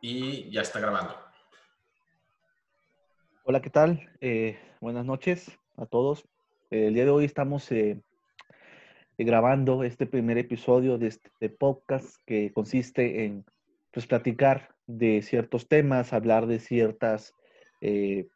y 0.00 0.50
ya 0.50 0.62
está 0.62 0.80
grabando. 0.80 1.14
Hola, 3.44 3.60
¿qué 3.62 3.70
tal? 3.70 4.08
Eh, 4.20 4.58
buenas 4.80 5.04
noches 5.04 5.50
a 5.76 5.86
todos. 5.86 6.24
el 6.70 6.94
día 6.94 7.04
de 7.04 7.10
hoy 7.10 7.24
estamos 7.24 7.70
eh, 7.72 8.00
grabando 9.16 9.84
este 9.84 10.06
primer 10.06 10.38
episodio 10.38 10.98
de 10.98 11.08
este 11.08 11.48
podcast 11.48 12.16
que 12.26 12.52
consiste 12.52 13.24
en 13.24 13.44
pues, 13.90 14.06
platicar 14.06 14.74
de 14.86 15.22
ciertos 15.22 15.66
temas, 15.66 16.12
hablar 16.12 16.46
de 16.46 16.60
ciertas 16.60 17.32
eh, 17.80 18.26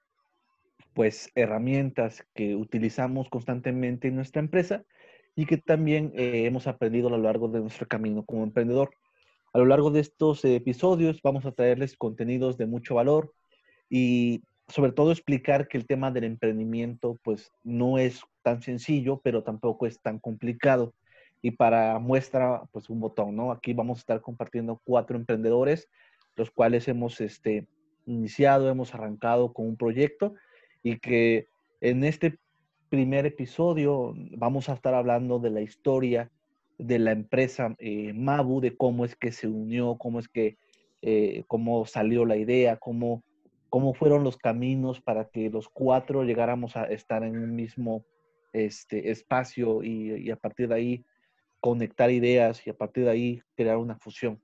pues, 0.95 1.31
herramientas 1.35 2.27
que 2.35 2.57
utilizamos 2.57 3.29
constantemente 3.29 4.09
en 4.09 4.17
nuestra 4.17 4.41
empresa 4.41 4.83
y 5.35 5.47
que 5.47 5.59
también 5.59 6.13
hemos 6.15 6.67
aprendido 6.67 7.09
a 7.09 7.13
lo 7.13 7.19
largo 7.19 7.49
de 7.49 7.61
nuestro 7.61 7.87
camino 7.89 8.23
como 8.25 8.45
emprendedor. 8.45 8.91
A 9.55 9.59
lo 9.59 9.67
largo 9.67 9.91
de 9.91 10.01
estos 10.01 10.45
episodios 10.47 11.21
vamos 11.23 11.45
a 11.45 11.53
traerles 11.53 11.95
contenidos 11.95 12.57
de 12.57 12.65
mucho 12.65 12.95
valor 12.95 13.35
y 13.91 14.43
sobre 14.69 14.93
todo 14.93 15.13
explicar 15.13 15.69
que 15.69 15.77
el 15.77 15.87
tema 15.87 16.11
del 16.11 16.25
emprendimiento 16.25 17.19
pues 17.23 17.53
no 17.63 17.99
es 17.99 18.23
tan 18.43 18.63
sencillo, 18.63 19.21
pero 19.23 19.43
tampoco 19.43 19.87
es 19.87 20.01
tan 20.01 20.19
complicado. 20.19 20.95
Y 21.43 21.51
para 21.51 21.99
muestra 21.99 22.63
pues 22.73 22.89
un 22.89 23.01
botón, 23.01 23.37
¿no? 23.37 23.53
Aquí 23.53 23.75
vamos 23.75 23.99
a 23.99 24.01
estar 24.01 24.21
compartiendo 24.23 24.81
cuatro 24.85 25.17
emprendedores, 25.17 25.91
los 26.35 26.51
cuales 26.51 26.89
hemos 26.89 27.21
este, 27.21 27.67
iniciado, 28.07 28.71
hemos 28.71 28.95
arrancado 28.95 29.53
con 29.53 29.67
un 29.67 29.77
proyecto 29.77 30.35
y 30.83 30.99
que 30.99 31.49
en 31.83 32.05
este 32.05 32.39
primer 32.89 33.27
episodio 33.27 34.15
vamos 34.37 34.71
a 34.71 34.75
estar 34.75 34.95
hablando 34.95 35.39
de 35.39 35.51
la 35.51 35.61
historia 35.61 36.31
de 36.83 36.99
la 36.99 37.13
empresa 37.13 37.75
eh, 37.79 38.13
Mabu, 38.13 38.61
de 38.61 38.77
cómo 38.77 39.05
es 39.05 39.15
que 39.15 39.31
se 39.33 39.47
unió, 39.47 39.97
cómo 39.99 40.19
es 40.19 40.29
que, 40.29 40.57
eh, 41.01 41.45
cómo 41.47 41.87
salió 41.87 42.25
la 42.27 42.37
idea, 42.37 42.77
cómo, 42.77 43.23
cómo 43.71 43.95
fueron 43.95 44.25
los 44.25 44.37
caminos 44.37 45.01
para 45.01 45.29
que 45.29 45.49
los 45.49 45.69
cuatro 45.69 46.25
llegáramos 46.25 46.77
a 46.77 46.85
estar 46.85 47.23
en 47.23 47.39
un 47.39 47.55
mismo 47.55 48.05
este, 48.53 49.11
espacio 49.11 49.83
y, 49.83 50.31
a 50.31 50.37
partir 50.37 50.69
de 50.69 50.75
ahí 50.75 51.05
conectar 51.61 52.11
ideas 52.11 52.67
y 52.67 52.71
a 52.71 52.75
partir 52.75 53.05
de 53.05 53.11
ahí 53.11 53.43
crear 53.55 53.77
una 53.77 53.97
fusión. 53.99 54.41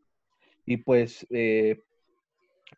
Y 0.65 0.79
pues 0.79 1.27
eh, 1.31 1.81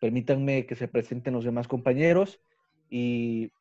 permítanme 0.00 0.64
que 0.64 0.74
se 0.74 0.88
presenten 0.88 1.34
los 1.34 1.44
demás 1.44 1.68
compañeros 1.68 2.40
y 2.88 3.52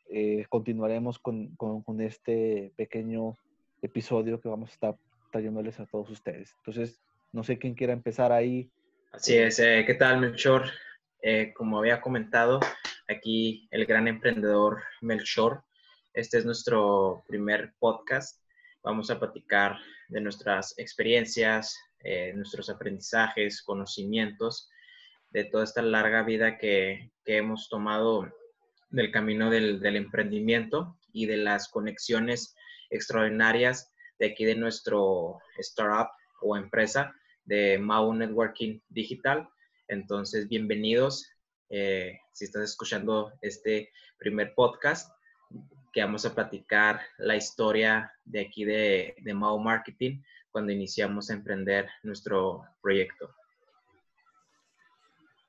continuaremos 0.50 1.20
con, 1.20 1.56
con, 1.56 1.84
con 1.84 2.02
este 2.02 2.74
pequeño 2.76 3.36
episodio 3.82 4.42
que 4.42 4.50
vamos 4.50 4.72
a 4.72 4.74
estar 4.74 4.98
trayéndoles 5.32 5.80
a 5.80 5.86
todos 5.86 6.10
ustedes. 6.10 6.54
Entonces, 6.58 7.02
no 7.32 7.44
sé 7.44 7.58
quién 7.58 7.76
quiera 7.76 7.94
empezar 7.94 8.32
ahí. 8.32 8.72
Así 9.12 9.38
es, 9.38 9.60
eh, 9.60 9.84
¿qué 9.86 9.94
tal 9.96 10.20
Melchor? 10.20 10.66
Eh, 11.22 11.54
como 11.56 11.80
había 11.80 12.02
comentado, 12.02 12.60
aquí 13.08 13.68
el 13.72 13.86
gran 13.86 14.08
emprendedor 14.08 14.84
Melchor. 15.02 15.64
Este 16.14 16.38
es 16.38 16.46
nuestro 16.46 17.24
primer 17.28 17.74
podcast. 17.80 18.42
Vamos 18.84 19.12
a 19.12 19.20
platicar 19.20 19.78
de 20.08 20.22
nuestras 20.22 20.78
experiencias, 20.78 21.78
eh, 22.04 22.34
nuestros 22.36 22.70
aprendizajes, 22.70 23.62
conocimientos, 23.62 24.70
de 25.32 25.44
toda 25.46 25.64
esta 25.64 25.82
larga 25.82 26.24
vida 26.24 26.58
que, 26.58 27.12
que 27.24 27.38
hemos 27.38 27.70
tomado 27.70 28.32
del 28.90 29.12
camino 29.12 29.52
del, 29.52 29.80
del 29.80 29.96
emprendimiento 29.96 30.98
y 31.14 31.28
de 31.28 31.38
las 31.38 31.68
conexiones 31.68 32.56
extraordinarias 32.90 33.92
de 34.20 34.28
aquí 34.28 34.46
de 34.46 34.56
nuestro 34.56 35.40
startup 35.58 36.12
o 36.42 36.56
empresa 36.56 37.16
de 37.46 37.80
Mau 37.80 38.14
Networking 38.14 38.80
Digital. 38.90 39.50
Entonces, 39.88 40.48
bienvenidos. 40.48 41.32
Eh, 41.70 42.20
si 42.34 42.46
estás 42.46 42.64
escuchando 42.64 43.32
este 43.42 43.92
primer 44.18 44.54
podcast, 44.54 45.12
que 45.92 46.04
vamos 46.04 46.26
a 46.26 46.36
platicar 46.36 47.02
la 47.18 47.36
historia 47.36 48.14
de 48.26 48.42
aquí 48.42 48.64
de, 48.64 49.16
de 49.22 49.34
Mau 49.34 49.58
Marketing 49.58 50.22
cuando 50.52 50.72
iniciamos 50.72 51.30
a 51.30 51.34
emprender 51.34 51.90
nuestro 52.04 52.66
proyecto. 52.82 53.34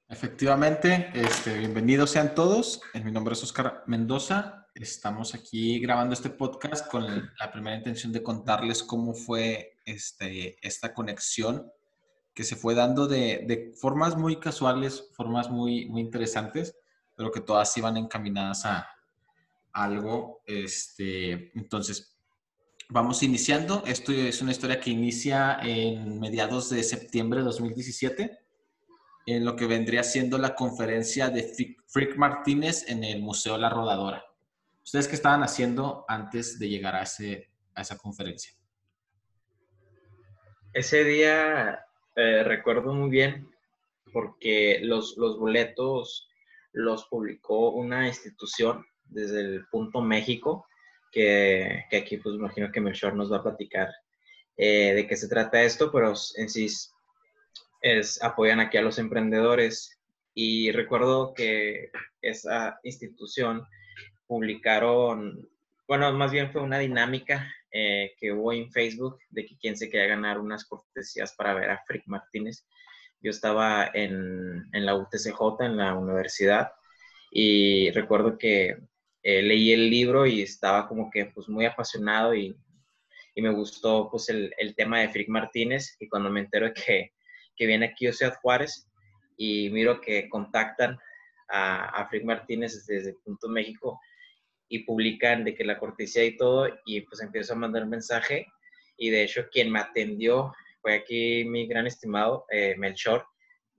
Efectivamente, 0.09 1.11
este, 1.15 1.59
bienvenidos 1.59 2.11
sean 2.11 2.35
todos. 2.35 2.81
Mi 2.95 3.13
nombre 3.13 3.35
es 3.35 3.43
Oscar 3.43 3.85
Mendoza. 3.87 4.60
Estamos 4.75 5.35
aquí 5.35 5.81
grabando 5.81 6.15
este 6.15 6.31
podcast 6.31 6.87
con 6.89 7.05
la 7.39 7.53
primera 7.53 7.77
intención 7.77 8.13
de 8.13 8.23
contarles 8.23 8.85
cómo 8.85 9.15
fue 9.15 9.79
este, 9.85 10.57
esta 10.67 10.95
conexión 10.95 11.71
que 12.33 12.45
se 12.45 12.55
fue 12.55 12.77
dando 12.77 13.09
de, 13.09 13.73
formas 13.81 14.17
muy 14.17 14.37
casuales, 14.39 15.11
formas 15.15 15.51
muy, 15.51 15.87
muy 15.87 16.01
interesantes, 16.01 16.77
pero 17.17 17.33
que 17.33 17.41
todas 17.41 17.77
iban 17.77 17.97
encaminadas 17.97 18.65
a 18.65 18.89
algo. 19.73 20.41
Este, 20.47 21.51
entonces, 21.59 22.17
vamos 22.89 23.25
iniciando. 23.25 23.83
Esto 23.87 24.13
es 24.13 24.41
una 24.41 24.53
historia 24.53 24.81
que 24.81 24.91
inicia 24.91 25.59
en 25.63 26.21
mediados 26.21 26.71
de 26.71 26.85
septiembre 26.85 27.41
de 27.41 27.47
2017, 27.47 28.39
en 29.27 29.45
lo 29.45 29.57
que 29.57 29.67
vendría 29.67 30.05
siendo 30.05 30.39
la 30.39 30.55
conferencia 30.55 31.29
de 31.29 31.77
Frick 31.89 32.17
Martínez 32.17 32.89
en 32.89 33.03
el 33.03 33.21
Museo 33.21 33.59
La 33.59 33.69
Rodadora. 33.69 34.30
¿Ustedes 34.83 35.09
qué 35.09 35.15
estaban 35.15 35.43
haciendo 35.43 36.05
antes 36.09 36.59
de 36.59 36.69
llegar 36.69 36.95
a, 36.95 37.03
ese, 37.03 37.51
a 37.75 37.83
esa 37.83 37.97
conferencia? 37.97 38.53
Ese 40.73 41.05
día 41.05 41.85
eh, 42.17 42.45
recuerdo 42.45 42.93
muy 42.93 43.11
bien 43.11 43.51
porque 44.13 44.81
los, 44.83 45.17
los 45.17 45.39
boletos 45.39 46.29
los 46.73 47.07
publicó 47.07 47.71
una 47.71 48.07
institución 48.09 48.85
desde 49.05 49.41
el 49.41 49.67
punto 49.67 50.01
México, 50.01 50.67
que, 51.11 51.85
que 51.91 51.97
aquí 51.97 52.17
pues 52.19 52.37
imagino 52.37 52.71
que 52.71 52.81
Melchor 52.81 53.15
nos 53.15 53.33
va 53.33 53.39
a 53.39 53.43
platicar 53.43 53.89
eh, 54.57 54.95
de 54.95 55.07
qué 55.07 55.17
se 55.17 55.29
trata 55.29 55.63
esto, 55.63 55.91
pero 55.91 56.13
en 56.37 56.49
sí 56.49 56.69
es, 57.81 58.23
apoyan 58.23 58.61
aquí 58.61 58.77
a 58.77 58.83
los 58.83 58.99
emprendedores. 58.99 59.99
Y 60.35 60.71
recuerdo 60.73 61.33
que 61.33 61.91
esa 62.21 62.79
institución 62.85 63.67
publicaron, 64.31 65.51
bueno, 65.89 66.13
más 66.13 66.31
bien 66.31 66.53
fue 66.53 66.63
una 66.63 66.79
dinámica 66.79 67.53
eh, 67.73 68.13
que 68.17 68.31
hubo 68.31 68.53
en 68.53 68.71
Facebook 68.71 69.19
de 69.29 69.45
que 69.45 69.59
quien 69.59 69.77
se 69.77 69.91
quería 69.91 70.07
ganar 70.07 70.39
unas 70.39 70.65
cortesías 70.67 71.35
para 71.35 71.53
ver 71.53 71.69
a 71.69 71.83
Frick 71.85 72.05
Martínez. 72.07 72.65
Yo 73.21 73.33
estaba 73.33 73.91
en, 73.93 74.69
en 74.73 74.87
la 74.87 74.95
UTCJ, 74.95 75.65
en 75.65 75.77
la 75.77 75.95
universidad, 75.95 76.71
y 77.33 77.91
recuerdo 77.91 78.39
que 78.39 78.79
eh, 79.25 79.43
leí 79.43 79.73
el 79.73 79.91
libro 79.91 80.25
y 80.27 80.43
estaba 80.43 80.87
como 80.87 81.11
que 81.11 81.27
pues 81.27 81.49
muy 81.49 81.67
apasionado 81.67 82.33
y, 82.33 82.57
y 83.35 83.43
me 83.43 83.51
gustó 83.51 84.09
pues 84.13 84.29
el, 84.29 84.55
el, 84.59 84.77
tema 84.77 85.01
de 85.01 85.09
Frick 85.09 85.29
Martínez 85.29 85.97
y 85.99 86.09
cuando 86.09 86.31
me 86.31 86.39
entero 86.39 86.73
que, 86.73 87.15
que 87.57 87.67
viene 87.67 87.87
aquí 87.87 88.13
Ciudad 88.13 88.39
Juárez 88.41 88.89
y 89.37 89.71
miro 89.71 90.01
que 90.01 90.29
contactan 90.29 91.01
a, 91.49 91.87
a 92.01 92.09
Frick 92.09 92.25
Martínez 92.25 92.87
desde 92.87 93.15
Punto 93.25 93.49
México, 93.49 94.01
y 94.71 94.85
publican 94.85 95.45
de 95.45 95.55
que 95.55 95.65
la 95.65 95.79
cortesía 95.79 96.25
y 96.25 96.37
todo, 96.37 96.69
y 96.87 97.03
pues 97.03 97.21
empiezo 97.21 97.53
a 97.53 97.57
mandar 97.57 97.87
mensaje, 97.87 98.47
y 98.97 99.11
de 99.11 99.25
hecho 99.25 99.49
quien 99.51 99.71
me 99.71 99.81
atendió 99.81 100.55
fue 100.81 100.95
aquí 100.95 101.45
mi 101.45 101.67
gran 101.67 101.87
estimado 101.87 102.47
eh, 102.51 102.77
Melchor, 102.79 103.27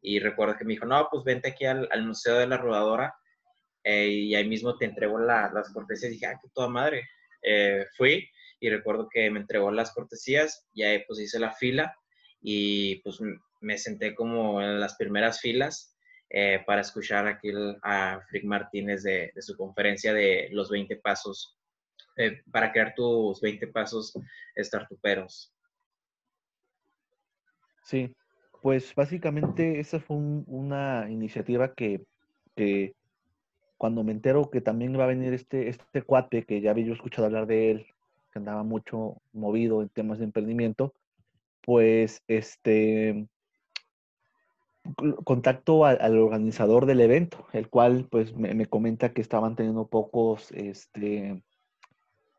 y 0.01 0.19
recuerdo 0.19 0.57
que 0.57 0.66
me 0.66 0.74
dijo, 0.74 0.85
no, 0.85 1.07
pues 1.09 1.24
vente 1.24 1.50
aquí 1.50 1.66
al, 1.66 1.88
Museo 2.03 2.38
de 2.38 2.47
la 2.47 2.57
Rodadora, 2.57 3.16
eh, 3.85 4.09
y 4.09 4.35
ahí 4.35 4.47
mismo 4.47 4.78
te 4.78 4.85
entrego 4.85 5.18
las 5.18 5.72
cortesías, 5.72 6.12
y 6.12 6.13
dije, 6.16 6.25
ah, 6.25 6.38
qué 6.41 6.50
toda 6.53 6.68
madre. 6.68 7.07
Eh, 7.41 7.85
fui, 7.96 8.30
y 8.59 8.69
recuerdo 8.69 9.07
que 9.09 9.31
me 9.31 9.40
entregó 9.40 9.72
las 9.72 9.94
cortesías, 9.94 10.68
y 10.74 10.83
ahí 10.83 11.04
pues 11.07 11.19
hice 11.21 11.39
la 11.39 11.54
fila, 11.54 11.95
y 12.42 12.98
pues 12.98 13.19
me 13.62 13.77
senté 13.77 14.13
como 14.13 14.62
en 14.62 14.80
las 14.80 14.98
primeras 14.98 15.39
filas, 15.39 15.91
eh, 16.33 16.63
para 16.66 16.80
escuchar 16.80 17.28
aquí 17.28 17.51
a 17.83 18.22
Frick 18.30 18.45
Martínez 18.45 19.04
de, 19.04 19.33
su 19.39 19.57
conferencia 19.57 20.13
de 20.13 20.48
los 20.51 20.69
20 20.69 20.95
pasos, 20.95 21.60
eh, 22.16 22.42
para 22.50 22.72
crear 22.72 22.94
tus 22.95 23.42
20 23.42 23.68
pasos 23.68 24.13
startuperos. 24.56 25.54
Sí, 27.83 28.16
pues 28.62 28.95
básicamente 28.95 29.81
esa 29.81 30.00
fue 30.00 30.16
una 30.16 31.07
iniciativa 31.10 31.74
que, 31.74 32.06
cuando 33.78 34.04
me 34.06 34.13
entero 34.13 34.50
que 34.50 34.62
también 34.62 34.98
va 34.98 35.04
a 35.04 35.07
venir 35.07 35.33
este, 35.33 35.68
este 35.68 36.01
cuate, 36.01 36.45
que 36.45 36.62
ya 36.62 36.72
había 36.72 36.86
yo 36.86 36.94
escuchado 36.94 37.25
hablar 37.25 37.45
de 37.45 37.72
él, 37.72 37.88
que 38.31 38.39
andaba 38.39 38.63
mucho 38.63 39.22
movido 39.33 39.81
en 39.81 39.89
temas 39.89 40.19
de 40.19 40.25
emprendimiento, 40.25 40.94
pues 41.62 42.24
este 42.28 43.28
contacto 45.24 45.86
al, 45.86 46.18
organizador 46.18 46.86
del 46.86 47.01
evento, 47.01 47.45
el 47.54 47.69
cual 47.69 48.07
pues 48.10 48.36
me, 48.36 48.66
comenta 48.66 49.13
que 49.13 49.22
estaban 49.22 49.56
teniendo 49.56 49.88
pocos, 49.88 50.51
este, 50.51 51.44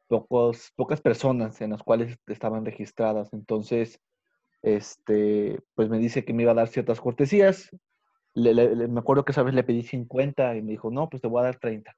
pocos, 0.08 0.72
pocas 0.76 1.00
personas 1.00 1.60
en 1.60 1.70
las 1.70 1.82
cuales 1.82 2.18
estaban 2.26 2.64
registradas. 2.64 3.32
Entonces, 3.32 4.00
este, 4.62 5.60
pues 5.74 5.88
me 5.88 5.98
dice 5.98 6.24
que 6.24 6.32
me 6.32 6.42
iba 6.42 6.52
a 6.52 6.56
dar 6.56 6.68
ciertas 6.68 7.00
cortesías. 7.00 7.70
me 8.34 9.00
acuerdo 9.00 9.24
que 9.24 9.32
esa 9.32 9.42
vez 9.42 9.54
le 9.54 9.64
pedí 9.64 9.82
50 9.82 10.56
y 10.56 10.62
me 10.62 10.72
dijo, 10.72 10.90
no, 10.90 11.08
pues 11.08 11.22
te 11.22 11.28
voy 11.28 11.40
a 11.40 11.44
dar 11.44 11.58
30. 11.58 11.96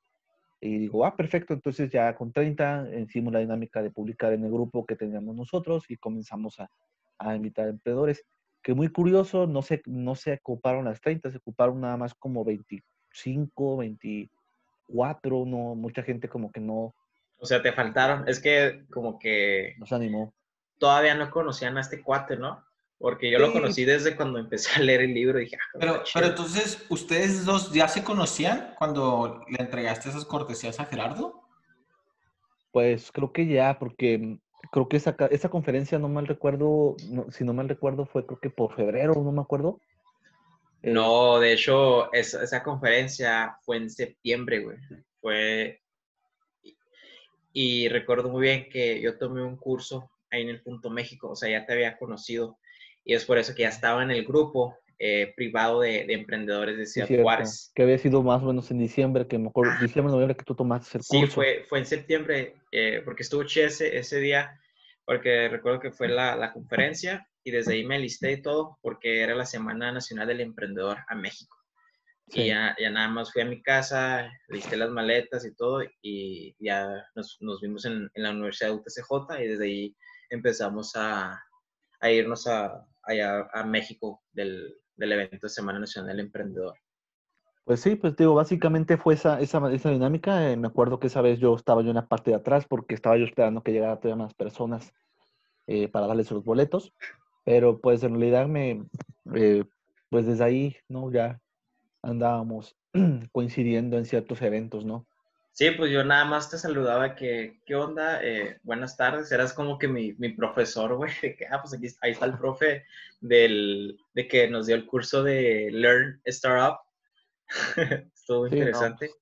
Y 0.60 0.78
digo, 0.78 1.04
ah, 1.04 1.14
perfecto, 1.16 1.52
entonces 1.52 1.90
ya 1.90 2.14
con 2.16 2.32
30 2.32 2.88
hicimos 3.00 3.32
la 3.32 3.40
dinámica 3.40 3.82
de 3.82 3.90
publicar 3.90 4.32
en 4.32 4.44
el 4.44 4.50
grupo 4.50 4.86
que 4.86 4.96
teníamos 4.96 5.36
nosotros 5.36 5.84
y 5.90 5.96
comenzamos 5.98 6.58
a, 6.58 6.70
a 7.18 7.36
invitar 7.36 7.66
a 7.66 7.70
emprendedores. 7.70 8.24
Que 8.64 8.72
muy 8.72 8.88
curioso, 8.88 9.46
no 9.46 9.60
se, 9.60 9.82
no 9.84 10.14
se 10.14 10.32
ocuparon 10.32 10.86
las 10.86 10.98
30, 11.02 11.30
se 11.30 11.36
ocuparon 11.36 11.82
nada 11.82 11.98
más 11.98 12.14
como 12.14 12.44
25, 12.44 13.76
24, 13.76 15.44
no, 15.46 15.74
mucha 15.74 16.02
gente 16.02 16.30
como 16.30 16.50
que 16.50 16.60
no. 16.60 16.94
O 17.36 17.46
sea, 17.46 17.60
te 17.60 17.72
faltaron, 17.72 18.26
es 18.26 18.40
que 18.40 18.86
como 18.90 19.18
que... 19.18 19.74
Nos 19.76 19.92
animó. 19.92 20.32
Todavía 20.78 21.14
no 21.14 21.30
conocían 21.30 21.76
a 21.76 21.82
este 21.82 22.02
cuate, 22.02 22.38
¿no? 22.38 22.64
Porque 22.96 23.30
yo 23.30 23.38
lo 23.38 23.52
conocí 23.52 23.84
desde 23.84 24.16
cuando 24.16 24.38
empecé 24.38 24.80
a 24.80 24.82
leer 24.82 25.02
el 25.02 25.12
libro 25.12 25.38
y 25.38 25.44
dije, 25.44 25.58
ah, 25.60 25.78
pero, 25.78 26.02
pero 26.14 26.26
entonces, 26.28 26.86
¿ustedes 26.88 27.44
dos 27.44 27.70
ya 27.70 27.86
se 27.86 28.02
conocían 28.02 28.74
cuando 28.78 29.44
le 29.46 29.62
entregaste 29.62 30.08
esas 30.08 30.24
cortesías 30.24 30.80
a 30.80 30.86
Gerardo? 30.86 31.42
Pues 32.72 33.12
creo 33.12 33.30
que 33.30 33.46
ya, 33.46 33.78
porque 33.78 34.38
creo 34.70 34.88
que 34.88 34.96
esa, 34.96 35.16
esa 35.30 35.48
conferencia, 35.48 35.98
no 35.98 36.08
mal 36.08 36.26
recuerdo, 36.26 36.96
si 37.30 37.44
no 37.44 37.52
mal 37.52 37.68
recuerdo, 37.68 38.06
fue 38.06 38.26
creo 38.26 38.40
que 38.40 38.50
por 38.50 38.74
febrero, 38.74 39.14
no 39.14 39.32
me 39.32 39.40
acuerdo. 39.40 39.80
Eh, 40.82 40.90
no, 40.90 41.40
de 41.40 41.52
hecho, 41.52 42.12
esa, 42.12 42.42
esa 42.42 42.62
conferencia 42.62 43.56
fue 43.62 43.78
en 43.78 43.90
septiembre, 43.90 44.60
güey. 44.60 44.76
Fue. 45.20 45.80
Y, 47.52 47.88
recuerdo 47.88 48.28
muy 48.30 48.42
bien 48.42 48.68
que 48.68 49.00
yo 49.00 49.16
tomé 49.16 49.42
un 49.42 49.56
curso 49.56 50.10
ahí 50.30 50.42
en 50.42 50.48
el 50.48 50.62
Punto 50.62 50.90
México, 50.90 51.30
o 51.30 51.36
sea, 51.36 51.48
ya 51.48 51.64
te 51.64 51.72
había 51.72 51.96
conocido. 51.96 52.58
Y 53.04 53.14
es 53.14 53.24
por 53.24 53.38
eso 53.38 53.54
que 53.54 53.62
ya 53.62 53.68
estaba 53.68 54.02
en 54.02 54.10
el 54.10 54.24
grupo 54.24 54.76
eh, 54.98 55.32
privado 55.36 55.80
de, 55.80 56.04
de, 56.06 56.14
emprendedores 56.14 56.76
de 56.76 56.86
Ciudad 56.86 57.08
Juárez. 57.08 57.72
Que 57.74 57.82
había 57.82 57.98
sido 57.98 58.22
más 58.22 58.42
o 58.42 58.46
menos 58.46 58.70
en 58.70 58.78
diciembre, 58.78 59.26
que 59.26 59.38
mejor, 59.38 59.68
ah. 59.68 59.78
diciembre, 59.80 60.12
noviembre 60.12 60.36
que 60.36 60.44
tú 60.44 60.54
tomaste 60.54 60.98
el 60.98 61.04
curso. 61.04 61.26
Sí, 61.26 61.32
fue, 61.32 61.64
fue 61.68 61.80
en 61.80 61.86
septiembre, 61.86 62.54
eh, 62.70 63.02
porque 63.04 63.22
estuvo 63.22 63.44
chido 63.44 63.66
ese, 63.66 63.96
ese 63.96 64.20
día, 64.20 64.60
porque 65.04 65.48
recuerdo 65.48 65.80
que 65.80 65.90
fue 65.90 66.08
la, 66.08 66.36
la, 66.36 66.52
conferencia 66.52 67.26
y 67.42 67.50
desde 67.50 67.74
ahí 67.74 67.84
me 67.84 67.98
listé 67.98 68.32
y 68.32 68.42
todo, 68.42 68.78
porque 68.82 69.20
era 69.20 69.34
la 69.34 69.46
Semana 69.46 69.92
Nacional 69.92 70.28
del 70.28 70.40
Emprendedor 70.40 70.98
a 71.08 71.14
México. 71.14 71.56
Y 72.28 72.46
ya, 72.46 72.74
ya, 72.80 72.90
nada 72.90 73.08
más 73.08 73.32
fui 73.32 73.42
a 73.42 73.46
mi 73.46 73.62
casa, 73.62 74.30
listé 74.48 74.76
las 74.76 74.88
maletas 74.88 75.44
y 75.44 75.54
todo, 75.54 75.82
y 76.00 76.56
ya 76.58 77.04
nos, 77.14 77.36
nos 77.40 77.60
vimos 77.60 77.84
en, 77.84 78.10
en, 78.14 78.22
la 78.22 78.30
Universidad 78.30 78.70
de 78.70 78.76
UTCJ 78.76 79.42
y 79.42 79.48
desde 79.48 79.64
ahí 79.64 79.96
empezamos 80.30 80.96
a, 80.96 81.38
a 82.00 82.10
irnos 82.10 82.46
a, 82.46 82.86
allá 83.02 83.46
a 83.52 83.64
México 83.64 84.22
del, 84.32 84.74
del 84.96 85.12
evento 85.12 85.48
Semana 85.48 85.78
Nacional 85.78 86.20
Emprendedor. 86.20 86.76
Pues 87.64 87.80
sí, 87.80 87.96
pues 87.96 88.14
digo, 88.14 88.34
básicamente 88.34 88.98
fue 88.98 89.14
esa, 89.14 89.40
esa, 89.40 89.72
esa 89.72 89.90
dinámica. 89.90 90.50
Eh, 90.50 90.56
me 90.56 90.66
acuerdo 90.68 91.00
que 91.00 91.06
esa 91.06 91.22
vez 91.22 91.38
yo 91.38 91.54
estaba 91.54 91.82
yo 91.82 91.88
en 91.88 91.96
la 91.96 92.06
parte 92.06 92.30
de 92.30 92.36
atrás 92.36 92.66
porque 92.68 92.94
estaba 92.94 93.16
yo 93.16 93.24
esperando 93.24 93.62
que 93.62 93.72
llegara 93.72 93.98
todavía 93.98 94.22
más 94.22 94.34
personas 94.34 94.92
eh, 95.66 95.88
para 95.88 96.06
darles 96.06 96.30
los 96.30 96.44
boletos. 96.44 96.92
Pero 97.44 97.80
pues 97.80 98.02
en 98.02 98.10
realidad 98.10 98.48
me, 98.48 98.84
eh, 99.34 99.64
pues 100.10 100.26
desde 100.26 100.44
ahí, 100.44 100.76
¿no? 100.88 101.10
Ya 101.10 101.40
andábamos 102.02 102.76
coincidiendo 103.32 103.96
en 103.96 104.04
ciertos 104.04 104.42
eventos, 104.42 104.84
¿no? 104.84 105.06
Sí, 105.54 105.70
pues 105.70 105.92
yo 105.92 106.02
nada 106.02 106.24
más 106.24 106.50
te 106.50 106.58
saludaba 106.58 107.14
que, 107.14 107.60
¿qué 107.64 107.76
onda? 107.76 108.20
Eh, 108.24 108.58
buenas 108.64 108.96
tardes, 108.96 109.30
eras 109.30 109.52
como 109.52 109.78
que 109.78 109.86
mi, 109.86 110.12
mi 110.14 110.30
profesor, 110.30 110.96
güey, 110.96 111.12
que, 111.38 111.46
ah, 111.48 111.62
pues 111.62 111.74
aquí, 111.74 111.86
ahí 112.02 112.10
está 112.10 112.26
el 112.26 112.36
profe 112.36 112.84
del, 113.20 113.96
de 114.14 114.26
que 114.26 114.48
nos 114.48 114.66
dio 114.66 114.74
el 114.74 114.84
curso 114.84 115.22
de 115.22 115.68
Learn 115.70 116.20
Startup. 116.24 116.78
Estuvo 118.12 118.48
interesante. 118.48 119.12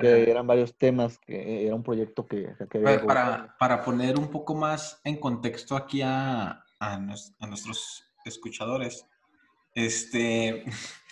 que 0.00 0.30
eran 0.30 0.46
varios 0.46 0.74
temas, 0.74 1.18
que 1.18 1.66
era 1.66 1.74
un 1.74 1.82
proyecto 1.82 2.26
que... 2.26 2.54
que 2.70 2.78
para, 2.78 3.54
para, 3.58 3.84
poner 3.84 4.18
un 4.18 4.30
poco 4.30 4.54
más 4.54 5.02
en 5.04 5.20
contexto 5.20 5.76
aquí 5.76 6.00
a, 6.00 6.64
a, 6.80 6.94
a 6.94 7.46
nuestros 7.46 8.10
escuchadores, 8.24 9.06
este... 9.74 10.64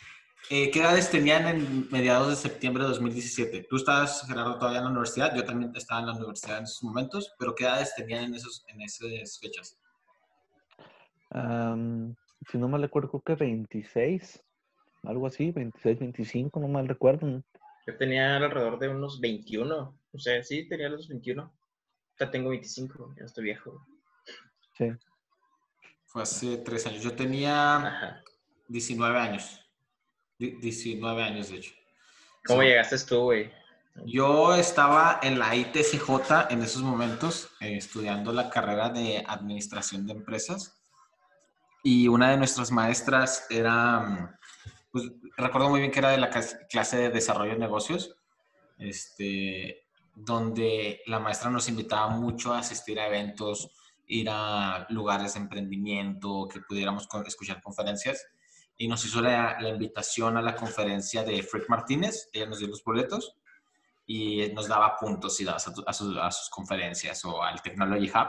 Eh, 0.49 0.71
¿Qué 0.71 0.79
edades 0.79 1.11
tenían 1.11 1.49
en 1.49 1.89
mediados 1.91 2.29
de 2.29 2.37
septiembre 2.37 2.85
de 2.85 2.91
2017? 2.91 3.67
Tú 3.69 3.77
estabas, 3.77 4.25
Gerardo, 4.29 4.59
todavía 4.59 4.79
en 4.79 4.85
la 4.85 4.91
universidad, 4.91 5.35
yo 5.35 5.45
también 5.45 5.75
estaba 5.75 6.01
en 6.01 6.07
la 6.07 6.13
universidad 6.13 6.59
en 6.59 6.65
esos 6.65 6.85
momentos, 6.85 7.35
pero 7.37 7.53
¿qué 7.55 7.65
edades 7.65 7.95
tenían 7.97 8.25
en, 8.25 8.35
esos, 8.35 8.65
en 8.69 8.81
esas 8.81 9.39
fechas? 9.41 9.79
si 12.51 12.57
no 12.57 12.69
mal 12.69 12.81
recuerdo, 12.81 13.21
creo 13.21 13.37
que 13.37 13.45
26, 13.45 14.43
algo 15.03 15.27
así, 15.27 15.51
26, 15.51 15.99
25, 15.99 16.61
no 16.61 16.69
mal 16.69 16.89
recuerdo. 16.89 17.43
Yo 17.87 17.97
tenía 17.97 18.37
alrededor 18.37 18.79
de 18.79 18.89
unos 18.89 19.21
21, 19.21 19.99
o 20.13 20.19
sea, 20.19 20.43
sí, 20.43 20.67
tenía 20.69 20.89
los 20.89 21.09
21. 21.09 21.53
Ya 22.19 22.31
tengo 22.31 22.51
25, 22.51 23.15
ya 23.19 23.25
estoy 23.25 23.45
viejo. 23.45 23.85
Sí. 24.79 24.91
Fue 26.07 26.23
hace 26.23 26.57
tres 26.59 26.87
años. 26.87 27.03
Yo 27.03 27.15
tenía 27.15 28.23
19 28.69 29.19
años. 29.19 29.66
19 30.39 31.23
años, 31.23 31.51
de 31.51 31.57
hecho. 31.57 31.73
¿Cómo 32.47 32.63
llegaste 32.63 32.99
tú, 33.01 33.23
güey? 33.23 33.51
Yo 34.05 34.55
estaba 34.55 35.21
en 35.23 35.39
la 35.39 35.57
ITCJ 35.57 36.51
en 36.51 36.63
esos 36.63 36.83
momentos, 36.83 37.51
eh, 37.61 37.77
estudiando 37.77 38.33
la 38.33 38.51
carrera 38.51 38.91
de 38.91 39.25
Administración 39.27 40.07
de 40.07 40.13
Empresas. 40.13 40.83
Y 41.83 42.09
una 42.09 42.31
de 42.31 42.37
nuestras 42.37 42.71
maestras 42.71 43.47
era, 43.49 44.39
pues, 44.93 45.11
recuerdo 45.37 45.71
muy 45.71 45.81
bien 45.81 45.91
que 45.91 46.01
era 46.01 46.11
de 46.11 46.19
la 46.19 46.31
clase 46.31 46.97
de 46.99 47.11
Desarrollo 47.11 47.53
de 47.53 47.59
Negocios, 47.59 48.17
este, 48.79 49.87
donde 50.15 51.01
la 51.07 51.19
maestra 51.19 51.51
nos 51.51 51.69
invitaba 51.69 52.09
mucho 52.09 52.53
a 52.53 52.59
asistir 52.59 53.01
a 53.01 53.07
eventos, 53.07 53.71
ir 54.09 54.29
a 54.31 54.87
lugares 54.91 55.35
de 55.35 55.41
emprendimiento, 55.41 56.49
que 56.53 56.61
pudiéramos 56.61 57.09
escuchar 57.27 57.63
conferencias 57.63 58.27
y 58.79 58.89
nos 58.89 59.05
hizo 59.05 59.21
la, 59.21 59.59
invitación 59.69 60.37
a 60.37 60.43
la 60.43 60.55
conferencia 60.55 61.25
de 61.25 61.43
Frick 61.43 61.69
Martínez. 61.69 62.29
Ella 62.33 62.47
nos 62.47 62.59
dio 62.59 62.69
los 62.69 62.85
boletos 62.85 63.37
y 64.07 64.49
nos 64.53 64.69
daba 64.69 64.97
puntos 64.97 65.41
y 65.41 65.49
a, 65.49 65.57
a, 65.57 65.93
sus 66.33 66.51
conferencias 66.51 67.25
o 67.25 67.43
al 67.43 67.63
Technology 67.63 68.11
Hub. 68.11 68.29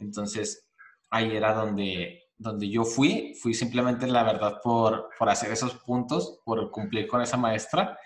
Entonces, 0.00 0.66
ahí 1.10 1.36
era 1.36 1.54
donde, 1.54 2.24
donde 2.36 2.68
yo 2.68 2.84
fui. 2.84 3.34
Fui 3.40 3.54
simplemente, 3.54 4.06
la 4.06 4.24
verdad, 4.24 4.60
por, 4.62 5.10
por 5.18 5.28
hacer 5.28 5.52
esos 5.52 5.74
puntos, 5.76 6.40
por 6.44 6.70
cumplir 6.70 7.06
con 7.06 7.22
esa 7.22 7.36
maestra. 7.36 7.98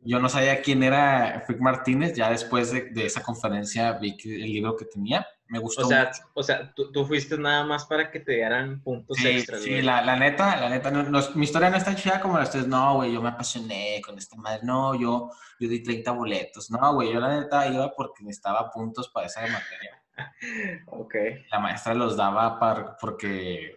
Yo 0.00 0.18
no 0.18 0.28
sabía 0.28 0.62
quién 0.62 0.82
era 0.82 1.42
Frick 1.46 1.60
Martínez. 1.60 2.14
Ya 2.14 2.30
después 2.30 2.72
de, 2.72 2.90
de 2.90 3.06
esa 3.06 3.22
conferencia 3.22 3.92
vi 3.92 4.16
el 4.24 4.52
libro 4.52 4.76
que 4.76 4.86
tenía 4.86 5.26
me 5.48 5.58
gustó. 5.58 5.86
O 5.86 5.88
sea, 5.88 6.10
O 6.34 6.42
sea 6.42 6.72
tú, 6.74 6.90
tú, 6.92 7.04
fuiste 7.04 7.38
nada 7.38 7.64
más 7.64 7.84
para 7.86 8.10
que 8.10 8.20
te 8.20 8.32
dieran 8.32 8.80
puntos 8.80 9.16
sí, 9.16 9.28
extras. 9.28 9.62
Sí, 9.62 9.82
la, 9.82 10.02
la, 10.02 10.16
neta, 10.16 10.56
la 10.56 10.68
neta, 10.68 10.90
no, 10.90 11.20
mi 11.34 11.44
historia 11.44 11.70
no 11.70 11.76
está 11.76 11.94
chida 11.94 12.20
como 12.20 12.36
la 12.36 12.44
ustedes. 12.44 12.66
No, 12.66 12.96
güey, 12.96 13.12
yo 13.12 13.22
me 13.22 13.28
apasioné 13.28 14.00
con 14.04 14.18
esta 14.18 14.36
madre. 14.36 14.60
No, 14.64 14.94
yo, 14.94 15.30
yo 15.58 15.68
di 15.68 15.82
30 15.82 16.10
boletos. 16.12 16.70
No, 16.70 16.94
güey, 16.94 17.12
yo 17.12 17.20
la 17.20 17.40
neta 17.40 17.66
iba 17.68 17.94
porque 17.94 18.24
necesitaba 18.24 18.70
puntos 18.70 19.08
para 19.08 19.26
esa 19.26 19.40
materia. 19.42 20.02
ok. 20.86 21.14
La 21.50 21.58
maestra 21.60 21.94
los 21.94 22.16
daba 22.16 22.58
para, 22.58 22.96
porque 22.96 23.76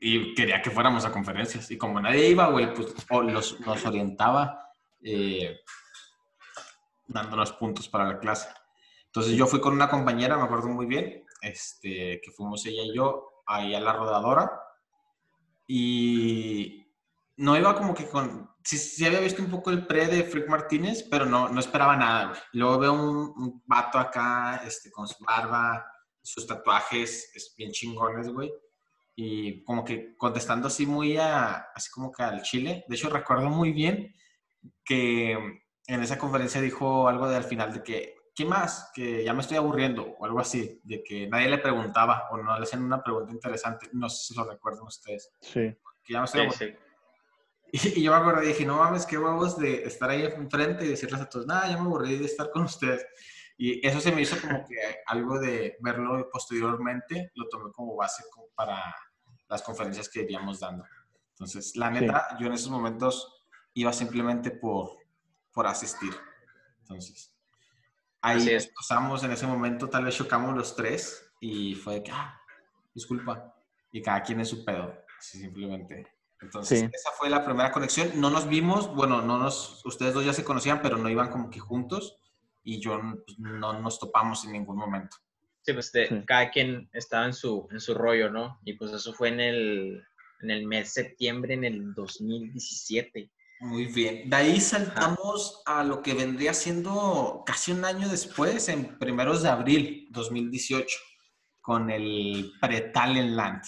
y 0.00 0.34
quería 0.34 0.60
que 0.62 0.70
fuéramos 0.70 1.04
a 1.04 1.12
conferencias. 1.12 1.70
Y 1.70 1.78
como 1.78 2.00
nadie 2.00 2.28
iba, 2.28 2.48
güey, 2.48 2.72
pues 2.74 2.94
los, 3.10 3.60
nos 3.60 3.86
orientaba 3.86 4.70
eh, 5.02 5.60
dándonos 7.06 7.52
puntos 7.52 7.88
para 7.88 8.04
la 8.04 8.18
clase. 8.18 8.48
Entonces 9.14 9.36
yo 9.36 9.46
fui 9.46 9.60
con 9.60 9.74
una 9.74 9.88
compañera, 9.88 10.36
me 10.36 10.42
acuerdo 10.42 10.66
muy 10.66 10.86
bien, 10.86 11.24
este, 11.40 12.20
que 12.20 12.32
fuimos 12.32 12.66
ella 12.66 12.82
y 12.82 12.96
yo 12.96 13.42
ahí 13.46 13.72
a 13.72 13.78
la 13.78 13.92
rodadora 13.92 14.50
y 15.68 16.84
no 17.36 17.56
iba 17.56 17.76
como 17.76 17.94
que 17.94 18.08
con... 18.08 18.50
Sí, 18.64 19.06
había 19.06 19.20
visto 19.20 19.40
un 19.40 19.50
poco 19.50 19.70
el 19.70 19.86
pre 19.86 20.08
de 20.08 20.24
Frick 20.24 20.48
Martínez, 20.48 21.06
pero 21.08 21.26
no, 21.26 21.48
no 21.48 21.60
esperaba 21.60 21.96
nada, 21.96 22.30
güey. 22.30 22.40
Luego 22.54 22.78
veo 22.80 22.92
un, 22.94 23.32
un, 23.36 23.62
vato 23.66 24.00
acá 24.00 24.62
este, 24.66 24.90
con 24.90 25.06
su 25.06 25.22
barba, 25.22 25.86
sus 26.20 26.44
tatuajes, 26.44 27.30
es 27.36 27.54
bien 27.56 27.70
chingones, 27.70 28.28
güey. 28.30 28.52
Y 29.14 29.62
como 29.62 29.84
que 29.84 30.16
contestando 30.16 30.66
así 30.66 30.86
muy 30.86 31.18
a, 31.18 31.68
así 31.72 31.88
como 31.92 32.10
que 32.10 32.24
al 32.24 32.42
chile. 32.42 32.84
De 32.88 32.96
hecho, 32.96 33.10
recuerdo 33.10 33.48
muy 33.48 33.70
bien 33.70 34.12
que 34.84 35.34
en 35.86 36.02
esa 36.02 36.18
conferencia 36.18 36.60
dijo 36.60 37.06
algo 37.06 37.28
de 37.28 37.36
al 37.36 37.44
final 37.44 37.72
de 37.72 37.82
que 37.84 38.13
¿qué 38.34 38.44
más? 38.44 38.90
Que 38.94 39.24
ya 39.24 39.32
me 39.32 39.40
estoy 39.40 39.56
aburriendo 39.56 40.16
o 40.18 40.24
algo 40.24 40.40
así, 40.40 40.80
de 40.82 41.02
que 41.02 41.28
nadie 41.28 41.48
le 41.48 41.58
preguntaba 41.58 42.28
o 42.30 42.36
no 42.36 42.58
le 42.58 42.64
hacían 42.64 42.82
una 42.82 43.02
pregunta 43.02 43.32
interesante. 43.32 43.88
No 43.92 44.08
sé 44.08 44.32
si 44.32 44.34
lo 44.34 44.44
recuerdan 44.44 44.84
ustedes. 44.84 45.30
Sí. 45.40 45.76
Que 46.02 46.12
ya 46.12 46.18
me 46.18 46.24
estoy 46.24 46.42
aburriendo. 46.42 46.80
Y, 47.72 48.02
yo 48.02 48.12
me 48.12 48.18
acuerdo 48.18 48.42
y 48.42 48.48
dije, 48.48 48.64
no 48.64 48.76
mames, 48.76 49.04
qué 49.04 49.18
huevos 49.18 49.58
de 49.58 49.82
estar 49.82 50.08
ahí 50.08 50.22
enfrente 50.22 50.84
y 50.84 50.90
decirles 50.90 51.20
a 51.20 51.28
todos, 51.28 51.44
nada, 51.44 51.68
ya 51.68 51.74
me 51.74 51.80
aburrí 51.80 52.18
de 52.18 52.26
estar 52.26 52.50
con 52.50 52.62
ustedes. 52.62 53.04
Y 53.56 53.84
eso 53.84 54.00
se 54.00 54.12
me 54.12 54.22
hizo 54.22 54.40
como 54.40 54.64
que 54.64 54.76
algo 55.06 55.40
de 55.40 55.76
verlo 55.80 56.28
posteriormente, 56.30 57.32
lo 57.34 57.48
tomé 57.48 57.72
como 57.72 57.96
base 57.96 58.22
para 58.54 58.80
las 59.48 59.62
conferencias 59.62 60.08
que 60.08 60.22
iríamos 60.22 60.60
dando. 60.60 60.84
Entonces, 61.30 61.74
la 61.74 61.90
neta, 61.90 62.36
yo 62.38 62.46
en 62.46 62.52
esos 62.52 62.70
momentos 62.70 63.44
iba 63.74 63.92
simplemente 63.92 64.52
por, 64.52 64.96
por 65.52 65.66
asistir. 65.66 66.14
Entonces, 66.80 67.33
ahí 68.24 68.58
pasamos 68.74 69.22
en 69.22 69.32
ese 69.32 69.46
momento, 69.46 69.88
tal 69.88 70.04
vez 70.04 70.16
chocamos 70.16 70.56
los 70.56 70.74
tres 70.74 71.30
y 71.40 71.74
fue 71.74 71.94
de 71.94 72.02
que, 72.04 72.10
ah, 72.10 72.40
disculpa, 72.94 73.54
y 73.92 74.00
cada 74.00 74.22
quien 74.22 74.40
es 74.40 74.48
su 74.48 74.64
pedo, 74.64 74.94
así 75.18 75.38
simplemente. 75.38 76.06
Entonces, 76.40 76.82
esa 76.92 77.10
fue 77.18 77.30
la 77.30 77.44
primera 77.44 77.70
conexión. 77.70 78.20
No 78.20 78.30
nos 78.30 78.48
vimos, 78.48 78.94
bueno, 78.94 79.22
no 79.22 79.38
nos, 79.38 79.84
ustedes 79.84 80.14
dos 80.14 80.24
ya 80.24 80.32
se 80.32 80.44
conocían, 80.44 80.82
pero 80.82 80.98
no 80.98 81.08
iban 81.08 81.30
como 81.30 81.48
que 81.50 81.60
juntos 81.60 82.18
y 82.62 82.80
yo 82.80 83.00
pues, 83.24 83.38
no 83.38 83.78
nos 83.80 83.98
topamos 83.98 84.44
en 84.44 84.52
ningún 84.52 84.76
momento. 84.76 85.16
Sí, 85.62 85.72
pues 85.72 85.92
cada 86.26 86.50
quien 86.50 86.90
estaba 86.92 87.24
en 87.26 87.32
su, 87.32 87.66
en 87.70 87.80
su 87.80 87.94
rollo, 87.94 88.30
¿no? 88.30 88.58
Y 88.64 88.74
pues 88.74 88.92
eso 88.92 89.14
fue 89.14 89.28
en 89.28 89.40
el, 89.40 90.02
en 90.42 90.50
el 90.50 90.66
mes 90.66 90.94
de 90.94 91.02
septiembre 91.02 91.54
en 91.54 91.64
el 91.64 91.94
2017. 91.94 93.30
Muy 93.64 93.86
bien. 93.86 94.28
De 94.28 94.36
ahí 94.36 94.60
saltamos 94.60 95.62
a 95.64 95.82
lo 95.82 96.02
que 96.02 96.12
vendría 96.12 96.52
siendo 96.52 97.42
casi 97.46 97.72
un 97.72 97.86
año 97.86 98.10
después, 98.10 98.68
en 98.68 98.98
primeros 98.98 99.42
de 99.42 99.48
abril 99.48 100.08
2018, 100.10 100.98
con 101.62 101.88
el 101.88 102.52
Pre-Talent 102.60 103.64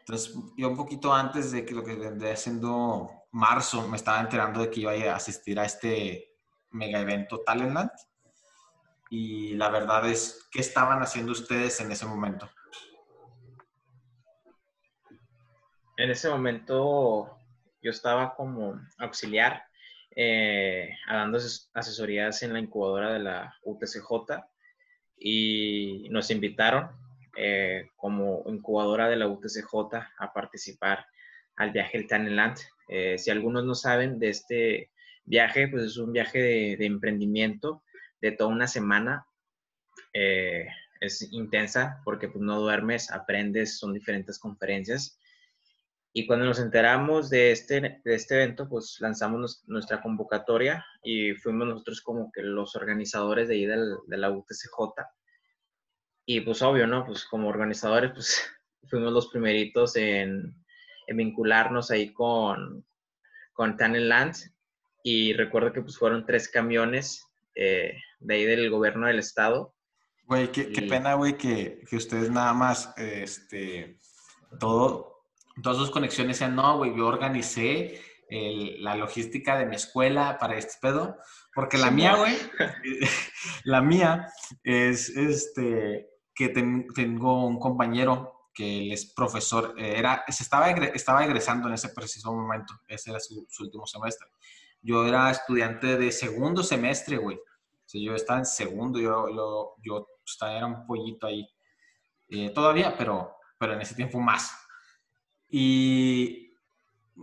entonces, 0.00 0.36
yo 0.58 0.68
un 0.68 0.76
poquito 0.76 1.14
antes 1.14 1.50
de 1.52 1.64
que 1.64 1.74
lo 1.74 1.82
que 1.82 1.94
vendría 1.94 2.36
siendo 2.36 3.10
marzo, 3.30 3.88
me 3.88 3.96
estaba 3.96 4.20
enterando 4.20 4.60
de 4.60 4.68
que 4.68 4.80
iba 4.80 4.92
a 4.92 5.16
asistir 5.16 5.58
a 5.58 5.64
este 5.64 6.36
mega 6.72 7.00
evento 7.00 7.40
Talentland 7.40 7.90
y 9.08 9.54
la 9.54 9.70
verdad 9.70 10.06
es, 10.10 10.46
¿qué 10.50 10.60
estaban 10.60 11.00
haciendo 11.02 11.32
ustedes 11.32 11.80
en 11.80 11.90
ese 11.90 12.04
momento? 12.04 12.50
En 15.96 16.10
ese 16.10 16.28
momento 16.28 17.38
yo 17.82 17.90
estaba 17.90 18.34
como 18.34 18.80
auxiliar, 18.98 19.64
eh, 20.14 20.90
dando 21.08 21.38
asesorías 21.74 22.42
en 22.42 22.52
la 22.52 22.60
incubadora 22.60 23.12
de 23.12 23.18
la 23.18 23.54
UTCJ 23.64 24.42
y 25.18 26.08
nos 26.10 26.30
invitaron 26.30 26.90
eh, 27.36 27.88
como 27.96 28.44
incubadora 28.46 29.08
de 29.08 29.16
la 29.16 29.26
UTCJ 29.26 29.96
a 30.18 30.32
participar 30.32 31.06
al 31.56 31.72
viaje 31.72 31.98
del 31.98 32.06
Talentland. 32.06 32.58
Eh, 32.88 33.18
si 33.18 33.30
algunos 33.30 33.64
no 33.64 33.74
saben 33.74 34.18
de 34.18 34.28
este 34.28 34.90
viaje, 35.24 35.68
pues 35.68 35.84
es 35.84 35.96
un 35.96 36.12
viaje 36.12 36.40
de, 36.40 36.86
emprendimiento 36.86 37.82
de 38.20 38.32
toda 38.32 38.50
una 38.50 38.68
semana. 38.68 39.26
Es 40.12 41.32
intensa 41.32 42.00
porque 42.04 42.28
pues, 42.28 42.42
no 42.42 42.60
duermes, 42.60 43.10
aprendes, 43.10 43.78
son 43.78 43.94
diferentes 43.94 44.38
conferencias. 44.38 45.18
Y 46.14 46.26
cuando 46.26 46.44
nos 46.44 46.58
enteramos 46.58 47.30
de 47.30 47.52
este, 47.52 48.00
de 48.04 48.14
este 48.14 48.34
evento, 48.34 48.68
pues 48.68 48.98
lanzamos 49.00 49.64
nuestra 49.66 50.02
convocatoria 50.02 50.84
y 51.02 51.32
fuimos 51.32 51.68
nosotros 51.68 52.02
como 52.02 52.30
que 52.30 52.42
los 52.42 52.76
organizadores 52.76 53.48
de 53.48 53.54
ahí 53.54 53.66
de 53.66 54.18
la 54.18 54.30
UTCJ. 54.30 55.02
Y 56.26 56.40
pues 56.42 56.60
obvio, 56.62 56.86
¿no? 56.86 57.06
Pues 57.06 57.24
como 57.24 57.48
organizadores, 57.48 58.12
pues 58.12 58.42
fuimos 58.90 59.12
los 59.12 59.28
primeritos 59.28 59.96
en, 59.96 60.54
en 61.06 61.16
vincularnos 61.16 61.90
ahí 61.90 62.12
con, 62.12 62.84
con 63.54 63.76
Land. 63.78 64.36
Y 65.02 65.32
recuerdo 65.32 65.72
que 65.72 65.82
pues 65.82 65.96
fueron 65.98 66.26
tres 66.26 66.48
camiones 66.48 67.26
eh, 67.54 67.96
de 68.20 68.34
ahí 68.34 68.44
del 68.44 68.70
gobierno 68.70 69.06
del 69.06 69.18
estado. 69.18 69.74
Güey, 70.26 70.52
qué, 70.52 70.64
pena, 70.88 71.14
güey, 71.14 71.36
que, 71.36 71.82
ustedes 71.92 72.30
nada 72.30 72.54
más, 72.54 72.94
este, 72.96 73.98
todo, 74.58 75.11
todas 75.62 75.78
sus 75.78 75.90
conexiones 75.90 76.38
sean, 76.38 76.54
no, 76.54 76.78
güey, 76.78 76.96
yo 76.96 77.06
organicé 77.06 78.00
la 78.78 78.96
logística 78.96 79.58
de 79.58 79.66
mi 79.66 79.76
escuela 79.76 80.38
para 80.38 80.56
este 80.56 80.74
pedo, 80.80 81.18
porque 81.54 81.76
la 81.76 81.90
mía, 81.90 82.16
güey, 82.16 82.34
la 83.64 83.82
mía 83.82 84.28
es, 84.64 85.10
este, 85.10 86.08
que 86.34 86.48
tengo 86.48 87.46
un 87.46 87.58
compañero 87.58 88.48
que 88.54 88.78
él 88.78 88.92
es 88.92 89.12
profesor, 89.12 89.74
eh, 89.78 89.94
era, 89.96 90.24
se 90.28 90.42
estaba, 90.42 90.70
estaba 90.70 91.24
egresando 91.24 91.68
en 91.68 91.74
ese 91.74 91.90
preciso 91.90 92.32
momento, 92.32 92.74
ese 92.88 93.10
era 93.10 93.20
su 93.20 93.46
último 93.60 93.86
semestre. 93.86 94.28
Yo 94.80 95.06
era 95.06 95.30
estudiante 95.30 95.96
de 95.96 96.10
segundo 96.10 96.62
semestre, 96.62 97.16
güey. 97.16 97.36
O 97.36 97.88
sea, 97.88 98.00
yo 98.00 98.14
estaba 98.14 98.40
en 98.40 98.46
segundo, 98.46 98.98
yo, 98.98 99.28
yo, 99.28 99.74
yo 99.82 100.08
estaba, 100.26 100.52
era 100.56 100.66
un 100.66 100.86
pollito 100.86 101.26
ahí. 101.26 101.48
Eh, 102.28 102.50
todavía, 102.50 102.96
pero, 102.96 103.36
pero 103.58 103.74
en 103.74 103.80
ese 103.80 103.94
tiempo 103.94 104.18
más. 104.20 104.52
Y 105.54 106.56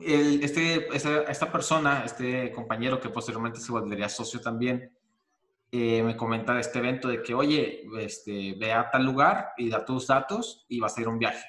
este, 0.03 0.87
esta, 0.95 1.51
persona, 1.51 2.03
este 2.05 2.51
compañero 2.51 2.99
que 2.99 3.09
posteriormente 3.09 3.59
se 3.59 3.71
volvería 3.71 4.07
socio 4.07 4.39
también, 4.39 4.95
eh, 5.71 6.03
me 6.03 6.15
comenta 6.15 6.53
de 6.53 6.61
este 6.61 6.77
evento 6.77 7.07
de 7.07 7.23
que, 7.23 7.33
oye, 7.33 7.87
este, 7.97 8.53
ve 8.59 8.71
a 8.71 8.91
tal 8.91 9.03
lugar 9.03 9.53
y 9.57 9.67
da 9.67 9.83
tus 9.83 10.05
datos 10.05 10.63
y 10.69 10.79
vas 10.79 10.95
a 10.95 11.01
ir 11.01 11.07
a 11.07 11.09
un 11.09 11.17
viaje. 11.17 11.43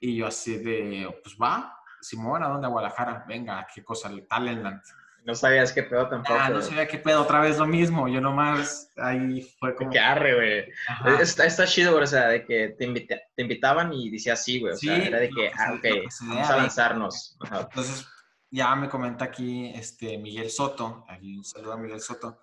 Y 0.00 0.16
yo 0.16 0.26
así 0.26 0.56
de, 0.56 1.14
pues 1.22 1.36
va, 1.36 1.78
Simón, 2.00 2.42
¿a 2.42 2.48
dónde? 2.48 2.68
A 2.68 2.70
Guadalajara. 2.70 3.26
Venga, 3.28 3.66
qué 3.72 3.84
cosa, 3.84 4.08
el 4.08 4.26
Talentland. 4.26 4.80
No 5.26 5.34
sabías 5.34 5.72
qué 5.72 5.82
pedo 5.82 6.08
tampoco. 6.08 6.38
Ah, 6.40 6.48
no 6.50 6.62
sabía 6.62 6.86
qué 6.86 6.98
pedo, 6.98 7.22
otra 7.22 7.40
vez 7.40 7.58
lo 7.58 7.66
mismo. 7.66 8.06
Yo 8.06 8.20
nomás 8.20 8.92
ahí 8.96 9.42
fue 9.58 9.74
como. 9.74 9.90
Qué 9.90 9.98
arre, 9.98 10.34
güey. 10.36 11.18
Está, 11.20 11.46
está, 11.46 11.66
chido, 11.66 11.90
güey. 11.90 12.04
O 12.04 12.06
sea, 12.06 12.28
de 12.28 12.44
que 12.44 12.76
te, 12.78 12.86
te 13.34 13.42
invitaban 13.42 13.92
y 13.92 14.08
decías 14.08 14.44
sí, 14.44 14.60
güey. 14.60 14.74
O 14.74 14.76
sea, 14.76 14.96
era 14.96 15.18
de 15.18 15.28
que, 15.28 15.50
ah, 15.52 15.74
ok, 15.74 15.84
vamos 16.28 16.50
a 16.50 16.56
lanzarnos. 16.56 17.36
Entonces, 17.42 18.06
ya 18.52 18.76
me 18.76 18.88
comenta 18.88 19.24
aquí 19.24 19.72
este 19.74 20.16
Miguel 20.16 20.48
Soto. 20.48 21.04
Aquí 21.08 21.36
un 21.36 21.44
saludo 21.44 21.72
a 21.72 21.76
Miguel 21.76 22.00
Soto. 22.00 22.38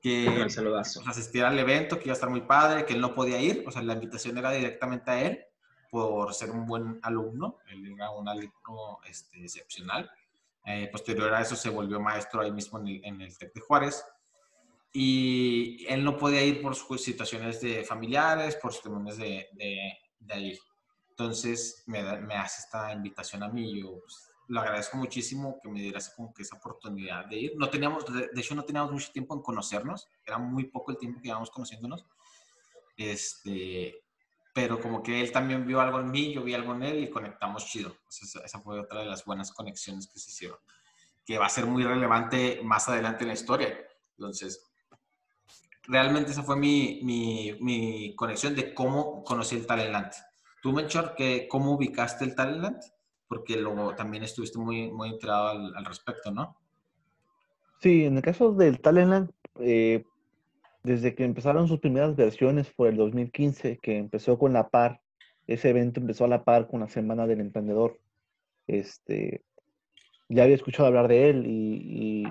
Que 0.00 0.26
un 0.26 0.48
saludazo. 0.48 1.02
asistir 1.06 1.44
al 1.44 1.58
evento, 1.58 1.98
que 1.98 2.04
iba 2.04 2.12
a 2.12 2.14
estar 2.14 2.30
muy 2.30 2.42
padre, 2.42 2.86
que 2.86 2.94
él 2.94 3.02
no 3.02 3.14
podía 3.14 3.38
ir. 3.38 3.64
O 3.66 3.70
sea, 3.70 3.82
la 3.82 3.92
invitación 3.92 4.38
era 4.38 4.50
directamente 4.50 5.10
a 5.10 5.20
él 5.20 5.44
por 5.90 6.32
ser 6.34 6.50
un 6.50 6.66
buen 6.66 6.98
alumno, 7.02 7.58
él 7.68 7.94
era 7.94 8.10
un 8.10 8.28
alumno 8.28 8.98
este, 9.06 9.44
excepcional. 9.44 10.10
Eh, 10.66 10.88
posterior 10.90 11.32
a 11.34 11.42
eso 11.42 11.56
se 11.56 11.68
volvió 11.68 12.00
maestro 12.00 12.40
ahí 12.40 12.50
mismo 12.50 12.78
en 12.78 12.88
el, 12.88 13.04
en 13.04 13.20
el 13.20 13.36
TEC 13.36 13.52
de 13.52 13.60
Juárez. 13.60 14.04
Y 14.92 15.84
él 15.88 16.04
no 16.04 16.16
podía 16.16 16.42
ir 16.42 16.62
por 16.62 16.74
sus 16.74 17.02
situaciones 17.02 17.60
de 17.60 17.84
familiares, 17.84 18.56
por 18.56 18.72
situaciones 18.72 19.16
de, 19.16 19.48
de, 19.52 19.98
de 20.20 20.34
ahí. 20.34 20.58
Entonces 21.10 21.82
me, 21.86 22.02
me, 22.20 22.34
hace 22.34 22.62
esta 22.62 22.92
invitación 22.92 23.42
a 23.42 23.48
mí 23.48 23.80
yo 23.80 24.00
pues, 24.00 24.30
lo 24.48 24.60
agradezco 24.60 24.96
muchísimo 24.96 25.58
que 25.62 25.68
me 25.68 25.80
dieras 25.80 26.12
como 26.14 26.32
que 26.32 26.42
esa 26.42 26.56
oportunidad 26.56 27.26
de 27.26 27.36
ir. 27.36 27.52
No 27.56 27.70
teníamos, 27.70 28.04
de, 28.12 28.28
hecho 28.36 28.54
no 28.54 28.64
teníamos 28.64 28.92
mucho 28.92 29.10
tiempo 29.12 29.34
en 29.34 29.42
conocernos, 29.42 30.08
era 30.24 30.38
muy 30.38 30.64
poco 30.64 30.90
el 30.90 30.98
tiempo 30.98 31.20
que 31.20 31.28
íbamos 31.28 31.50
conociéndonos. 31.50 32.04
Este, 32.96 34.03
pero 34.54 34.80
como 34.80 35.02
que 35.02 35.20
él 35.20 35.32
también 35.32 35.66
vio 35.66 35.80
algo 35.80 35.98
en 35.98 36.12
mí, 36.12 36.32
yo 36.32 36.44
vi 36.44 36.54
algo 36.54 36.74
en 36.74 36.84
él 36.84 37.02
y 37.02 37.10
conectamos 37.10 37.66
chido. 37.66 37.96
esa 38.08 38.60
fue 38.60 38.78
otra 38.78 39.00
de 39.00 39.06
las 39.06 39.24
buenas 39.24 39.52
conexiones 39.52 40.06
que 40.06 40.20
se 40.20 40.30
hicieron, 40.30 40.58
que 41.26 41.38
va 41.38 41.46
a 41.46 41.50
ser 41.50 41.66
muy 41.66 41.82
relevante 41.82 42.60
más 42.62 42.88
adelante 42.88 43.24
en 43.24 43.28
la 43.28 43.34
historia. 43.34 43.76
Entonces, 44.16 44.64
realmente 45.82 46.30
esa 46.30 46.44
fue 46.44 46.56
mi, 46.56 47.00
mi, 47.02 47.56
mi 47.60 48.14
conexión 48.14 48.54
de 48.54 48.72
cómo 48.72 49.24
conocí 49.24 49.56
el 49.56 49.66
Talentland. 49.66 50.12
Tú, 50.62 50.72
Menchor, 50.72 51.16
que, 51.16 51.48
¿cómo 51.48 51.72
ubicaste 51.72 52.24
el 52.24 52.36
Talentland? 52.36 52.80
Porque 53.26 53.56
luego 53.56 53.96
también 53.96 54.22
estuviste 54.22 54.60
muy, 54.60 54.88
muy 54.92 55.08
enterado 55.08 55.48
al, 55.48 55.74
al 55.74 55.84
respecto, 55.84 56.30
¿no? 56.30 56.56
Sí, 57.80 58.04
en 58.04 58.18
el 58.18 58.22
caso 58.22 58.52
del 58.52 58.80
Talentland, 58.80 59.32
eh, 59.58 60.04
desde 60.84 61.14
que 61.14 61.24
empezaron 61.24 61.66
sus 61.66 61.80
primeras 61.80 62.14
versiones 62.14 62.70
por 62.70 62.88
el 62.88 62.96
2015, 62.96 63.78
que 63.78 63.96
empezó 63.96 64.38
con 64.38 64.52
la 64.52 64.68
par, 64.68 65.00
ese 65.46 65.70
evento 65.70 65.98
empezó 65.98 66.26
a 66.26 66.28
la 66.28 66.44
par 66.44 66.68
con 66.68 66.80
la 66.80 66.88
Semana 66.88 67.26
del 67.26 67.40
Emprendedor. 67.40 67.98
Este, 68.66 69.42
ya 70.28 70.44
había 70.44 70.54
escuchado 70.54 70.86
hablar 70.86 71.08
de 71.08 71.30
él 71.30 71.44
y, 71.46 72.24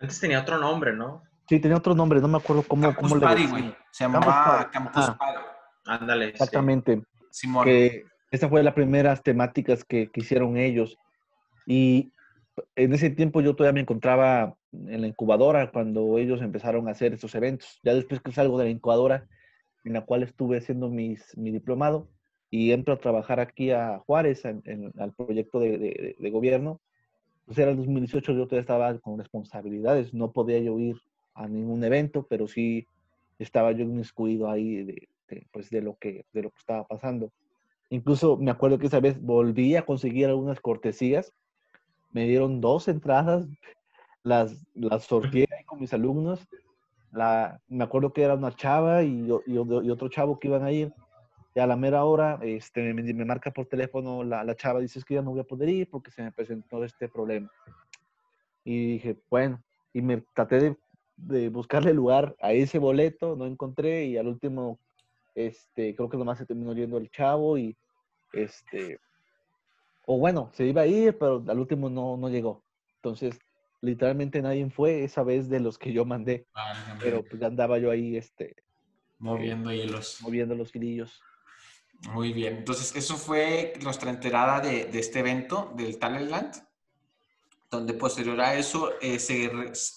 Antes 0.00 0.20
tenía 0.20 0.40
otro 0.40 0.58
nombre, 0.58 0.92
¿no? 0.94 1.22
Sí, 1.48 1.60
tenía 1.60 1.76
otro 1.76 1.94
nombre, 1.94 2.20
no 2.20 2.28
me 2.28 2.38
acuerdo 2.38 2.62
cómo, 2.62 2.94
cómo 2.94 3.16
le 3.16 3.26
decía. 3.26 3.78
Se 3.90 4.04
llamaba 4.04 4.68
Campus, 4.72 5.10
Party. 5.10 5.40
Ándale. 5.84 6.28
Exactamente. 6.28 7.02
Simón. 7.30 7.64
Que 7.64 8.04
esa 8.30 8.48
fue 8.48 8.62
las 8.62 8.74
primeras 8.74 9.22
temáticas 9.22 9.84
que, 9.84 10.10
que 10.10 10.20
hicieron 10.20 10.56
ellos. 10.56 10.96
Y 11.66 12.12
en 12.76 12.92
ese 12.92 13.10
tiempo 13.10 13.40
yo 13.40 13.54
todavía 13.54 13.74
me 13.74 13.80
encontraba 13.80 14.56
en 14.72 15.00
la 15.00 15.06
incubadora 15.06 15.70
cuando 15.70 16.18
ellos 16.18 16.42
empezaron 16.42 16.88
a 16.88 16.92
hacer 16.92 17.12
estos 17.12 17.34
eventos. 17.34 17.80
Ya 17.82 17.94
después 17.94 18.20
que 18.20 18.32
salgo 18.32 18.58
de 18.58 18.64
la 18.64 18.70
incubadora, 18.70 19.28
en 19.84 19.94
la 19.94 20.04
cual 20.04 20.22
estuve 20.22 20.58
haciendo 20.58 20.88
mi 20.88 21.16
diplomado, 21.36 22.08
y 22.50 22.72
entro 22.72 22.94
a 22.94 22.98
trabajar 22.98 23.38
aquí 23.38 23.70
a 23.70 24.00
Juárez, 24.00 24.44
en, 24.44 24.92
al 24.98 25.12
proyecto 25.12 25.60
de, 25.60 26.16
de, 26.18 26.30
gobierno, 26.30 26.80
pues 27.46 27.56
era 27.58 27.70
el 27.70 27.76
2018, 27.76 28.32
yo 28.32 28.46
todavía 28.46 28.60
estaba 28.60 28.98
con 28.98 29.18
responsabilidades, 29.18 30.12
no 30.12 30.32
podía 30.32 30.58
yo 30.58 30.78
ir 30.78 30.96
a 31.34 31.46
ningún 31.46 31.84
evento, 31.84 32.26
pero 32.28 32.48
sí 32.48 32.86
estaba 33.38 33.72
yo 33.72 33.84
inmiscuido 33.84 34.50
ahí 34.50 34.82
de, 34.82 35.08
pues 35.52 35.70
de, 35.70 35.80
lo 35.80 35.96
que, 35.96 36.26
de 36.32 36.42
lo 36.42 36.50
que 36.50 36.58
estaba 36.58 36.86
pasando. 36.86 37.32
Incluso 37.88 38.36
me 38.36 38.50
acuerdo 38.50 38.78
que 38.78 38.88
esa 38.88 39.00
vez 39.00 39.20
volví 39.20 39.76
a 39.76 39.86
conseguir 39.86 40.26
algunas 40.26 40.60
cortesías 40.60 41.32
me 42.12 42.26
dieron 42.26 42.60
dos 42.60 42.88
entradas, 42.88 43.46
las, 44.22 44.66
las 44.74 45.04
sorteé 45.04 45.48
con 45.66 45.80
mis 45.80 45.92
alumnos. 45.92 46.46
La, 47.12 47.60
me 47.68 47.84
acuerdo 47.84 48.12
que 48.12 48.22
era 48.22 48.34
una 48.34 48.54
chava 48.54 49.02
y, 49.02 49.28
y, 49.46 49.58
otro 49.58 50.08
chavo 50.08 50.38
que 50.38 50.48
iban 50.48 50.64
a 50.64 50.72
ir. 50.72 50.92
Y 51.54 51.60
a 51.60 51.66
la 51.66 51.76
mera 51.76 52.04
hora 52.04 52.38
este, 52.42 52.94
me, 52.94 53.02
me 53.02 53.24
marca 53.24 53.50
por 53.50 53.66
teléfono 53.66 54.22
la, 54.22 54.44
la, 54.44 54.54
chava, 54.54 54.78
dice 54.80 55.00
es 55.00 55.04
que 55.04 55.14
ya 55.14 55.22
no 55.22 55.30
voy 55.30 55.40
a 55.40 55.44
poder 55.44 55.68
ir 55.68 55.90
porque 55.90 56.12
se 56.12 56.22
me 56.22 56.30
presentó 56.30 56.84
este 56.84 57.08
problema. 57.08 57.50
Y 58.64 58.92
dije, 58.92 59.16
bueno, 59.28 59.60
y 59.92 60.02
me 60.02 60.22
traté 60.34 60.60
de, 60.60 60.76
de 61.16 61.48
buscarle 61.48 61.92
lugar 61.92 62.36
a 62.40 62.52
ese 62.52 62.78
boleto, 62.78 63.34
no 63.34 63.46
encontré 63.46 64.04
y 64.04 64.16
al 64.16 64.28
último, 64.28 64.78
este, 65.34 65.94
creo 65.96 66.08
que 66.08 66.16
nomás 66.16 66.38
se 66.38 66.46
terminó 66.46 66.72
yendo 66.72 66.98
el 66.98 67.10
chavo 67.10 67.58
y 67.58 67.76
este, 68.32 69.00
o 70.12 70.18
bueno, 70.18 70.50
se 70.54 70.66
iba 70.66 70.82
a 70.82 70.86
ir, 70.88 71.16
pero 71.16 71.44
al 71.46 71.60
último 71.60 71.88
no, 71.88 72.16
no 72.16 72.28
llegó. 72.28 72.64
Entonces, 72.96 73.38
literalmente 73.80 74.42
nadie 74.42 74.68
fue 74.68 75.04
esa 75.04 75.22
vez 75.22 75.48
de 75.48 75.60
los 75.60 75.78
que 75.78 75.92
yo 75.92 76.04
mandé. 76.04 76.48
pero 76.98 77.22
pues 77.24 77.40
andaba 77.44 77.78
yo 77.78 77.92
ahí, 77.92 78.16
este... 78.16 78.56
Moviendo 79.20 79.72
hilos. 79.72 80.18
Moviendo 80.22 80.56
los 80.56 80.74
hilillos. 80.74 81.22
Muy 82.12 82.32
bien. 82.32 82.56
Entonces, 82.56 82.96
eso 82.96 83.14
fue 83.14 83.74
nuestra 83.84 84.10
enterada 84.10 84.58
de, 84.58 84.86
de 84.86 84.98
este 84.98 85.20
evento 85.20 85.72
del 85.76 85.96
Talentland, 86.00 86.54
donde 87.70 87.94
posterior 87.94 88.40
a 88.40 88.56
eso, 88.56 88.90
eh, 89.00 89.16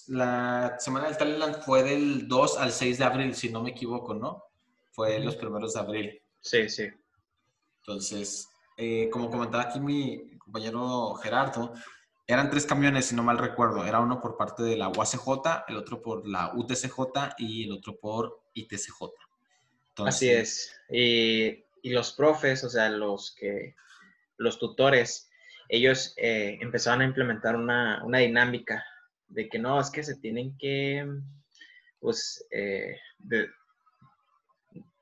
la 0.09 0.75
semana 0.77 1.07
del 1.07 1.17
Talentland 1.17 1.63
fue 1.63 1.81
del 1.81 2.27
2 2.27 2.59
al 2.59 2.71
6 2.71 2.99
de 2.99 3.03
abril, 3.03 3.33
si 3.33 3.49
no 3.49 3.63
me 3.63 3.71
equivoco, 3.71 4.13
¿no? 4.13 4.43
Fue 4.91 5.17
los 5.17 5.35
primeros 5.37 5.73
de 5.73 5.79
abril. 5.79 6.21
Sí, 6.39 6.69
sí. 6.69 6.83
Entonces, 7.79 8.52
eh, 8.77 9.09
como 9.11 9.29
comentaba 9.29 9.63
aquí 9.63 9.79
mi 9.79 10.37
compañero 10.37 11.15
Gerardo, 11.15 11.73
eran 12.25 12.49
tres 12.49 12.65
camiones, 12.65 13.05
si 13.05 13.15
no 13.15 13.23
mal 13.23 13.37
recuerdo. 13.37 13.85
Era 13.85 13.99
uno 13.99 14.21
por 14.21 14.37
parte 14.37 14.63
de 14.63 14.77
la 14.77 14.89
UACJ, 14.89 15.65
el 15.67 15.77
otro 15.77 16.01
por 16.01 16.27
la 16.27 16.53
UTCJ 16.53 17.35
y 17.37 17.65
el 17.65 17.73
otro 17.73 17.97
por 17.97 18.41
ITCJ. 18.53 19.11
Así 19.97 20.29
es. 20.29 20.73
Y, 20.89 21.63
y, 21.81 21.89
los 21.91 22.13
profes, 22.13 22.63
o 22.63 22.69
sea, 22.69 22.89
los 22.89 23.35
que 23.35 23.75
los 24.37 24.57
tutores, 24.57 25.29
ellos 25.69 26.13
eh, 26.17 26.57
empezaron 26.61 27.01
a 27.01 27.05
implementar 27.05 27.55
una, 27.55 28.03
una, 28.03 28.19
dinámica 28.19 28.83
de 29.27 29.47
que 29.49 29.59
no, 29.59 29.79
es 29.79 29.89
que 29.89 30.03
se 30.03 30.15
tienen 30.15 30.57
que, 30.57 31.07
pues, 31.99 32.45
eh, 32.51 32.97
de, 33.19 33.49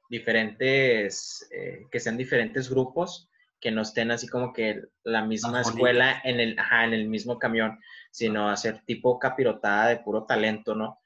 diferentes, 0.09 1.47
eh, 1.51 1.85
que 1.89 1.99
sean 1.99 2.17
diferentes 2.17 2.69
grupos 2.69 3.30
que 3.61 3.71
no 3.71 3.83
estén 3.83 4.11
así 4.11 4.27
como 4.27 4.51
que 4.51 4.81
la 5.03 5.23
misma 5.23 5.61
escuela 5.61 6.19
en 6.23 6.39
el, 6.39 6.57
en 6.59 6.93
el 6.93 7.07
mismo 7.07 7.37
camión, 7.37 7.79
sino 8.09 8.49
hacer 8.49 8.83
tipo 8.85 9.19
capirotada 9.19 9.89
de 9.89 9.97
puro 9.97 10.25
talento, 10.25 10.75
¿no? 10.75 10.99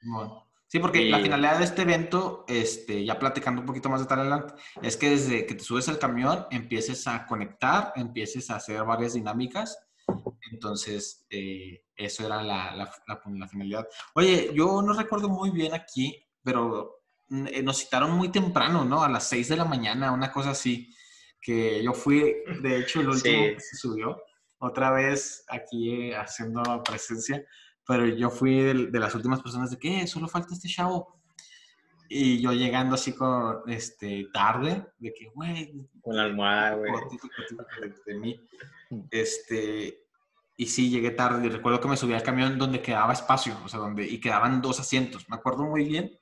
Sí, 0.66 0.80
porque 0.80 1.04
la 1.04 1.20
finalidad 1.20 1.58
de 1.58 1.64
este 1.64 1.82
evento, 1.82 2.44
este, 2.48 3.04
ya 3.04 3.18
platicando 3.18 3.60
un 3.60 3.66
poquito 3.66 3.88
más 3.88 4.00
de 4.00 4.06
talento, 4.06 4.56
es 4.82 4.96
que 4.96 5.10
desde 5.10 5.46
que 5.46 5.54
te 5.54 5.62
subes 5.62 5.88
al 5.88 5.98
camión 5.98 6.46
empieces 6.50 7.06
a 7.06 7.26
conectar, 7.26 7.92
empieces 7.94 8.50
a 8.50 8.56
hacer 8.56 8.82
varias 8.84 9.12
dinámicas. 9.12 9.78
Entonces, 10.50 11.26
eh, 11.30 11.84
eso 11.94 12.24
era 12.26 12.42
la, 12.42 12.74
la, 12.74 12.90
la, 13.06 13.48
finalidad. 13.48 13.86
Oye, 14.14 14.50
yo 14.54 14.80
no 14.82 14.92
recuerdo 14.92 15.28
muy 15.28 15.50
bien 15.50 15.74
aquí, 15.74 16.24
pero 16.42 17.02
eh, 17.30 17.62
nos 17.62 17.78
citaron 17.78 18.12
muy 18.12 18.30
temprano, 18.30 18.84
¿no? 18.84 19.02
A 19.02 19.08
las 19.08 19.28
6 19.28 19.48
de 19.50 19.56
la 19.56 19.64
mañana, 19.64 20.12
una 20.12 20.32
cosa 20.32 20.50
así 20.50 20.92
que 21.46 21.80
yo 21.80 21.92
fui, 21.92 22.34
de 22.60 22.76
hecho, 22.76 23.00
el 23.00 23.08
último 23.08 23.54
que 23.54 23.60
se 23.60 23.76
subió, 23.76 24.20
otra 24.58 24.90
vez 24.90 25.44
aquí 25.46 26.12
haciendo 26.12 26.82
presencia, 26.82 27.46
pero 27.86 28.04
yo 28.04 28.30
fui 28.30 28.62
de, 28.62 28.98
las 28.98 29.14
últimas 29.14 29.40
personas 29.40 29.70
de 29.70 29.78
que 29.78 30.00
eh, 30.00 30.06
solo 30.08 30.26
falta 30.26 30.54
este 30.54 30.66
chavo. 30.66 31.20
Y 32.08 32.40
yo 32.40 32.52
llegando 32.52 32.96
así 32.96 33.12
con, 33.12 33.62
este, 33.68 34.26
tarde, 34.34 34.88
de 34.98 35.14
que, 35.14 35.26
güey. 35.32 35.88
Con 36.00 36.16
la 36.16 36.24
almohada, 36.24 36.74
güey. 36.74 36.92
De, 38.06 38.14
mí. 38.14 38.40
Este, 39.12 40.04
y 40.56 40.66
sí, 40.66 40.90
llegué 40.90 41.12
tarde 41.12 41.46
y 41.46 41.48
recuerdo 41.48 41.80
que 41.80 41.86
me 41.86 41.96
subí 41.96 42.14
al 42.14 42.24
camión 42.24 42.58
donde 42.58 42.82
quedaba 42.82 43.12
espacio, 43.12 43.56
o 43.64 43.68
sea, 43.68 43.78
donde, 43.78 44.04
y 44.04 44.18
quedaban 44.18 44.60
dos 44.60 44.80
asientos. 44.80 45.28
Me 45.28 45.36
acuerdo 45.36 45.62
muy 45.62 45.84
bien 45.84 46.18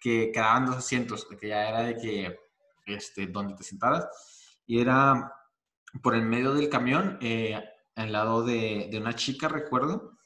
que 0.00 0.32
quedaban 0.32 0.64
dos 0.64 0.76
asientos, 0.76 1.26
que 1.26 1.48
ya 1.48 1.68
era 1.68 1.82
de 1.82 1.96
que, 1.98 2.38
este, 2.86 3.26
donde 3.26 3.54
te 3.54 3.64
sentaras 3.64 4.08
y 4.66 4.80
era 4.80 5.34
por 6.02 6.14
el 6.14 6.22
medio 6.22 6.54
del 6.54 6.68
camión, 6.68 7.18
eh, 7.20 7.62
al 7.94 8.12
lado 8.12 8.42
de, 8.42 8.88
de, 8.90 8.98
una 8.98 9.14
chica, 9.14 9.48
recuerdo. 9.48 10.18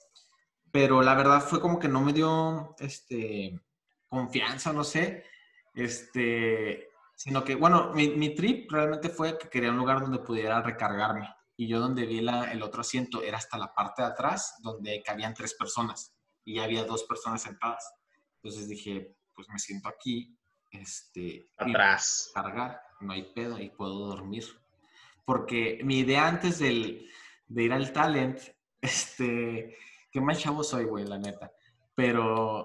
Pero 0.71 1.03
la 1.03 1.15
verdad 1.15 1.41
fue 1.41 1.61
como 1.61 1.79
que 1.79 1.89
no 1.89 2.01
me 2.03 2.13
dio 2.13 2.75
este, 2.79 3.61
confianza, 4.09 4.73
no 4.73 4.85
sé. 4.85 5.25
Este, 5.75 6.89
sino 7.15 7.43
que, 7.45 7.55
bueno, 7.55 7.93
mi, 7.95 8.11
mi, 8.11 8.35
trip 8.35 8.71
realmente 8.71 9.09
fue 9.09 9.39
que 9.39 9.49
quería 9.49 9.71
un 9.71 9.79
lugar 9.79 10.01
donde 10.01 10.19
pudiera 10.19 10.63
recargarme. 10.63 11.29
Y 11.57 11.67
yo 11.67 11.81
donde 11.81 12.07
vi 12.07 12.21
la, 12.21 12.53
el 12.53 12.63
otro 12.63 12.83
asiento 12.83 13.23
era 13.23 13.39
hasta 13.39 13.59
la 13.59 13.75
parte 13.75 14.03
de 14.03 14.09
atrás, 14.09 14.57
donde 14.61 15.03
cabían 15.03 15.35
tres 15.35 15.55
personas. 15.55 16.15
Y 16.45 16.59
había 16.61 16.85
dos 16.85 17.05
personas 17.05 17.43
sentadas. 17.43 17.91
Entonces 18.37 18.69
dije, 18.69 19.17
pues 19.35 19.49
me 19.49 19.59
siento 19.59 19.89
aquí. 19.89 20.39
Este, 20.71 21.51
atrás. 21.57 22.31
Cargar 22.35 22.86
no 23.01 23.13
hay 23.13 23.23
pedo 23.35 23.59
y 23.59 23.71
puedo 23.71 24.07
dormir. 24.07 24.45
Porque 25.25 25.81
mi 25.83 25.99
idea 25.99 26.29
antes 26.29 26.59
del, 26.59 27.11
de 27.49 27.63
ir 27.63 27.73
al 27.73 27.93
talent, 27.93 28.39
este, 28.81 29.77
qué 30.11 30.21
mal 30.21 30.37
chavo 30.37 30.63
soy, 30.63 30.85
güey, 30.85 31.05
la 31.05 31.19
neta. 31.19 31.53
Pero 31.95 32.63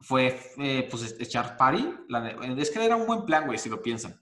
fue, 0.00 0.38
eh, 0.58 0.88
pues, 0.90 1.16
echar 1.18 1.56
party. 1.56 1.94
La, 2.08 2.30
es 2.30 2.70
que 2.70 2.84
era 2.84 2.96
un 2.96 3.06
buen 3.06 3.24
plan, 3.24 3.46
güey, 3.46 3.58
si 3.58 3.68
lo 3.68 3.80
piensan. 3.80 4.20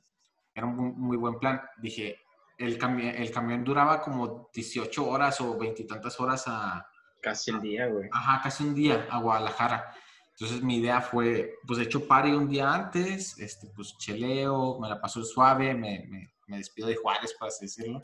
Era 0.54 0.66
un 0.66 0.98
muy, 0.98 1.16
buen 1.16 1.38
plan. 1.38 1.60
Dije, 1.78 2.20
el, 2.58 2.76
camión, 2.78 3.14
el 3.14 3.30
camión 3.30 3.64
duraba 3.64 4.00
como 4.00 4.50
18 4.52 5.06
horas 5.06 5.40
o 5.40 5.56
veintitantas 5.56 6.18
horas 6.20 6.44
a... 6.46 6.86
Casi 7.22 7.50
el 7.50 7.60
día, 7.60 7.86
güey. 7.86 8.08
Ajá, 8.12 8.40
casi 8.42 8.64
un 8.64 8.74
día 8.74 9.06
a 9.10 9.20
Guadalajara. 9.20 9.94
Entonces 10.40 10.62
mi 10.62 10.76
idea 10.76 11.00
fue, 11.00 11.58
pues 11.66 11.78
de 11.78 11.84
hecho 11.86 12.06
party 12.06 12.30
un 12.30 12.48
día 12.48 12.72
antes, 12.72 13.36
este, 13.40 13.66
pues 13.74 13.98
cheleo, 13.98 14.78
me 14.78 14.88
la 14.88 15.00
paso 15.00 15.24
suave, 15.24 15.74
me, 15.74 16.06
me, 16.08 16.32
me 16.46 16.58
despido 16.58 16.86
de 16.86 16.94
Juárez, 16.94 17.34
por 17.36 17.48
así 17.48 17.64
decirlo. 17.64 18.00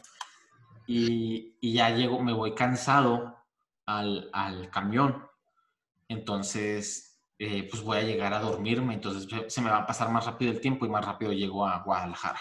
Y, 0.84 1.56
y, 1.60 1.74
ya 1.74 1.90
llego, 1.90 2.20
me 2.20 2.32
voy 2.32 2.52
cansado 2.52 3.36
al, 3.86 4.30
al 4.32 4.68
camión. 4.70 5.24
Entonces, 6.08 7.20
eh, 7.38 7.68
pues 7.70 7.82
voy 7.82 7.98
a 7.98 8.02
llegar 8.02 8.34
a 8.34 8.40
dormirme, 8.40 8.94
entonces 8.94 9.28
se 9.46 9.60
me 9.60 9.70
va 9.70 9.78
a 9.78 9.86
pasar 9.86 10.10
más 10.10 10.26
rápido 10.26 10.50
el 10.50 10.60
tiempo 10.60 10.84
y 10.84 10.88
más 10.88 11.04
rápido 11.04 11.32
llego 11.32 11.64
a 11.64 11.84
Guadalajara. 11.84 12.40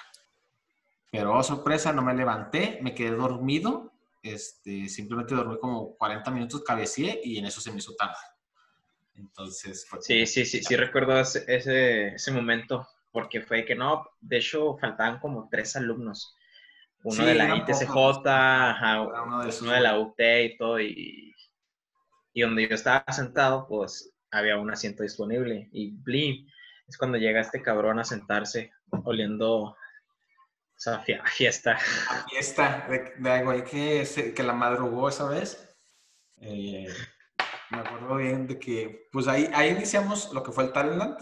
Pero, 1.12 1.38
oh, 1.38 1.43
sorpresa, 1.43 1.93
no 1.93 2.01
me 2.01 2.15
levanté, 2.15 2.79
me 2.82 2.95
quedé 2.95 3.12
dormido, 3.12 3.93
este, 4.23 4.89
simplemente 4.89 5.36
dormí 5.36 5.60
como 5.60 5.95
40 5.97 6.32
minutos, 6.32 6.63
cabeceé 6.63 7.21
y 7.23 7.38
en 7.38 7.45
eso 7.45 7.62
se 7.62 7.71
me 7.71 7.77
hizo 7.77 7.93
tarde. 7.93 8.33
Entonces, 9.15 9.88
sí, 10.02 10.26
sí, 10.26 10.45
sí, 10.45 10.63
sí 10.63 10.76
recuerdo 10.76 11.19
ese, 11.19 11.43
ese, 12.15 12.32
momento, 12.32 12.88
porque 13.12 13.41
fue 13.41 13.63
que 13.65 13.76
no, 13.76 14.08
de 14.21 14.38
hecho 14.38 14.78
faltaban 14.78 15.19
como 15.19 15.47
tres 15.49 15.76
alumnos, 15.76 16.36
uno 17.04 17.26
de 17.26 17.36
la 17.36 17.56
ITCJ, 17.58 17.95
uno, 17.95 19.73
de 19.73 19.82
la 19.82 19.99
UT 19.99 20.19
y 20.19 20.58
todo, 20.58 20.80
y, 20.80 21.36
y, 22.34 22.41
donde 22.41 22.67
yo 22.67 22.76
estaba 22.76 23.06
sentado, 23.12 23.67
pues 23.67 24.13
había 24.32 24.58
un 24.58 24.71
asiento 24.71 25.04
disponible, 25.04 25.69
y 25.71 25.91
blim, 25.91 26.47
es 26.88 26.97
cuando 26.97 27.17
llega 27.17 27.41
este 27.41 27.62
cabrón 27.62 27.99
a 27.99 28.04
sentarse 28.04 28.71
oliendo 29.04 29.76
o 30.76 30.80
sea, 30.84 30.99
fiesta. 30.99 31.78
fiesta, 32.30 32.88
de, 32.89 33.13
de 33.17 33.30
algo 33.30 33.52
que, 33.63 34.34
que 34.36 34.43
la 34.43 34.54
madrugó 34.54 35.08
esa 35.08 35.30
vez. 35.30 35.78
Eh, 36.41 36.88
me 37.73 37.79
acuerdo 37.79 38.15
bien 38.17 38.47
de 38.47 38.59
que, 38.59 39.09
pues 39.12 39.27
ahí, 39.27 39.49
ahí 39.53 39.69
iniciamos 39.71 40.31
lo 40.33 40.43
que 40.43 40.51
fue 40.51 40.65
el 40.65 40.71
Talent. 40.71 41.19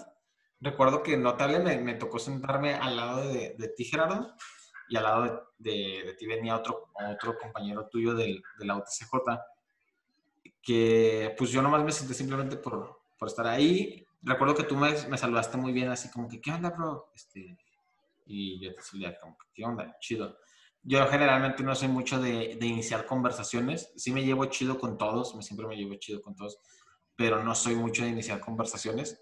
Recuerdo 0.59 1.01
que 1.01 1.17
notable 1.17 1.59
me, 1.59 1.77
me 1.77 1.95
tocó 1.95 2.19
sentarme 2.19 2.75
al 2.75 2.95
lado 2.95 3.27
de, 3.31 3.55
de 3.57 3.67
ti, 3.69 3.85
Gerardo, 3.85 4.35
y 4.89 4.97
al 4.97 5.03
lado 5.03 5.49
de, 5.57 6.03
de, 6.05 6.13
ti 6.15 6.27
venía 6.27 6.55
otro, 6.55 6.89
otro 7.09 7.37
compañero 7.39 7.87
tuyo 7.87 8.13
del, 8.13 8.43
de 8.59 8.65
la 8.65 8.75
UTCJ, 8.75 9.15
que 10.61 11.33
pues 11.37 11.49
yo 11.51 11.61
nomás 11.61 11.83
me 11.83 11.91
senté 11.91 12.13
simplemente 12.13 12.57
por, 12.57 12.99
por 13.17 13.29
estar 13.29 13.47
ahí. 13.47 14.05
Recuerdo 14.21 14.53
que 14.53 14.63
tú 14.63 14.75
me, 14.75 14.91
me, 15.07 15.17
saludaste 15.17 15.57
muy 15.57 15.71
bien, 15.71 15.89
así 15.89 16.11
como 16.11 16.27
que, 16.27 16.39
¿qué 16.41 16.51
onda, 16.51 16.69
bro? 16.69 17.09
Este, 17.15 17.57
y 18.25 18.63
yo 18.63 18.75
te 18.75 18.81
saludé 18.81 19.17
como 19.19 19.37
que, 19.37 19.47
¿qué 19.53 19.63
onda? 19.63 19.97
Chido. 19.99 20.37
Yo 20.83 21.05
generalmente 21.07 21.63
no 21.63 21.75
soy 21.75 21.87
mucho 21.87 22.19
de, 22.19 22.57
iniciar 22.61 23.05
conversaciones. 23.05 23.91
Sí 23.95 24.11
me 24.11 24.23
llevo 24.23 24.45
chido 24.45 24.79
con 24.79 24.97
todos, 24.97 25.35
me, 25.35 25.43
siempre 25.43 25.67
me 25.67 25.75
llevo 25.75 25.95
chido 25.95 26.21
con 26.21 26.35
todos, 26.35 26.59
pero 27.15 27.43
no 27.43 27.53
soy 27.53 27.75
mucho 27.75 28.03
de 28.03 28.09
iniciar 28.09 28.39
conversaciones. 28.39 29.21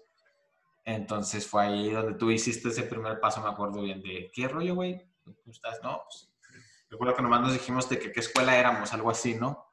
Entonces 0.84 1.46
fue 1.46 1.64
ahí 1.64 1.90
donde 1.90 2.14
tú 2.14 2.30
hiciste 2.30 2.70
ese 2.70 2.84
primer 2.84 3.20
paso, 3.20 3.42
me 3.42 3.50
acuerdo 3.50 3.82
bien, 3.82 4.02
de 4.02 4.30
¿qué 4.32 4.48
rollo, 4.48 4.74
güey? 4.74 5.06
¿Cómo 5.22 5.52
estás? 5.52 5.80
No, 5.82 6.02
pues, 6.04 6.32
recuerdo 6.88 7.14
que 7.14 7.22
nomás 7.22 7.42
nos 7.42 7.52
dijimos 7.52 7.88
de 7.88 7.98
que 7.98 8.10
qué 8.10 8.20
escuela 8.20 8.56
éramos, 8.56 8.92
algo 8.94 9.10
así, 9.10 9.34
¿no? 9.34 9.66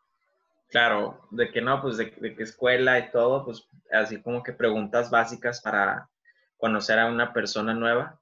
Claro, 0.69 1.26
de 1.32 1.50
que 1.50 1.62
no, 1.62 1.82
pues 1.82 1.95
de, 1.95 2.13
de 2.17 2.36
qué 2.36 2.43
escuela 2.43 3.00
y 3.00 3.10
todo, 3.12 3.45
pues 3.45 3.69
así 3.91 4.21
como 4.21 4.43
que 4.43 4.52
preguntas 4.52 5.10
básicas 5.10 5.62
para 5.62 6.10
conocer 6.58 7.00
a 7.00 7.08
una 7.08 7.32
persona 7.32 7.73
nueva. 7.73 8.19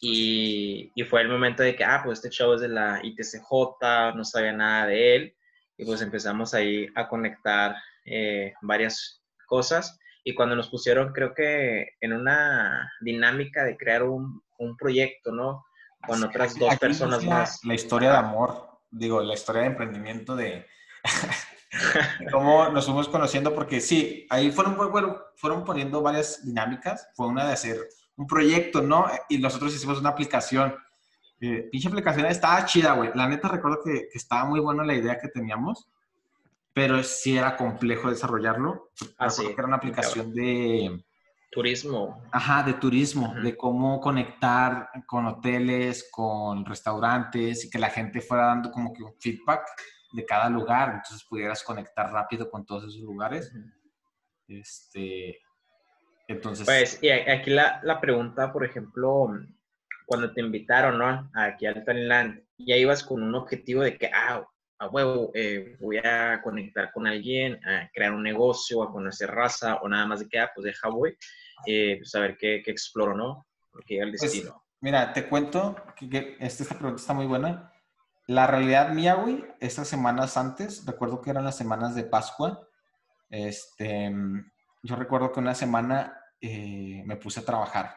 Y, 0.00 0.92
y, 0.94 1.02
fue 1.04 1.22
el 1.22 1.28
momento 1.28 1.62
de 1.62 1.74
que, 1.74 1.84
ah, 1.84 2.02
pues 2.04 2.18
este 2.18 2.30
chavo 2.30 2.54
es 2.54 2.60
de 2.60 2.68
la 2.68 3.00
ITCJ, 3.02 4.14
no 4.14 4.24
sabía 4.24 4.52
nada 4.52 4.86
de 4.86 5.16
él. 5.16 5.36
Y 5.76 5.84
pues 5.84 6.02
empezamos 6.02 6.54
ahí 6.54 6.86
a 6.94 7.08
conectar 7.08 7.74
eh, 8.04 8.52
varias 8.62 9.22
cosas. 9.46 9.98
Y 10.24 10.34
cuando 10.34 10.54
nos 10.54 10.68
pusieron, 10.68 11.12
creo 11.12 11.34
que 11.34 11.96
en 12.00 12.12
una 12.12 12.92
dinámica 13.00 13.64
de 13.64 13.76
crear 13.76 14.02
un, 14.02 14.42
un 14.58 14.76
proyecto, 14.76 15.32
¿no? 15.32 15.64
Con 16.06 16.22
otras 16.22 16.56
dos 16.56 16.76
personas 16.76 17.24
más. 17.24 17.64
La 17.64 17.74
historia 17.74 18.10
de 18.10 18.16
amor, 18.18 18.80
digo, 18.90 19.20
la 19.20 19.34
historia 19.34 19.62
de 19.62 19.68
emprendimiento 19.68 20.36
de, 20.36 20.66
cómo 22.32 22.68
nos 22.68 22.86
fuimos 22.86 23.08
conociendo, 23.08 23.54
porque 23.54 23.80
sí, 23.80 24.26
ahí 24.30 24.50
fueron, 24.50 24.76
fueron 25.36 25.64
poniendo 25.64 26.02
varias 26.02 26.44
dinámicas. 26.44 27.08
Fue 27.14 27.26
una 27.26 27.46
de 27.46 27.52
hacer 27.52 27.76
un 28.18 28.26
proyecto, 28.26 28.82
¿no? 28.82 29.06
Y 29.28 29.38
nosotros 29.38 29.74
hicimos 29.74 30.00
una 30.00 30.10
aplicación. 30.10 30.74
Eh, 31.40 31.68
pinche 31.70 31.88
aplicación 31.88 32.26
estaba 32.26 32.64
chida, 32.66 32.92
güey. 32.94 33.10
La 33.14 33.28
neta 33.28 33.48
recuerdo 33.48 33.78
que, 33.82 34.08
que, 34.10 34.18
estaba 34.18 34.44
muy 34.44 34.58
buena 34.58 34.84
la 34.84 34.94
idea 34.94 35.18
que 35.18 35.28
teníamos, 35.28 35.88
pero 36.74 37.02
sí 37.04 37.38
era 37.38 37.56
complejo 37.56 38.10
desarrollarlo. 38.10 38.90
Ah, 39.18 39.30
sí. 39.30 39.46
era 39.46 39.66
una 39.66 39.76
aplicación 39.76 40.34
de... 40.34 41.02
Turismo. 41.50 42.22
Ajá, 42.30 42.62
de 42.64 42.74
turismo, 42.74 43.30
uh 43.30 43.34
-huh. 43.34 43.42
de 43.42 43.56
cómo 43.56 44.00
conectar 44.00 44.90
con 45.06 45.26
hoteles, 45.26 46.08
con 46.10 46.66
restaurantes 46.66 47.64
y 47.64 47.70
que 47.70 47.78
la 47.78 47.88
gente 47.88 48.20
fuera 48.20 48.46
dando 48.46 48.70
como 48.70 48.92
que 48.92 49.02
un 49.02 49.14
feedback 49.18 49.62
de 50.12 50.26
cada 50.26 50.50
lugar, 50.50 50.90
entonces 50.90 51.24
pudieras 51.24 51.62
conectar 51.62 52.12
rápido 52.12 52.50
con 52.50 52.66
todos 52.66 52.84
esos 52.84 53.00
lugares. 53.00 53.50
Uh 53.54 53.58
-huh. 53.58 54.60
Este, 54.60 55.38
entonces... 56.28 56.64
Pues, 56.64 56.98
y 57.02 57.10
aquí 57.10 57.50
la, 57.50 57.80
la, 57.82 58.00
pregunta, 58.00 58.52
por 58.52 58.64
ejemplo, 58.64 59.28
cuando 60.06 60.32
te 60.32 60.40
invitaron, 60.40 60.98
¿no? 60.98 61.30
Aquí 61.34 61.66
al 61.66 61.84
Talentland, 61.84 62.42
ya 62.58 62.76
ibas 62.76 63.02
con 63.02 63.22
un 63.22 63.34
objetivo 63.34 63.82
de 63.82 63.96
que, 63.96 64.10
ah, 64.12 64.46
a 64.78 64.88
huevo, 64.88 65.30
eh, 65.34 65.76
voy 65.80 65.98
a 65.98 66.40
conectar 66.42 66.92
con 66.92 67.06
alguien, 67.06 67.60
a 67.66 67.90
crear 67.92 68.12
un 68.12 68.22
negocio, 68.22 68.82
a 68.82 68.92
conocer 68.92 69.30
raza, 69.30 69.76
o 69.76 69.88
nada 69.88 70.06
más 70.06 70.20
de 70.20 70.28
que, 70.28 70.38
ah, 70.38 70.50
pues 70.54 70.64
deja 70.64 70.88
voy, 70.88 71.16
eh, 71.66 71.96
pues 71.98 72.14
a 72.14 72.20
ver 72.20 72.36
qué, 72.36 72.62
qué, 72.64 72.70
exploro, 72.70 73.16
¿no? 73.16 73.46
Porque 73.72 73.94
llega 73.94 74.06
el 74.06 74.12
destino. 74.12 74.52
Pues, 74.52 74.62
mira, 74.80 75.12
te 75.12 75.28
cuento 75.28 75.76
que, 75.96 76.08
que 76.08 76.36
esta, 76.40 76.62
esta 76.62 76.78
pregunta 76.78 77.00
está 77.00 77.14
muy 77.14 77.26
buena. 77.26 77.72
La 78.26 78.46
realidad 78.46 78.90
mía, 78.90 79.14
güey, 79.14 79.44
estas 79.58 79.88
semanas 79.88 80.36
antes, 80.36 80.84
recuerdo 80.84 81.22
que 81.22 81.30
eran 81.30 81.44
las 81.44 81.56
semanas 81.56 81.94
de 81.94 82.04
Pascua, 82.04 82.68
este, 83.30 84.12
yo 84.88 84.96
recuerdo 84.96 85.30
que 85.30 85.40
una 85.40 85.54
semana 85.54 86.18
eh, 86.40 87.02
me 87.04 87.16
puse 87.16 87.40
a 87.40 87.44
trabajar, 87.44 87.94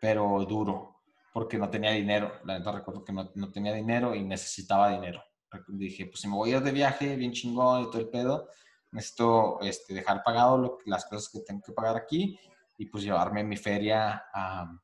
pero 0.00 0.44
duro, 0.44 1.02
porque 1.32 1.58
no 1.58 1.70
tenía 1.70 1.92
dinero. 1.92 2.40
La 2.44 2.58
neta 2.58 2.72
recuerdo 2.72 3.04
que 3.04 3.12
no, 3.12 3.30
no, 3.36 3.52
tenía 3.52 3.72
dinero 3.72 4.16
y 4.16 4.24
necesitaba 4.24 4.90
dinero. 4.90 5.22
Dije, 5.68 6.06
pues 6.06 6.20
si 6.20 6.26
me 6.26 6.34
voy 6.34 6.52
a 6.52 6.56
ir 6.56 6.62
de 6.64 6.72
viaje, 6.72 7.14
bien 7.14 7.30
chingón 7.30 7.82
y 7.82 7.84
todo 7.84 8.00
el 8.00 8.08
pedo, 8.08 8.48
necesito 8.90 9.60
este, 9.60 9.94
dejar 9.94 10.24
pagado 10.24 10.58
lo, 10.58 10.78
las 10.86 11.04
cosas 11.04 11.28
que 11.28 11.38
tengo 11.40 11.62
que 11.62 11.72
pagar 11.72 11.96
aquí 11.96 12.36
y 12.78 12.86
pues 12.86 13.04
llevarme 13.04 13.44
mi 13.44 13.56
feria 13.56 14.24
a, 14.34 14.76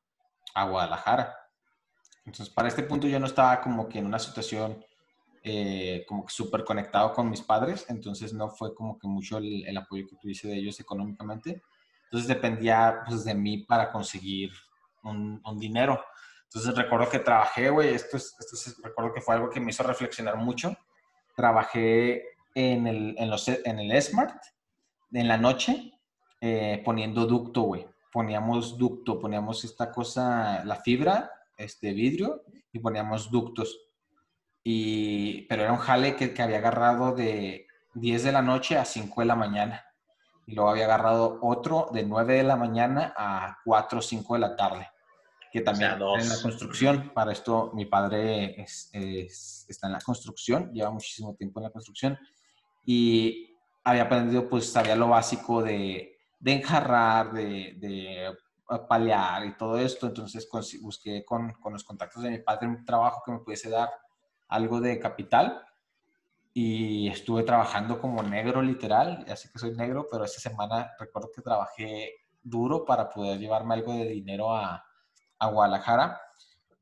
a 0.55 0.63
Guadalajara. 0.63 1.35
Entonces, 2.23 2.53
para 2.53 2.69
este 2.69 2.83
punto 2.83 3.07
yo 3.07 3.19
no 3.19 3.25
estaba 3.25 3.59
como 3.59 3.89
que 3.89 3.99
en 3.99 4.05
una 4.05 4.19
situación 4.19 4.81
eh, 5.43 6.05
como 6.07 6.25
que 6.25 6.33
súper 6.33 6.63
conectado 6.63 7.13
con 7.13 7.29
mis 7.29 7.41
padres, 7.41 7.85
entonces 7.89 8.33
no 8.33 8.49
fue 8.49 8.75
como 8.75 8.99
que 8.99 9.07
mucho 9.07 9.37
el, 9.37 9.65
el, 9.65 9.77
apoyo 9.77 10.07
que 10.07 10.15
tuviese 10.15 10.47
de 10.47 10.57
ellos 10.57 10.79
económicamente. 10.79 11.61
Entonces 12.05 12.27
dependía 12.27 13.01
pues 13.07 13.23
de 13.23 13.33
mí 13.33 13.59
para 13.59 13.91
conseguir 13.91 14.51
un, 15.03 15.41
un 15.45 15.59
dinero. 15.59 16.03
Entonces 16.43 16.75
recuerdo 16.75 17.09
que 17.09 17.19
trabajé, 17.19 17.69
güey, 17.69 17.93
esto, 17.93 18.17
es, 18.17 18.35
esto 18.39 18.55
es, 18.55 18.81
recuerdo 18.83 19.13
que 19.13 19.21
fue 19.21 19.35
algo 19.35 19.49
que 19.49 19.59
me 19.59 19.71
hizo 19.71 19.83
reflexionar 19.83 20.37
mucho. 20.37 20.75
Trabajé 21.35 22.23
en 22.53 22.85
el, 22.87 23.15
en 23.17 23.29
los, 23.29 23.47
en 23.47 23.79
el 23.79 24.01
Smart 24.01 24.35
en 25.13 25.27
la 25.27 25.37
noche 25.37 25.91
eh, 26.39 26.81
poniendo 26.83 27.25
ducto, 27.25 27.61
güey. 27.61 27.87
Poníamos 28.11 28.77
ducto, 28.77 29.19
poníamos 29.19 29.63
esta 29.63 29.91
cosa, 29.91 30.63
la 30.65 30.75
fibra, 30.75 31.31
este 31.57 31.93
vidrio, 31.93 32.43
y 32.73 32.79
poníamos 32.79 33.31
ductos 33.31 33.79
y, 34.63 35.43
pero 35.43 35.63
era 35.63 35.73
un 35.73 35.79
jale 35.79 36.15
que, 36.15 36.33
que, 36.33 36.41
había 36.41 36.57
agarrado 36.57 37.13
de 37.13 37.67
10 37.95 38.23
de 38.23 38.31
la 38.31 38.41
noche 38.41 38.77
a 38.77 38.85
5 38.85 39.21
de 39.21 39.27
la 39.27 39.35
mañana. 39.35 39.85
Y 40.45 40.53
luego 40.53 40.69
había 40.69 40.85
agarrado 40.85 41.39
otro 41.41 41.89
de 41.91 42.03
9 42.03 42.35
de 42.35 42.43
la 42.43 42.55
mañana 42.55 43.13
a 43.17 43.57
4 43.63 43.99
o 43.99 44.01
5 44.01 44.33
de 44.35 44.39
la 44.39 44.55
tarde. 44.55 44.89
Que 45.51 45.61
también 45.61 46.01
o 46.01 46.15
sea, 46.15 46.23
en 46.23 46.29
la 46.29 46.41
construcción. 46.41 47.11
Para 47.13 47.31
esto 47.31 47.71
mi 47.73 47.85
padre 47.85 48.61
es, 48.61 48.89
es, 48.93 49.65
está 49.67 49.87
en 49.87 49.93
la 49.93 50.01
construcción, 50.01 50.71
lleva 50.71 50.91
muchísimo 50.91 51.35
tiempo 51.35 51.59
en 51.59 51.63
la 51.65 51.71
construcción. 51.71 52.17
Y 52.85 53.57
había 53.83 54.03
aprendido, 54.03 54.47
pues 54.47 54.71
sabía 54.71 54.95
lo 54.95 55.09
básico 55.09 55.61
de, 55.61 56.17
de 56.39 56.53
enjarrar, 56.53 57.33
de, 57.33 57.75
de 57.77 58.37
palear 58.87 59.45
y 59.45 59.57
todo 59.57 59.77
esto. 59.77 60.07
Entonces 60.07 60.47
busqué 60.81 61.25
con, 61.25 61.51
con 61.53 61.73
los 61.73 61.83
contactos 61.83 62.23
de 62.23 62.29
mi 62.29 62.39
padre 62.39 62.67
un 62.67 62.85
trabajo 62.85 63.21
que 63.25 63.31
me 63.31 63.39
pudiese 63.39 63.69
dar 63.69 63.89
algo 64.51 64.81
de 64.81 64.99
capital 64.99 65.65
y 66.53 67.07
estuve 67.07 67.43
trabajando 67.43 67.99
como 67.99 68.21
negro 68.21 68.61
literal, 68.61 69.25
así 69.29 69.49
que 69.49 69.57
soy 69.57 69.71
negro, 69.71 70.07
pero 70.11 70.25
esta 70.25 70.41
semana 70.41 70.91
recuerdo 70.99 71.31
que 71.33 71.41
trabajé 71.41 72.11
duro 72.43 72.83
para 72.83 73.09
poder 73.09 73.39
llevarme 73.39 73.75
algo 73.75 73.93
de 73.93 74.05
dinero 74.05 74.53
a, 74.53 74.85
a 75.39 75.47
Guadalajara, 75.47 76.19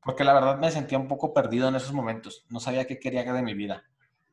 porque 0.02 0.24
la 0.24 0.32
verdad 0.32 0.58
me 0.58 0.70
sentía 0.72 0.98
un 0.98 1.06
poco 1.06 1.32
perdido 1.32 1.68
en 1.68 1.76
esos 1.76 1.92
momentos, 1.92 2.44
no 2.48 2.58
sabía 2.58 2.86
qué 2.86 2.98
quería 2.98 3.32
de 3.32 3.42
mi 3.42 3.54
vida. 3.54 3.84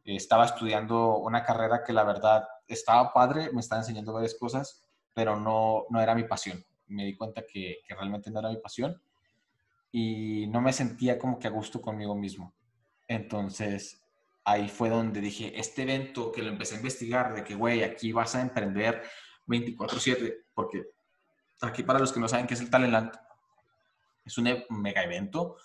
Estaba 0.04 0.46
estudiando 0.46 1.18
una 1.18 1.44
carrera 1.44 1.84
que 1.86 1.94
la 1.94 2.04
verdad 2.04 2.48
estaba 2.68 3.14
padre, 3.14 3.52
me 3.54 3.60
estaba 3.60 3.82
enseñando 3.82 4.14
varias 4.14 4.36
cosas, 4.36 4.88
pero 5.14 5.36
no, 5.36 5.86
no 5.90 6.02
era 6.02 6.16
mi 6.16 6.24
pasión. 6.24 6.66
Me 6.88 7.04
di 7.04 7.16
cuenta 7.16 7.44
que, 7.46 7.80
que 7.86 7.94
realmente 7.94 8.32
no 8.32 8.40
era 8.40 8.50
mi 8.50 8.58
pasión 8.58 9.00
y 9.92 10.48
no 10.48 10.62
me 10.62 10.74
sentía 10.74 11.20
como 11.20 11.38
que 11.38 11.48
a 11.48 11.52
gusto 11.52 11.82
conmigo 11.82 12.16
mismo. 12.16 12.54
Entonces, 13.08 14.04
ahí 14.44 14.70
fue 14.70 14.90
donde 14.90 15.22
dije, 15.22 15.60
este 15.60 15.84
evento 15.84 16.32
que 16.32 16.42
lo 16.42 16.50
empecé 16.50 16.76
a 16.76 16.78
investigar, 16.78 17.36
de 17.36 17.44
que, 17.44 17.56
güey, 17.56 17.84
aquí 17.84 18.12
vas 18.12 18.36
a 18.36 18.42
emprender 18.42 19.04
24/7, 19.46 20.46
porque 20.54 20.86
aquí 21.62 21.84
para 21.84 22.00
los 22.00 22.12
que 22.12 22.20
no 22.20 22.28
saben 22.28 22.48
qué 22.48 22.54
es 22.54 22.62
el 22.62 22.70
Talentland, 22.70 23.12
es 24.26 24.38
un 24.38 24.48
e, 24.48 24.66
mega 24.70 25.04
evento 25.04 25.58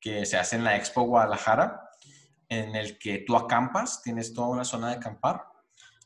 que 0.00 0.26
se 0.26 0.36
hace 0.36 0.56
en 0.56 0.64
la 0.64 0.76
Expo 0.76 1.02
Guadalajara, 1.02 1.90
en 2.48 2.74
el 2.74 2.98
que 2.98 3.18
tú 3.18 3.36
acampas, 3.36 4.02
tienes 4.02 4.34
toda 4.34 4.48
una 4.48 4.64
zona 4.64 4.88
de 4.88 4.96
acampar. 4.96 5.44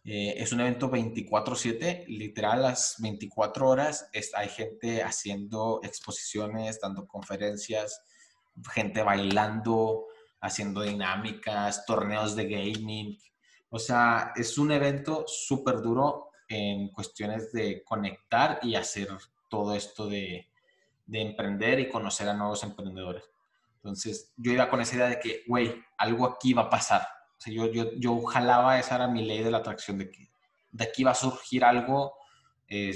Eh, 0.05 0.35
es 0.37 0.53
un 0.53 0.61
evento 0.61 0.91
24/7, 0.91 2.05
literal 2.09 2.63
las 2.63 2.97
24 2.99 3.69
horas 3.69 4.09
es, 4.13 4.35
hay 4.35 4.49
gente 4.49 5.03
haciendo 5.03 5.81
exposiciones, 5.83 6.79
dando 6.81 7.07
conferencias, 7.07 8.03
gente 8.73 9.03
bailando, 9.03 10.07
haciendo 10.45 10.83
dinámicas, 10.83 11.87
torneos 11.87 12.37
de 12.37 12.47
gaming. 12.47 13.19
O 13.71 13.79
sea, 13.79 14.33
es 14.37 14.59
un 14.59 14.71
evento 14.73 15.25
súper 15.27 15.81
duro 15.81 16.29
en 16.47 16.89
cuestiones 16.89 17.51
de 17.51 17.83
conectar 17.83 18.61
y 18.63 18.75
hacer 18.75 19.09
todo 19.49 19.75
esto 19.75 20.07
de, 20.07 20.47
de, 21.07 21.21
emprender 21.23 21.81
y 21.81 21.89
conocer 21.89 22.29
a 22.29 22.35
nuevos 22.35 22.63
emprendedores. 22.63 23.25
Entonces, 23.77 24.35
yo 24.37 24.53
iba 24.53 24.69
con 24.69 24.83
esa 24.83 24.97
idea 24.97 25.07
de 25.07 25.19
que, 25.19 25.45
güey, 25.49 25.83
algo 25.97 26.27
aquí 26.27 26.53
va 26.53 26.63
a 26.63 26.71
pasar. 26.71 27.09
O 27.39 27.41
sea, 27.41 27.53
yo, 27.53 27.73
yo, 27.73 27.93
yo 27.97 28.23
jalaba, 28.25 28.79
esa 28.79 28.97
era 28.97 29.09
mi 29.09 29.25
ley 29.25 29.43
de 29.43 29.51
la 29.51 29.59
atracción, 29.59 29.97
de 29.97 30.11
que 30.11 30.29
de 30.73 30.85
aquí 30.85 31.05
va 31.05 31.13
a 31.13 31.15
surgir 31.15 31.65
algo 31.65 32.13
eh, 32.69 32.95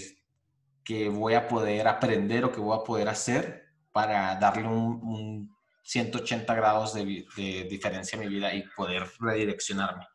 que 0.85 1.09
voy 1.09 1.33
a 1.33 1.49
poder 1.49 1.89
aprender 1.89 2.45
o 2.45 2.53
que 2.53 2.61
voy 2.61 2.79
a 2.79 2.85
poder 2.85 3.09
hacer 3.09 3.65
para 3.91 4.37
darle 4.37 4.69
un 4.69 5.58
180 5.89 6.55
grados 6.55 6.93
de, 6.93 7.27
de, 7.35 7.65
diferencia 7.65 8.19
a 8.19 8.21
mi 8.21 8.29
vida 8.29 8.53
y 8.53 8.63
poder 8.77 9.07
redireccionarme. 9.19 10.07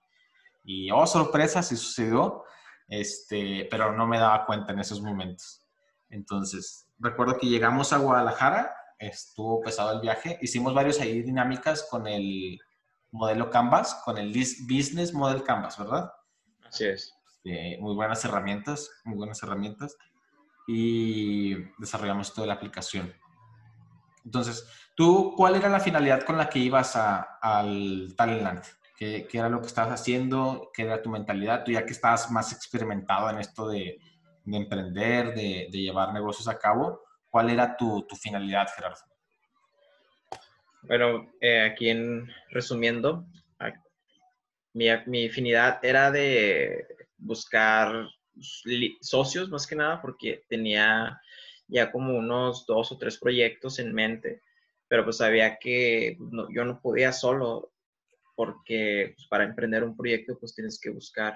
Y, 0.64 0.92
oh, 0.92 1.08
sorpresa, 1.08 1.64
sí 1.64 1.76
sucedió, 1.76 2.44
este, 2.88 3.68
pero 3.72 3.92
no 3.92 4.06
me 4.06 4.20
daba 4.20 4.46
cuenta 4.46 4.72
en 4.72 4.80
esos 4.80 5.02
momentos. 5.02 5.66
Entonces, 6.10 6.88
recuerdo 7.00 7.40
que 7.40 7.48
llegamos 7.48 7.92
a 7.92 7.98
Guadalajara, 7.98 8.72
estuvo 9.00 9.62
pesado 9.62 9.94
el 9.94 10.02
viaje, 10.02 10.38
hicimos 10.42 10.76
varios 10.76 11.02
ahí 11.02 11.24
dinámicas 11.24 11.88
con 11.90 12.06
el 12.06 12.60
modelo 13.10 13.50
Canvas, 13.50 14.00
con 14.06 14.20
el 14.20 14.30
Business 14.30 15.12
Model 15.12 15.42
Canvas, 15.42 15.80
¿verdad? 15.80 16.12
Así 16.68 16.86
es. 16.86 17.16
Eh, 17.46 17.80
muy 17.82 17.96
buenas 17.96 18.24
herramientas, 18.26 18.92
muy 19.06 19.18
buenas 19.18 19.42
herramientas. 19.42 19.98
Y 20.68 21.56
desarrollamos 21.80 22.32
toda 22.32 22.46
la 22.46 22.54
aplicación. 22.54 23.12
Entonces, 24.26 24.68
¿tú 24.96 25.34
cuál 25.36 25.56
era 25.56 25.70
la 25.70 25.80
finalidad 25.80 26.24
con 26.24 26.38
la 26.38 26.50
que 26.50 26.60
ibas 26.60 26.96
a, 26.96 27.40
al 27.42 28.14
Talentland? 28.16 28.64
¿Qué, 28.98 29.28
¿Qué, 29.30 29.38
era 29.38 29.50
lo 29.50 29.60
que 29.60 29.68
estabas 29.68 30.00
haciendo? 30.00 30.72
¿Qué 30.74 30.84
era 30.84 31.02
tu 31.02 31.10
mentalidad? 31.10 31.64
Tú 31.64 31.72
ya 31.72 31.86
que 31.86 31.94
estabas 31.94 32.32
más 32.32 32.54
experimentado 32.54 33.30
en 33.30 33.40
esto 33.40 33.68
de, 33.68 34.00
de 34.46 34.58
emprender, 34.58 35.34
de, 35.34 35.70
llevar 35.72 36.14
negocios 36.14 36.48
a 36.48 36.58
cabo, 36.58 37.02
¿cuál 37.30 37.50
era 37.50 37.76
tu, 37.76 38.06
tu 38.08 38.16
finalidad, 38.16 38.68
Gerardo? 38.76 39.02
Bueno, 40.84 41.32
eh, 41.40 41.62
aquí 41.62 41.90
en 41.90 42.30
resumiendo, 42.50 43.26
mi, 44.74 44.88
mi 45.06 45.28
afinidad 45.28 45.80
era 45.84 46.12
de 46.12 46.86
buscar 47.18 48.08
socios 49.02 49.50
más 49.50 49.68
que 49.68 49.76
nada 49.76 50.02
porque 50.02 50.44
tenía 50.50 51.22
ya 51.68 51.92
como 51.92 52.18
unos 52.18 52.66
dos 52.66 52.92
o 52.92 52.98
tres 52.98 53.18
proyectos 53.18 53.80
en 53.80 53.94
mente, 53.94 54.42
pero 54.88 55.04
pues 55.04 55.18
sabía 55.18 55.58
que 55.58 56.18
no, 56.20 56.48
yo 56.54 56.66
no 56.66 56.80
podía 56.82 57.12
solo 57.12 57.72
porque 58.36 59.14
pues, 59.16 59.28
para 59.28 59.44
emprender 59.44 59.84
un 59.84 59.96
proyecto 59.96 60.38
pues 60.40 60.54
tienes 60.54 60.80
que 60.80 60.90
buscar 60.90 61.36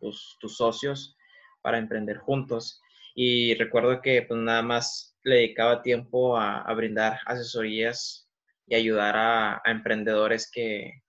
pues, 0.00 0.36
tus 0.40 0.56
socios 0.56 1.16
para 1.62 1.78
emprender 1.78 2.18
juntos. 2.18 2.80
Y 3.14 3.54
recuerdo 3.54 4.00
que 4.00 4.22
pues 4.22 4.38
nada 4.40 4.62
más 4.62 5.16
le 5.24 5.36
dedicaba 5.36 5.82
tiempo 5.82 6.36
a, 6.36 6.72
brindar 6.74 7.18
asesorías 7.26 8.28
y 8.66 8.74
ayudar 8.74 9.16
a, 9.16 9.54
a 9.64 9.70
emprendedores 9.70 10.50
que, 10.50 11.02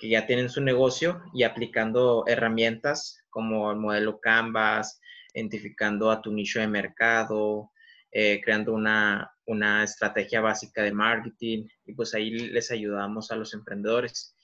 que 0.00 0.08
ya 0.08 0.26
tienen 0.26 0.48
su 0.48 0.60
negocio 0.60 1.22
y 1.34 1.44
aplicando 1.44 2.24
herramientas 2.26 3.22
como 3.28 3.70
el 3.70 3.76
modelo 3.76 4.18
Canvas, 4.18 5.00
identificando 5.34 6.10
a 6.10 6.22
tu 6.22 6.32
nicho 6.32 6.58
de 6.58 6.66
mercado, 6.66 7.70
eh, 8.12 8.40
creando 8.42 8.72
una, 8.72 9.30
una, 9.46 9.84
estrategia 9.84 10.40
básica 10.40 10.82
de 10.82 10.92
marketing 10.92 11.66
y 11.84 11.94
pues 11.94 12.14
ahí 12.14 12.30
les 12.30 12.70
ayudamos 12.70 13.30
a 13.30 13.36
los 13.36 13.54
emprendedores. 13.54 14.36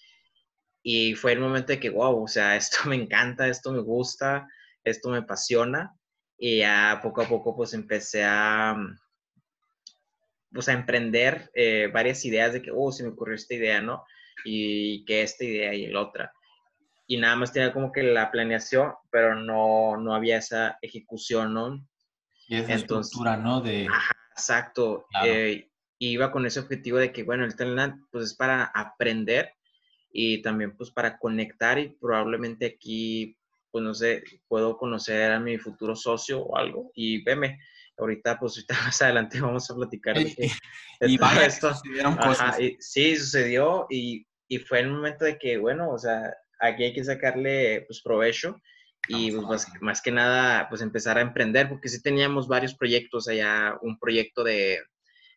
Y 0.83 1.15
fue 1.15 1.33
el 1.33 1.41
momento 1.41 1.73
de 1.73 1.81
que, 1.81 1.91
wow, 1.91 2.25
o 2.25 2.29
sea, 2.29 2.57
esto 2.57 2.89
me 2.89 2.97
encanta, 2.97 3.49
esto 3.49 3.73
me 3.73 3.81
gusta, 3.81 4.49
esto 4.85 5.11
me 5.11 5.19
apasiona 5.19 5.95
y 6.39 6.59
ya 6.59 7.01
poco 7.03 7.23
a 7.23 7.29
poco 7.29 7.57
pues 7.57 7.73
empecé 7.75 8.25
a, 8.25 8.77
pues 10.53 10.69
a 10.69 10.73
emprender 10.73 11.51
eh, 11.55 11.91
varias 11.93 12.25
ideas 12.25 12.53
de 12.53 12.63
que, 12.63 12.71
oh, 12.75 12.93
se 12.93 13.03
me 13.03 13.11
ocurrió 13.11 13.35
esta 13.35 13.55
idea, 13.55 13.81
¿no? 13.81 14.05
Y 14.45 15.05
que 15.07 15.23
esta 15.23 15.45
idea 15.45 15.75
y 15.75 15.87
la 15.87 16.03
otra 16.03 16.33
y 17.07 17.19
nada 17.19 17.37
más 17.37 17.53
tenía 17.53 17.73
como 17.73 17.93
que 17.93 18.03
la 18.03 18.31
planeación, 18.31 18.93
pero 19.11 19.37
no, 19.37 19.97
no 19.97 20.15
había 20.15 20.39
esa 20.39 20.79
ejecución, 20.83 21.55
¿no? 21.55 21.87
Y 22.49 22.57
esa 22.57 22.75
Entonces, 22.75 23.11
estructura, 23.11 23.37
¿no? 23.37 23.61
De... 23.61 23.87
Ajá, 23.91 24.13
exacto. 24.33 25.07
Eh, 25.25 25.69
iba 25.99 26.31
con 26.31 26.47
ese 26.47 26.61
objetivo 26.61 26.99
de 26.99 27.13
que, 27.13 27.23
bueno, 27.23 27.45
el 27.45 27.57
talent 27.57 27.97
pues 28.11 28.25
es 28.27 28.35
para 28.35 28.65
aprender 28.65 29.53
y 30.13 30.43
también 30.43 30.77
pues 30.77 30.91
para 30.91 31.19
conectar 31.19 31.79
y 31.79 31.89
probablemente 31.89 32.67
aquí, 32.67 33.37
pues 33.71 33.85
no 33.85 33.95
sé, 33.95 34.23
puedo 34.49 34.77
conocer 34.77 35.33
a 35.33 35.41
mi 35.41 35.59
futuro 35.59 35.97
socio 35.97 36.41
o 36.43 36.57
algo 36.57 36.91
y 36.95 37.23
veme. 37.23 37.59
Ahorita, 37.99 38.39
pues 38.39 38.57
ahorita 38.57 38.75
más 38.85 39.03
adelante 39.03 39.41
vamos 39.41 39.71
a 39.71 39.75
platicar 39.75 40.17
de, 40.17 40.35
y 41.01 41.19
vaya, 41.19 41.47
esto. 41.47 41.75
Sucedieron 41.75 42.17
cosas. 42.17 42.61
y, 42.61 42.77
sí, 42.79 43.17
sucedió 43.17 43.87
y, 43.91 44.27
y 44.49 44.59
fue 44.59 44.81
el 44.81 44.91
momento 44.91 45.25
de 45.25 45.39
que, 45.39 45.59
bueno, 45.59 45.91
o 45.91 45.99
sea, 45.99 46.33
aquí 46.61 46.85
hay 46.85 46.93
que 46.93 47.05
sacarle 47.05 47.83
pues 47.87 48.03
provecho 48.03 48.61
y 49.09 49.31
pues, 49.33 49.67
más, 49.81 50.03
que 50.03 50.13
nada 50.13 50.69
pues 50.69 50.83
empezar 50.83 51.19
a 51.19 51.21
emprender 51.21 51.69
porque 51.69 51.89
sí 51.89 52.03
teníamos 52.03 52.49
varios 52.49 52.75
proyectos 52.75 53.29
allá, 53.29 53.77
un 53.83 53.99
proyecto 53.99 54.43
de, 54.43 54.79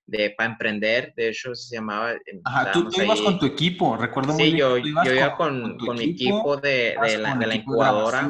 de 0.05 0.34
para 0.38 0.51
emprender, 0.51 1.13
de 1.15 1.29
hecho 1.29 1.55
se 1.55 1.75
llamaba... 1.75 2.13
Ajá, 2.43 2.71
tú, 2.71 2.89
ibas 3.01 3.21
con 3.21 3.39
tu 3.39 3.45
equipo, 3.45 3.95
recuerdo 3.97 4.34
muy 4.34 4.43
bien. 4.43 4.55
Sí, 4.55 4.60
yo, 4.60 4.77
yo 4.77 5.13
iba 5.13 5.36
con, 5.36 5.77
con, 5.77 5.97
mi 5.97 6.05
equipo 6.05 6.58
de, 6.58 6.95
de 7.01 7.17
la, 7.17 7.36
de 7.36 7.47
la 7.47 7.55
incubadora. 7.55 8.29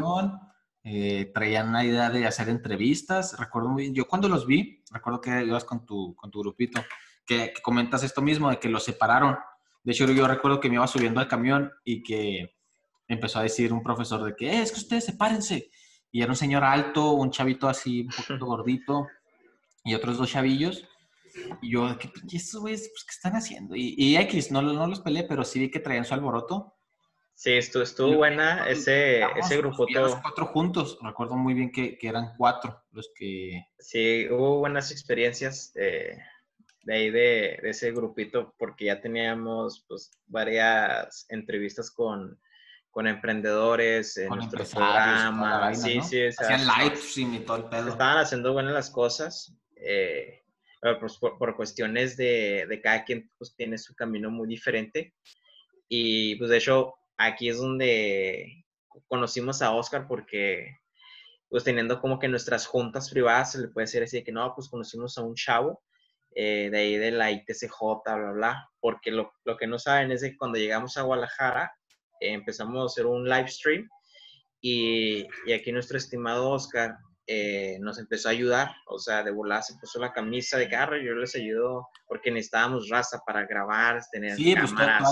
Eh, 0.84 1.32
traían 1.34 1.73
la 1.73 1.84
idea 1.84 2.10
de 2.10 2.25
hacer 2.25 2.49
entrevistas, 2.49 3.38
recuerdo 3.38 3.69
muy 3.69 3.84
bien, 3.84 3.93
yo 3.93 4.08
cuando 4.08 4.30
los 4.30 4.47
vi, 4.47 4.82
recuerdo 4.91 5.19
que 5.19 5.43
ibas 5.43 5.65
con 5.65 5.86
tu, 5.86 6.15
con 6.15 6.32
tu 6.32 6.39
grupito, 6.39 6.82
que, 7.25 7.52
que 7.54 7.62
comentas 7.62 8.02
esto 8.04 8.21
mismo, 8.21 8.49
de 8.49 8.60
que 8.60 8.69
los 8.69 8.86
separaron. 8.86 9.38
De 9.84 9.91
hecho, 9.91 10.06
yo 10.12 10.28
recuerdo 10.28 10.60
que 10.60 10.69
me 10.69 10.75
iba 10.75 10.88
subiendo 10.88 11.19
al 11.19 11.28
camión 11.28 11.71
y 11.84 12.02
que 12.02 12.59
empezó 13.10 13.39
a 13.39 13.43
decir 13.43 13.74
un 13.74 13.84
profesor 13.84 14.24
de 14.24 14.36
que 14.36 14.50
eh, 14.50 14.62
es 14.62 14.72
que 14.72 14.80
ustedes 14.80 15.06
sepárense. 15.06 15.69
Y 16.12 16.22
era 16.22 16.32
un 16.32 16.38
señor 16.38 16.63
alto, 16.63 17.12
un 17.12 17.32
chavito 17.32 17.67
así, 17.67 18.02
un 18.02 18.10
poquito 18.10 18.45
gordito, 18.45 19.08
y 19.84 19.93
otros 19.95 20.17
dos 20.17 20.32
chavillos. 20.32 20.88
Y 21.62 21.72
yo, 21.72 21.98
¿qué 21.98 22.10
estos 22.34 22.62
güeyes, 22.62 22.89
pues, 22.89 23.04
qué 23.06 23.12
están 23.12 23.34
haciendo? 23.34 23.76
Y, 23.76 23.95
y 23.98 24.17
X, 24.17 24.52
no, 24.52 24.62
no 24.62 24.88
los 24.88 25.02
peleé, 25.02 25.24
pero 25.24 25.43
sí 25.43 25.60
vi 25.60 25.69
que 25.69 25.80
traían 25.80 26.06
su 26.06 26.13
alboroto. 26.13 26.76
Sí, 27.34 27.54
estuvo, 27.54 27.84
estuvo 27.84 28.15
buena 28.17 28.67
ese, 28.67 29.22
ese 29.38 29.58
grupo. 29.58 29.86
Los 29.89 30.15
cuatro 30.17 30.48
juntos, 30.48 31.00
recuerdo 31.02 31.36
muy 31.36 31.54
bien 31.54 31.72
que, 31.72 31.98
que, 31.98 32.10
eran 32.10 32.34
cuatro 32.38 32.84
los 32.91 33.12
que... 33.15 33.65
Sí, 33.78 34.28
hubo 34.30 34.60
buenas 34.60 34.91
experiencias 34.91 35.72
de, 35.74 36.22
de 36.84 36.93
ahí 36.93 37.10
de, 37.10 37.60
de, 37.62 37.69
ese 37.69 37.93
grupito, 37.93 38.54
porque 38.58 38.86
ya 38.86 39.00
teníamos 39.00 39.86
pues 39.88 40.12
varias 40.28 41.26
entrevistas 41.30 41.89
con, 41.89 42.38
con 42.91 43.08
emprendedores 43.08 44.17
en 44.17 44.30
nuestro 44.30 44.63
programa. 44.65 45.73
sí, 45.75 46.02
sí, 46.02 46.25
Hacían 46.28 46.65
live 46.65 46.99
y 47.15 47.39
todo 47.39 47.58
el 47.58 47.65
pedo. 47.65 47.89
Estaban 47.89 48.17
haciendo 48.17 48.54
buenas 48.54 48.73
las 48.73 48.89
cosas. 48.89 49.56
Eh, 49.75 50.41
pues 50.99 51.17
por, 51.17 51.56
cuestiones 51.56 52.15
de, 52.15 52.65
de, 52.67 52.82
cada 52.82 53.04
quien 53.04 53.30
pues 53.38 53.54
tiene 53.56 53.78
su 53.78 53.95
camino 53.95 54.32
muy 54.32 54.47
diferente. 54.47 55.13
Y 55.88 56.36
pues 56.36 56.49
de 56.49 56.58
hecho 56.58 56.95
aquí 57.17 57.49
es 57.49 57.58
donde 57.58 58.65
conocimos 59.08 59.62
a 59.62 59.71
Oscar 59.71 60.08
porque 60.08 60.78
pues 61.49 61.63
teniendo 61.63 61.99
como 61.99 62.19
que 62.19 62.28
nuestras 62.28 62.65
juntas 62.65 63.10
privadas 63.10 63.54
se 63.54 63.60
le 63.60 63.67
puede 63.69 63.86
decir 63.86 64.04
así 64.04 64.23
que 64.23 64.32
no, 64.32 64.54
pues 64.56 64.69
conocimos 64.69 65.17
a 65.17 65.23
un 65.23 65.36
chavo 65.36 65.82
eh, 66.36 66.69
de 66.71 66.78
ahí 66.78 66.97
de 66.97 67.12
la 67.12 67.32
ITCJ, 67.32 68.04
bla, 68.06 68.32
bla, 68.32 68.69
porque 68.80 69.12
lo, 69.12 69.34
lo 69.43 69.58
que 69.58 69.67
no 69.67 69.80
saben 69.80 70.12
es 70.12 70.21
que 70.21 70.38
cuando 70.38 70.60
llegamos 70.60 70.95
a 70.95 71.02
Guadalajara 71.02 71.73
empezamos 72.20 72.82
a 72.82 72.86
hacer 72.86 73.06
un 73.06 73.28
live 73.28 73.48
stream 73.48 73.90
y, 74.62 75.26
y 75.46 75.54
aquí 75.54 75.72
nuestro 75.72 75.98
estimado 75.98 76.50
Oscar 76.50 76.98
eh, 77.28 77.78
nos 77.80 78.00
empezó 78.00 78.30
a 78.30 78.32
ayudar, 78.32 78.72
o 78.88 78.98
sea, 78.98 79.24
de 79.24 79.32
volar 79.32 79.64
se 79.64 79.76
puso 79.76 80.00
la 80.00 80.12
camisa 80.12 80.58
de 80.58 80.70
carro 80.70 80.98
y 80.98 81.06
yo 81.06 81.14
les 81.14 81.36
ayudo 81.36 81.88
porque 82.08 82.32
necesitábamos 82.32 82.90
raza 82.90 83.20
para 83.26 83.46
grabar, 83.46 84.02
tener 84.12 84.36
sí, 84.36 84.56
pues, 84.56 84.74
cámaras. 84.74 85.04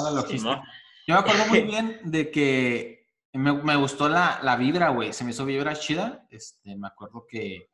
Yo 1.08 1.14
me 1.14 1.20
acuerdo 1.20 1.46
muy 1.48 1.62
bien 1.64 2.00
de 2.04 2.32
que 2.32 3.06
me, 3.34 3.54
me 3.54 3.76
gustó 3.76 4.10
la, 4.10 4.40
la 4.42 4.56
vibra, 4.56 4.90
güey, 4.90 5.14
se 5.14 5.24
me 5.24 5.32
hizo 5.32 5.46
vibra 5.46 5.76
chida, 5.76 6.26
este, 6.32 6.76
me 6.76 6.88
acuerdo 6.88 7.26
que 7.30 7.70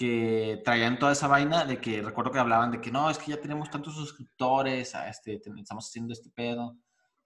que 0.00 0.62
traían 0.64 0.98
toda 0.98 1.12
esa 1.12 1.28
vaina 1.28 1.66
de 1.66 1.78
que 1.78 2.00
recuerdo 2.00 2.32
que 2.32 2.38
hablaban 2.38 2.70
de 2.70 2.80
que 2.80 2.90
no, 2.90 3.10
es 3.10 3.18
que 3.18 3.32
ya 3.32 3.38
tenemos 3.38 3.70
tantos 3.70 3.94
suscriptores, 3.94 4.94
a 4.94 5.10
este, 5.10 5.38
estamos 5.58 5.88
haciendo 5.88 6.14
este 6.14 6.30
pedo. 6.30 6.74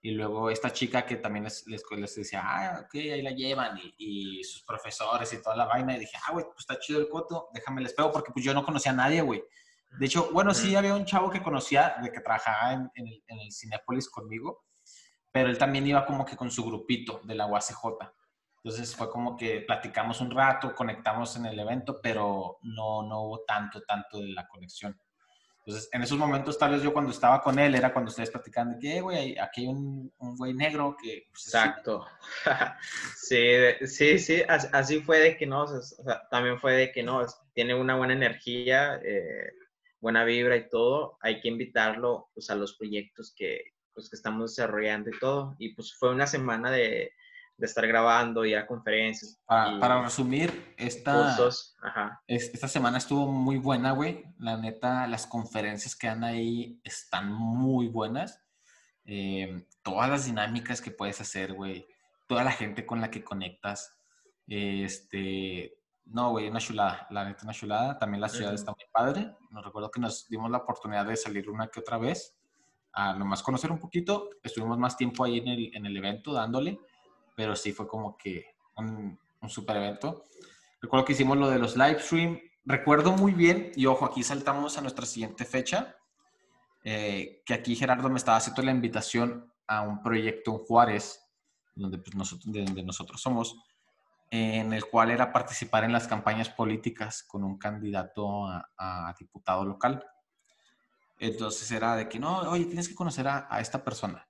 Y 0.05 0.11
luego 0.11 0.51
esta 0.51 0.71
chica 0.71 1.07
que 1.07 1.17
también 1.17 1.45
les, 1.45 1.67
les, 1.67 1.83
les 1.97 2.15
decía, 2.15 2.43
ah, 2.45 2.83
ok, 2.85 2.95
ahí 2.95 3.23
la 3.23 3.31
llevan, 3.31 3.79
y, 3.79 3.95
y, 3.97 4.45
sus 4.45 4.63
profesores 4.63 5.33
y 5.33 5.43
toda 5.43 5.57
la 5.57 5.65
vaina. 5.65 5.97
Y 5.97 6.01
dije, 6.01 6.19
ah, 6.27 6.33
güey, 6.33 6.45
pues 6.45 6.59
está 6.59 6.79
chido 6.79 7.01
el 7.01 7.09
coto, 7.09 7.49
déjame 7.55 7.81
les 7.81 7.95
pego, 7.95 8.13
porque 8.13 8.31
pues 8.31 8.45
yo 8.45 8.53
no 8.53 8.67
conocía 8.67 8.93
a 8.93 8.97
nadie, 8.97 9.23
güey. 9.23 9.43
De 9.99 10.05
hecho, 10.05 10.29
bueno, 10.31 10.53
sí 10.53 10.77
había 10.77 10.95
un 10.95 11.07
chavo 11.07 11.31
que 11.31 11.43
conocía, 11.43 11.97
de 12.03 12.13
que 12.13 12.21
trabajaba 12.21 12.75
en, 12.75 12.91
en, 12.97 13.07
el, 13.07 13.25
en 13.29 13.41
el 13.41 13.51
Cinepolis 13.51 14.11
conmigo, 14.11 14.67
pero 15.33 15.49
él 15.49 15.57
también 15.57 15.87
iba 15.87 16.05
como 16.05 16.27
que 16.27 16.37
con 16.37 16.51
su 16.51 16.67
grupito 16.67 17.23
de 17.25 17.37
la 17.37 17.47
UACJ. 17.47 17.75
Entonces 18.63 18.95
fue 18.95 19.11
como 19.11 19.39
que 19.39 19.63
platicamos 19.63 20.21
un 20.21 20.31
rato, 20.31 20.75
conectamos 20.75 21.35
en 21.37 21.47
el 21.47 21.59
evento, 21.59 21.99
pero 22.03 22.59
no, 22.61 23.03
no 23.05 23.23
hubo 23.23 23.41
tanto, 23.47 23.81
tanto 23.85 24.19
de 24.19 24.35
la 24.35 24.47
conexión. 24.47 25.01
Entonces, 25.67 25.89
en 25.93 26.03
esos 26.03 26.19
momentos, 26.19 26.59
tal 26.59 26.73
vez 26.73 26.83
yo 26.83 26.93
cuando 26.93 27.11
estaba 27.11 27.41
con 27.41 27.59
él, 27.59 27.75
era 27.75 27.91
cuando 27.91 28.11
ustedes 28.11 28.31
platicaban 28.31 28.73
de 28.73 28.79
que, 28.79 29.01
güey, 29.01 29.39
aquí 29.39 29.63
hay 29.63 29.69
un, 29.69 30.13
un 30.19 30.37
güey 30.37 30.53
negro 30.53 30.95
que... 31.03 31.27
Pues, 31.31 31.47
Exacto. 31.47 32.07
sí, 33.17 33.87
sí, 33.87 34.19
sí, 34.19 34.43
así 34.47 35.01
fue 35.01 35.21
de 35.21 35.37
que 35.39 35.47
no, 35.47 35.65
también 36.31 36.59
fue 36.61 36.75
de 36.75 36.93
que 36.93 37.03
no, 37.03 37.25
tiene 37.55 37.75
una 37.75 37.97
buena 37.97 38.13
energía, 38.13 39.01
eh, 39.03 39.53
buena 40.01 40.25
vibra 40.25 40.55
y 40.59 40.69
todo, 40.69 41.17
hay 41.23 41.41
que 41.41 41.49
invitarlo 41.49 42.29
pues, 42.35 42.51
a 42.51 42.57
los 42.57 42.77
proyectos 42.77 43.33
que, 43.35 43.73
pues, 43.95 44.11
que 44.11 44.17
estamos 44.17 44.55
desarrollando 44.55 45.09
y 45.09 45.19
todo. 45.19 45.57
Y 45.59 45.75
pues 45.75 45.95
fue 45.95 46.11
una 46.11 46.27
semana 46.27 46.71
de, 46.71 47.13
de 47.57 47.67
estar 47.67 47.87
grabando, 47.87 48.45
y 48.45 48.55
a 48.55 48.67
conferencias. 48.67 49.41
Para, 49.47 50.03
resumir, 50.03 50.75
esta, 50.77 51.37
esta 52.27 52.69
semana 52.69 52.99
estuvo 52.99 53.31
muy 53.31 53.59
buena, 53.59 53.93
güey. 53.93 54.25
La 54.39 54.57
neta, 54.57 55.07
las 55.07 55.27
conferencias 55.27 55.95
que 55.95 56.09
dan 56.09 56.25
ahí 56.25 56.81
están 56.83 57.33
muy 57.33 57.89
buenas. 57.89 58.43
Eh, 59.05 59.67
todas 59.83 60.11
las 60.11 60.27
dinámicas 60.27 60.81
que 60.81 60.91
puedes 60.91 61.21
hacer, 61.21 61.53
güey. 61.53 61.87
Toda 62.27 62.43
la 62.43 62.53
gente 62.53 62.87
con 62.87 63.01
la 63.01 63.11
que 63.11 63.23
conectas. 63.23 63.99
este, 64.47 65.79
no, 66.07 66.31
güey, 66.31 66.49
una 66.49 66.61
chulada. 66.61 67.07
La 67.11 67.25
neta, 67.25 67.45
una 67.45 67.53
chulada. 67.53 67.99
También 67.99 68.21
la 68.21 68.29
ciudad 68.29 68.53
está 68.53 68.73
muy 68.73 68.85
padre. 68.93 69.35
Nos 69.51 69.65
recuerdo 69.65 69.91
que 69.91 70.01
nos 70.01 70.29
dimos 70.29 70.51
la 70.51 70.59
oportunidad 70.59 71.07
de 71.07 71.17
salir 71.17 71.49
una 71.49 71.69
que 71.69 71.81
otra 71.81 71.99
vez 71.99 72.37
a 72.95 73.15
nomás 73.15 73.43
conocer 73.43 73.71
un 73.71 73.79
poquito. 73.79 74.31
Estuvimos 74.43 74.79
más 74.79 74.97
tiempo 74.97 75.25
ahí 75.25 75.39
en 75.39 75.49
el, 75.49 75.77
en 75.77 75.87
el 75.87 75.97
evento 75.97 76.33
dándole, 76.33 76.79
pero 77.35 77.57
sí 77.57 77.73
fue 77.73 77.87
como 77.87 78.17
que 78.17 78.55
un, 78.77 79.19
un 79.41 79.49
super 79.49 79.77
evento. 79.77 80.27
Recuerdo 80.81 81.05
que 81.05 81.13
hicimos 81.13 81.39
lo 81.39 81.49
de 81.49 81.59
los 81.59 81.77
live 81.77 82.01
stream. 82.01 82.41
Recuerdo 82.67 83.13
muy 83.13 83.33
bien, 83.33 83.73
y 83.77 83.87
ojo, 83.87 84.07
aquí 84.07 84.23
saltamos 84.23 84.79
a 84.79 84.81
nuestra 84.81 85.05
siguiente 85.05 85.45
fecha, 85.45 85.97
eh, 86.83 87.43
que 87.45 87.53
aquí 87.53 87.77
Gerardo 87.77 88.09
me 88.09 88.17
estaba 88.17 88.39
haciendo 88.39 88.63
la 88.63 88.71
invitación 88.71 89.53
a 89.67 89.83
un 89.83 90.03
proyecto 90.03 90.53
en 90.53 90.59
Juárez, 90.59 91.21
donde, 91.75 91.99
pues, 91.99 92.15
nosotros, 92.15 92.51
de 92.53 92.65
donde 92.65 92.83
nosotros 92.83 93.21
somos, 93.21 93.59
en 94.31 94.73
el 94.73 94.87
cual 94.87 95.11
era 95.11 95.31
participar 95.31 95.85
en 95.85 95.93
las 95.93 96.09
campañas 96.09 96.49
políticas 96.49 97.23
con 97.23 97.45
un 97.45 97.59
candidato 97.59 98.47
a, 98.47 98.71
a 98.79 99.15
diputado 99.19 99.65
local. 99.65 100.05
Entonces 101.19 101.71
era 101.71 101.97
de 101.97 102.09
que, 102.09 102.19
no, 102.19 102.41
oye, 102.51 102.65
tienes 102.65 102.89
que 102.89 102.95
conocer 102.95 103.29
a, 103.29 103.47
a 103.49 103.61
esta 103.61 103.85
persona. 103.85 104.27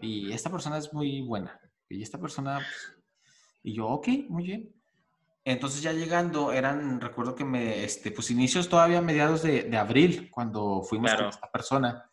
Y 0.00 0.32
esta 0.32 0.50
persona 0.50 0.76
es 0.78 0.92
muy 0.92 1.22
buena. 1.22 1.58
Y 1.88 2.02
esta 2.02 2.18
persona, 2.18 2.56
pues, 2.58 2.96
y 3.62 3.74
yo, 3.74 3.86
ok, 3.88 4.08
muy 4.28 4.44
bien. 4.44 4.74
Entonces 5.44 5.82
ya 5.82 5.92
llegando, 5.92 6.52
eran, 6.52 7.00
recuerdo 7.00 7.34
que 7.34 7.44
me, 7.44 7.84
este, 7.84 8.10
pues 8.10 8.30
inicios 8.30 8.68
todavía 8.68 9.00
mediados 9.02 9.42
de, 9.42 9.64
de 9.64 9.76
abril, 9.76 10.30
cuando 10.30 10.82
fuimos 10.82 11.10
Claro. 11.10 11.24
con 11.26 11.34
esta 11.34 11.50
persona. 11.50 12.10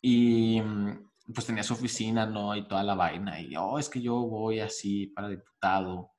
Y 0.00 0.60
mm, 0.60 1.10
pues 1.34 1.46
tenía 1.46 1.62
su 1.64 1.74
oficina, 1.74 2.26
¿no? 2.26 2.54
Y 2.56 2.66
toda 2.68 2.82
la 2.84 2.94
vaina. 2.94 3.40
Y, 3.40 3.56
oh, 3.56 3.78
es 3.78 3.88
que 3.88 4.00
yo 4.00 4.14
voy 4.20 4.60
así 4.60 5.08
para 5.08 5.28
diputado, 5.28 6.12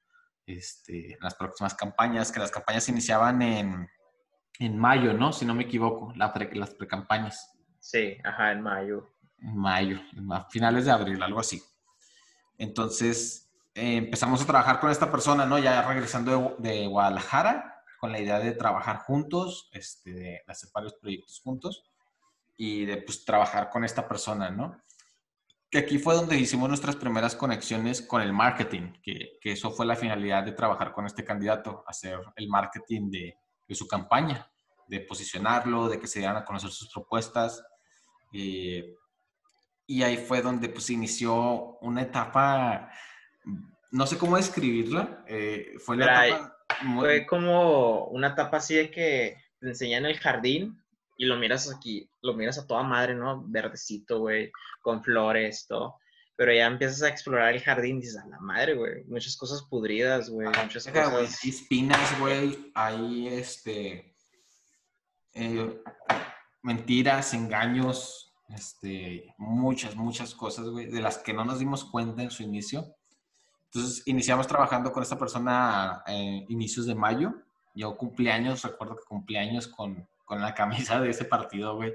este, 0.46 1.14
en 1.14 1.20
las 1.22 1.36
próximas 1.36 1.74
campañas, 1.74 2.32
que 2.32 2.40
las 2.40 2.52
campañas 2.52 2.84
se 2.84 2.92
iniciaban 2.92 3.42
en, 3.42 3.88
en 4.60 4.78
mayo, 4.78 5.14
¿no? 5.14 5.32
Si 5.32 5.46
no 5.46 5.56
me 5.56 5.64
equivoco, 5.64 6.12
la 6.16 6.34
pre- 6.34 6.54
las 6.56 6.76
precampañas. 6.76 7.58
Sí, 7.80 8.18
ajá, 8.24 8.52
en 8.52 8.62
mayo. 8.62 9.14
En 9.40 9.56
mayo, 9.58 10.00
ma- 10.16 10.46
finales 10.50 10.84
de 10.86 10.92
abril, 10.92 11.24
algo 11.24 11.40
así. 11.40 11.62
Entonces, 12.60 13.50
eh, 13.74 13.96
empezamos 13.96 14.42
a 14.42 14.46
trabajar 14.46 14.80
con 14.80 14.92
esta 14.92 15.10
persona, 15.10 15.46
¿no? 15.46 15.58
Ya 15.58 15.82
regresando 15.88 16.56
de, 16.60 16.86
Guadalajara, 16.88 17.84
con 18.00 18.12
la 18.12 18.20
idea 18.20 18.40
de 18.40 18.52
trabajar 18.52 19.00
juntos, 19.00 19.70
este, 19.74 20.14
de 20.14 20.42
hacer 20.48 20.70
varios 20.74 20.94
proyectos 20.94 21.42
juntos 21.44 21.90
y 22.58 22.86
de, 22.86 22.98
pues, 22.98 23.26
trabajar 23.26 23.70
con 23.70 23.84
esta 23.84 24.08
persona, 24.08 24.52
¿no? 24.52 24.82
Que 25.72 25.80
aquí 25.80 26.00
fue 26.00 26.16
donde 26.16 26.38
hicimos 26.38 26.68
nuestras 26.68 26.98
primeras 26.98 27.36
conexiones 27.36 28.02
con 28.02 28.22
el 28.22 28.34
marketing, 28.34 28.94
que, 29.02 29.38
que 29.40 29.54
eso 29.54 29.72
fue 29.72 29.86
la 29.86 29.96
finalidad 29.96 30.44
de 30.44 30.52
trabajar 30.52 30.92
con 30.92 31.06
este 31.06 31.24
candidato, 31.24 31.84
hacer 31.88 32.20
el 32.36 32.50
marketing 32.50 33.10
de, 33.10 33.38
de 33.68 33.76
su 33.76 33.88
campaña, 33.88 34.52
de 34.88 35.00
posicionarlo, 35.02 35.88
de 35.88 36.00
que 36.00 36.08
se 36.08 36.20
dieran 36.20 36.38
a 36.38 36.44
conocer 36.44 36.72
sus 36.72 36.92
propuestas. 36.92 37.64
eh, 38.34 38.96
y 39.90 40.04
ahí 40.04 40.18
fue 40.18 40.44
donde 40.44 40.70
pues 40.70 40.92
inició 40.92 41.80
una 41.82 42.04
etapa, 42.04 42.92
no 43.90 44.06
sé 44.06 44.20
cómo 44.20 44.38
describirla, 44.38 45.24
eh, 45.28 45.74
fue 45.80 45.98
la 45.98 46.28
etapa 46.28 46.56
muy- 46.84 47.00
Fue 47.06 47.26
como 47.26 48.06
una 48.10 48.28
etapa 48.28 48.58
así 48.58 48.76
de 48.76 48.92
que 48.92 49.36
te 49.60 49.68
enseñan 49.68 50.06
el 50.06 50.20
jardín 50.20 50.80
y 51.18 51.26
lo 51.26 51.38
miras 51.38 51.74
aquí, 51.74 52.08
lo 52.22 52.36
miras 52.36 52.60
a 52.60 52.68
toda 52.68 52.84
madre, 52.84 53.16
¿no? 53.16 53.44
Verdecito, 53.48 54.20
güey, 54.20 54.52
con 54.84 55.04
flores, 55.04 55.66
todo. 55.68 55.98
Pero 56.36 56.54
ya 56.54 56.68
empiezas 56.68 57.02
a 57.02 57.10
explorar 57.10 57.56
el 57.56 57.62
jardín 57.62 57.98
y 57.98 58.02
dices, 58.02 58.18
a 58.18 58.28
la 58.28 58.40
madre, 58.40 58.76
güey, 58.76 59.04
muchas 59.06 59.36
cosas 59.36 59.64
pudridas, 59.64 60.30
güey, 60.30 60.48
muchas 60.50 60.86
cosas. 60.88 61.14
hay 61.44 61.50
espinas, 61.50 62.20
güey, 62.20 62.72
hay 62.76 63.28
este, 63.28 64.16
eh, 65.34 65.82
mentiras, 66.62 67.34
engaños, 67.34 68.29
este, 68.56 69.36
muchas, 69.38 69.96
muchas 69.96 70.34
cosas, 70.34 70.68
güey, 70.70 70.88
de 70.88 71.02
las 71.02 71.20
que 71.20 71.34
no 71.34 71.46
nos 71.46 71.60
dimos 71.60 71.86
cuenta 71.86 72.24
en 72.24 72.32
su 72.32 72.44
inicio. 72.44 72.96
Entonces, 73.66 74.04
iniciamos 74.08 74.48
trabajando 74.48 74.92
con 74.92 75.04
esta 75.04 75.18
persona 75.18 76.02
a 76.06 76.14
inicios 76.14 76.88
de 76.88 76.96
mayo. 76.96 77.34
Yo 77.76 77.96
cumpleaños, 77.96 78.64
recuerdo 78.64 78.96
que 78.96 79.04
cumpleaños 79.04 79.68
con, 79.68 80.10
con 80.26 80.42
la 80.42 80.56
camisa 80.56 81.00
de 81.00 81.12
ese 81.12 81.26
partido, 81.26 81.76
güey. 81.76 81.94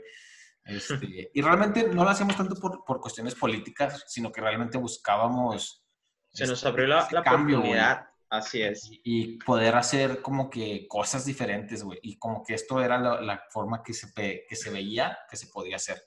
Este, 0.65 1.31
y 1.35 1.43
realmente 1.43 1.89
no 1.89 2.05
lo 2.05 2.11
hacíamos 2.11 2.37
tanto 2.37 2.55
por, 2.55 2.85
por 2.85 3.01
cuestiones 3.01 3.35
políticas, 3.35 4.05
sino 4.07 4.31
que 4.31 4.41
realmente 4.41 4.79
buscábamos... 4.79 5.85
Se 6.31 6.47
nos 6.47 6.59
este, 6.59 6.69
abrió 6.69 6.87
la, 6.87 7.01
ese 7.01 7.15
la 7.15 7.23
cambio, 7.23 7.61
güey 7.61 7.73
oportunidad, 7.73 8.07
así 8.29 8.63
es. 8.63 8.91
y, 8.91 9.01
y 9.05 9.39
poder 9.39 9.77
hacer 9.77 10.23
como 10.23 10.51
que 10.51 10.87
cosas 10.89 11.25
diferentes, 11.25 11.83
güey. 11.83 11.99
Y 12.03 12.19
como 12.19 12.45
que 12.45 12.55
esto 12.55 12.81
era 12.81 12.99
la, 12.99 13.21
la 13.21 13.43
forma 13.51 13.83
que 13.83 13.93
se, 13.93 14.13
que 14.15 14.57
se 14.57 14.71
veía 14.71 15.19
que 15.29 15.37
se 15.37 15.49
podía 15.49 15.77
hacer. 15.77 16.01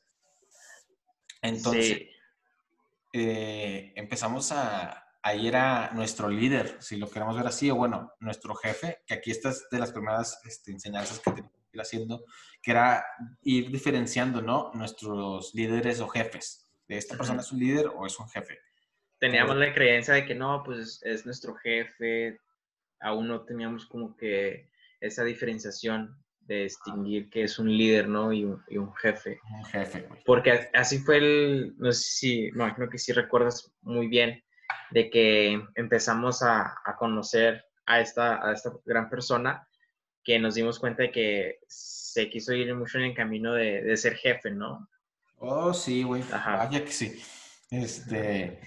Entonces, 1.42 1.98
Sí, 1.98 2.10
eh, 3.14 3.94
empezamos 3.96 4.52
a... 4.52 5.04
Ahí 5.24 5.48
era 5.48 5.92
nuestro 5.94 6.30
líder, 6.30 6.78
si 6.80 6.96
lo 6.96 7.10
queremos 7.10 7.36
ver 7.36 7.48
así, 7.48 7.70
o 7.70 7.76
bueno, 7.76 8.14
nuestro 8.20 8.56
jefe, 8.56 9.00
que 9.06 9.16
aquí 9.16 9.32
esta 9.32 9.50
es 9.50 9.68
de 9.70 9.80
las 9.80 9.92
primeras 9.92 10.40
este, 10.46 10.72
enseñanzas 10.72 11.20
que 11.20 11.32
tenemos 11.32 11.52
que 11.52 11.78
ir 11.78 11.82
haciendo, 11.82 12.24
que 12.62 12.72
era 12.72 13.06
ir 13.42 13.70
diferenciando, 13.70 14.42
¿no? 14.42 14.72
Nuestros 14.74 15.54
líderes 15.54 16.00
o 16.00 16.08
jefes. 16.08 16.70
De 16.88 16.98
esta 16.98 17.18
persona 17.18 17.42
es 17.42 17.52
un 17.52 17.60
líder 17.60 17.88
o 17.88 18.06
es 18.06 18.18
un 18.20 18.30
jefe. 18.30 18.60
teníamos 19.20 19.58
la 19.58 19.74
creencia 19.74 20.14
de 20.14 20.26
que 20.26 20.36
no, 20.36 20.64
pues 20.64 21.02
es 21.04 21.26
nuestro 21.26 21.56
jefe, 21.56 22.40
aún 23.02 23.28
no 23.28 23.44
teníamos 23.44 23.86
como 23.86 24.16
que 24.16 24.70
esa 25.02 25.24
diferenciación 25.24 26.16
de 26.48 26.64
distinguir 26.64 27.30
que 27.30 27.44
es 27.44 27.60
un 27.60 27.70
líder, 27.70 28.08
¿no? 28.08 28.32
Y 28.34 28.46
un, 28.46 28.64
y 28.70 28.78
un 28.78 28.94
jefe. 28.96 29.40
Un 29.52 29.66
jefe, 29.66 30.02
güey. 30.02 30.24
Porque 30.26 30.70
así 30.74 31.00
fue 31.00 31.18
el, 31.18 31.76
no 31.78 31.92
sé 31.92 32.02
si, 32.02 32.52
no, 32.52 32.74
creo 32.74 32.90
que 32.90 32.98
sí 32.98 33.12
recuerdas 33.12 33.72
muy 33.82 34.08
bien, 34.08 34.44
de 34.92 35.10
que 35.10 35.62
empezamos 35.76 36.42
a, 36.42 36.76
a 36.86 36.96
conocer 36.98 37.66
a 37.86 38.00
esta, 38.00 38.46
a 38.48 38.54
esta 38.54 38.72
gran 38.86 39.10
persona, 39.10 39.68
que 40.24 40.40
nos 40.40 40.56
dimos 40.56 40.80
cuenta 40.80 41.04
de 41.04 41.12
que 41.12 41.60
se 41.68 42.30
quiso 42.30 42.54
ir 42.54 42.74
mucho 42.76 42.98
en 42.98 43.06
el 43.06 43.14
camino 43.14 43.54
de, 43.54 43.82
de 43.82 43.98
ser 43.98 44.16
jefe, 44.16 44.52
¿no? 44.52 44.90
Oh, 45.38 45.74
sí, 45.74 46.04
güey. 46.04 46.24
Ajá. 46.32 46.58
Vaya 46.58 46.84
que 46.84 46.92
sí. 46.92 47.22
Este, 47.70 48.60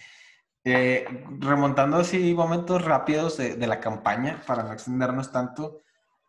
eh, 0.64 1.06
remontando 1.38 1.98
así 1.98 2.34
momentos 2.34 2.84
rápidos 2.84 3.38
de, 3.38 3.56
de 3.56 3.66
la 3.66 3.80
campaña, 3.80 4.42
para 4.46 4.62
no 4.62 4.72
extendernos 4.72 5.32
tanto, 5.32 5.80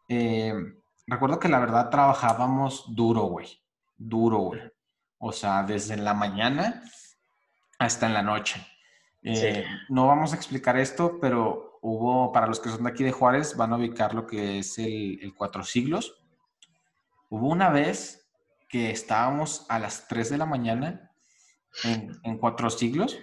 eh, 0.09 0.53
recuerdo 1.11 1.39
que 1.39 1.49
la 1.49 1.59
verdad 1.59 1.89
trabajábamos 1.89 2.95
duro, 2.95 3.23
güey. 3.23 3.61
Duro, 3.97 4.37
güey. 4.39 4.61
O 5.19 5.31
sea, 5.31 5.63
desde 5.63 5.97
la 5.97 6.13
mañana 6.13 6.81
hasta 7.77 8.07
en 8.07 8.13
la 8.13 8.23
noche. 8.23 8.65
Eh, 9.21 9.35
Sí. 9.35 9.63
No 9.89 10.07
vamos 10.07 10.33
a 10.33 10.35
explicar 10.35 10.77
esto, 10.77 11.19
pero 11.21 11.77
hubo, 11.81 12.31
para 12.31 12.47
los 12.47 12.59
que 12.59 12.69
son 12.69 12.83
de 12.83 12.89
aquí 12.89 13.03
de 13.03 13.11
Juárez, 13.11 13.55
van 13.55 13.73
a 13.73 13.77
ubicar 13.77 14.15
lo 14.15 14.25
que 14.25 14.59
es 14.59 14.79
el, 14.79 15.19
el 15.21 15.35
Cuatro 15.35 15.63
Siglos. 15.63 16.23
Hubo 17.29 17.47
una 17.47 17.69
vez 17.69 18.27
que 18.67 18.89
estábamos 18.89 19.65
a 19.69 19.77
las 19.79 20.07
3 20.07 20.29
de 20.31 20.37
la 20.37 20.45
mañana 20.45 21.11
en, 21.83 22.19
en 22.23 22.37
Cuatro 22.37 22.69
Siglos, 22.69 23.17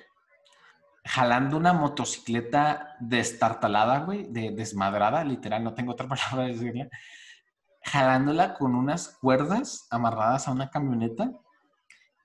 jalando 1.05 1.57
una 1.57 1.73
motocicleta 1.73 2.97
destartalada, 3.01 4.01
güey, 4.01 4.27
de, 4.31 4.51
desmadrada, 4.51 5.25
literal, 5.25 5.65
no 5.65 5.75
tengo 5.75 5.93
otra 5.93 6.07
palabra 6.09 6.45
de 6.45 6.53
decirla, 6.53 6.89
jalándola 7.83 8.55
con 8.55 8.75
unas 8.75 9.17
cuerdas 9.21 9.87
amarradas 9.91 10.49
a 10.49 10.53
una 10.53 10.71
camioneta 10.71 11.33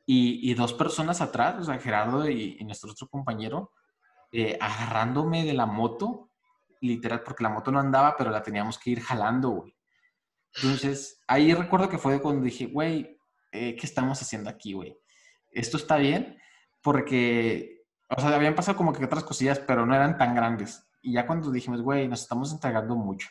y, 0.06 0.52
y 0.52 0.54
dos 0.54 0.74
personas 0.74 1.22
atrás, 1.22 1.56
o 1.60 1.64
sea, 1.64 1.80
Gerardo 1.80 2.30
y, 2.30 2.58
y 2.60 2.64
nuestro 2.66 2.92
otro 2.92 3.08
compañero, 3.08 3.72
eh, 4.32 4.58
agarrándome 4.60 5.46
de 5.46 5.54
la 5.54 5.66
moto, 5.66 6.32
literal, 6.82 7.22
porque 7.24 7.44
la 7.44 7.50
moto 7.50 7.72
no 7.72 7.80
andaba, 7.80 8.16
pero 8.18 8.32
la 8.32 8.42
teníamos 8.42 8.78
que 8.78 8.90
ir 8.90 9.02
jalando, 9.02 9.50
güey. 9.50 9.76
Entonces, 10.56 11.22
ahí 11.28 11.54
recuerdo 11.54 11.88
que 11.88 11.98
fue 11.98 12.22
cuando 12.22 12.44
dije, 12.44 12.66
güey, 12.66 13.18
eh, 13.52 13.76
¿qué 13.76 13.86
estamos 13.86 14.22
haciendo 14.22 14.50
aquí, 14.50 14.74
güey? 14.74 14.98
¿Esto 15.52 15.78
está 15.78 15.98
bien? 15.98 16.40
Porque, 16.82 17.86
o 18.10 18.20
sea, 18.20 18.36
habían 18.36 18.56
pasado 18.56 18.76
como 18.76 18.92
que 18.92 19.06
otras 19.06 19.24
cosillas, 19.24 19.60
pero 19.60 19.86
no 19.86 19.96
eran 19.96 20.18
tan 20.18 20.36
grandes. 20.36 20.84
Y 21.02 21.14
ya 21.14 21.28
cuando 21.28 21.52
dijimos, 21.52 21.82
güey, 21.82 22.08
nos 22.08 22.22
estamos 22.22 22.52
entregando 22.52 22.96
mucho. 22.96 23.30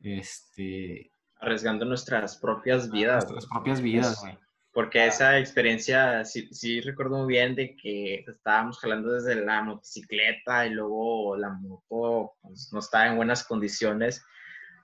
Este, 0.00 1.12
Arriesgando 1.40 1.84
nuestras 1.84 2.36
propias 2.36 2.90
vidas. 2.90 3.24
nuestras 3.24 3.46
propias 3.46 3.80
vidas, 3.80 4.12
Es- 4.12 4.20
güey. 4.20 4.38
Porque 4.72 5.06
esa 5.06 5.38
experiencia, 5.38 6.24
sí, 6.24 6.48
sí 6.52 6.80
recuerdo 6.80 7.18
muy 7.18 7.26
bien 7.26 7.56
de 7.56 7.74
que 7.74 8.24
estábamos 8.28 8.78
jalando 8.78 9.12
desde 9.12 9.34
la 9.34 9.62
motocicleta 9.62 10.66
y 10.66 10.70
luego 10.70 11.36
la 11.36 11.50
moto 11.50 12.34
pues, 12.42 12.70
no 12.72 12.78
estaba 12.78 13.08
en 13.08 13.16
buenas 13.16 13.42
condiciones. 13.42 14.24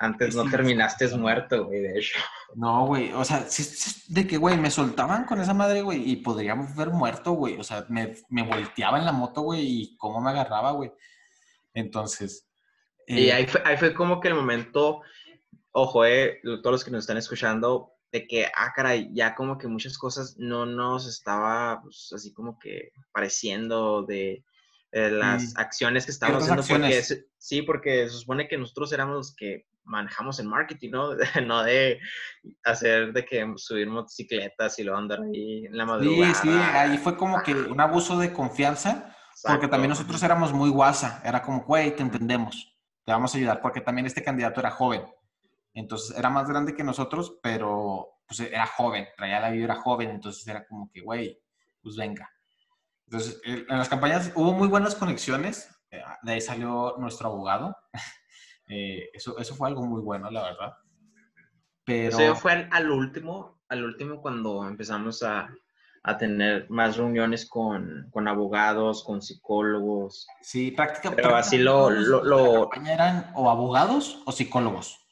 Antes 0.01 0.35
no 0.35 0.51
terminaste 0.51 1.07
muerto, 1.17 1.67
güey, 1.67 1.81
de 1.83 1.99
hecho. 1.99 2.19
No, 2.57 2.87
güey, 2.87 3.13
o 3.13 3.25
sea, 3.25 3.47
de 4.09 4.27
que, 4.27 4.37
güey, 4.37 4.57
me 4.57 4.71
soltaban 4.71 5.25
con 5.25 5.41
esa 5.41 5.55
madre, 5.55 5.83
güey, 5.83 6.11
y 6.11 6.17
podríamos 6.17 6.73
haber 6.73 6.89
muerto, 6.91 7.33
güey. 7.33 7.57
O 7.61 7.63
sea, 7.63 7.85
me, 7.89 8.15
me 8.29 8.43
volteaba 8.43 8.99
en 8.99 9.05
la 9.05 9.13
moto, 9.13 9.43
güey, 9.43 9.61
y 9.65 9.97
cómo 9.97 10.21
me 10.21 10.31
agarraba, 10.31 10.73
güey. 10.73 10.91
Entonces. 11.73 12.49
Y 13.07 13.29
eh, 13.29 13.33
ahí 13.33 13.47
fue, 13.47 13.63
ahí 13.65 13.77
fue 13.77 13.95
como 13.95 14.21
que 14.21 14.29
el 14.29 14.35
momento, 14.35 15.03
ojo, 15.75 16.05
eh, 16.05 16.39
lo- 16.43 16.63
todos 16.63 16.73
los 16.73 16.85
que 16.85 16.91
nos 16.91 17.01
están 17.01 17.17
escuchando, 17.17 17.91
de 18.13 18.27
que, 18.29 18.47
ah, 18.47 18.73
caray, 18.75 19.11
ya 19.13 19.35
como 19.35 19.59
que 19.59 19.67
muchas 19.67 19.99
cosas 19.99 20.37
no 20.39 20.67
nos 20.67 21.07
estaba 21.07 21.83
pues, 21.83 22.13
así 22.15 22.33
como 22.33 22.59
que 22.59 22.93
pareciendo 23.13 24.05
de, 24.05 24.45
las 24.93 25.57
acciones 25.57 26.05
que 26.05 26.13
estábamos 26.13 26.49
haciendo. 26.49 26.87
Porque, 26.87 27.03
sí, 27.37 27.63
porque 27.63 28.09
se 28.09 28.17
supone 28.17 28.47
que 28.47 28.57
nosotros 28.57 28.93
éramos 28.93 29.17
los 29.17 29.35
que 29.35 29.67
manejamos 29.83 30.39
el 30.39 30.47
marketing, 30.47 30.91
¿no? 30.93 31.09
no 31.45 31.65
de 31.65 31.99
hacer 32.63 33.13
de 33.13 33.25
que 33.25 33.53
subir 33.57 33.89
motocicletas 33.89 34.79
y 34.79 34.85
luego 34.85 35.01
andar 35.01 35.23
ahí 35.23 35.67
en 35.67 35.77
la 35.77 35.85
madrugada. 35.85 36.35
Sí, 36.35 36.49
sí, 36.49 36.49
ahí 36.49 36.97
fue 36.99 37.17
como 37.17 37.43
que 37.43 37.53
un 37.53 37.81
abuso 37.81 38.17
de 38.17 38.33
confianza, 38.33 39.13
porque 39.43 39.67
también 39.67 39.91
nosotros 39.91 40.23
éramos 40.23 40.53
muy 40.53 40.71
guasa, 40.71 41.21
era 41.25 41.43
como, 41.43 41.65
güey, 41.65 41.97
te 41.97 42.03
entendemos, 42.03 42.73
te 43.05 43.11
vamos 43.11 43.35
a 43.35 43.39
ayudar, 43.39 43.61
porque 43.61 43.81
también 43.81 44.07
este 44.07 44.23
candidato 44.23 44.61
era 44.61 44.71
joven. 44.71 45.03
Entonces 45.75 46.17
era 46.17 46.31
más 46.31 46.49
grande 46.49 46.75
que 46.75 46.85
nosotros, 46.85 47.39
pero 47.43 48.21
pues 48.27 48.41
era 48.41 48.67
joven, 48.67 49.07
traía 49.17 49.41
la 49.41 49.51
vida, 49.51 49.65
era 49.65 49.75
joven, 49.77 50.11
entonces 50.11 50.47
era 50.47 50.65
como 50.67 50.91
que, 50.91 51.01
güey, 51.01 51.39
pues 51.83 51.97
venga. 51.97 52.31
Entonces, 53.07 53.41
en 53.45 53.67
las 53.69 53.89
campañas 53.89 54.33
hubo 54.35 54.53
muy 54.53 54.69
buenas 54.69 54.95
conexiones, 54.95 55.69
eh, 55.91 56.03
de 56.23 56.33
ahí 56.33 56.41
salió 56.41 56.95
nuestro 56.99 57.29
abogado. 57.29 57.77
Eh, 58.67 59.11
eso, 59.13 59.37
eso 59.37 59.55
fue 59.55 59.69
algo 59.69 59.85
muy 59.85 60.01
bueno, 60.01 60.31
la 60.31 60.43
verdad. 60.43 60.73
Pero... 61.85 62.19
Eso 62.19 62.35
fue 62.35 62.67
al, 62.71 62.91
último, 62.91 63.61
al 63.69 63.85
último 63.85 64.23
cuando 64.23 64.67
empezamos 64.67 65.23
a, 65.23 65.55
a 66.03 66.17
tener 66.17 66.71
más 66.71 66.97
reuniones 66.97 67.47
con, 67.47 68.09
con, 68.11 68.27
abogados, 68.27 69.05
con 69.05 69.21
psicólogos. 69.21 70.27
Sí, 70.41 70.71
prácticamente. 70.71 71.23
Pero 71.23 71.37
así 71.37 71.59
lo... 71.59 71.91
lo, 71.91 72.25
lo... 72.25 72.71
eran 72.87 73.31
o 73.35 73.51
abogados 73.51 74.23
o 74.25 74.33
psicólogos. 74.33 75.04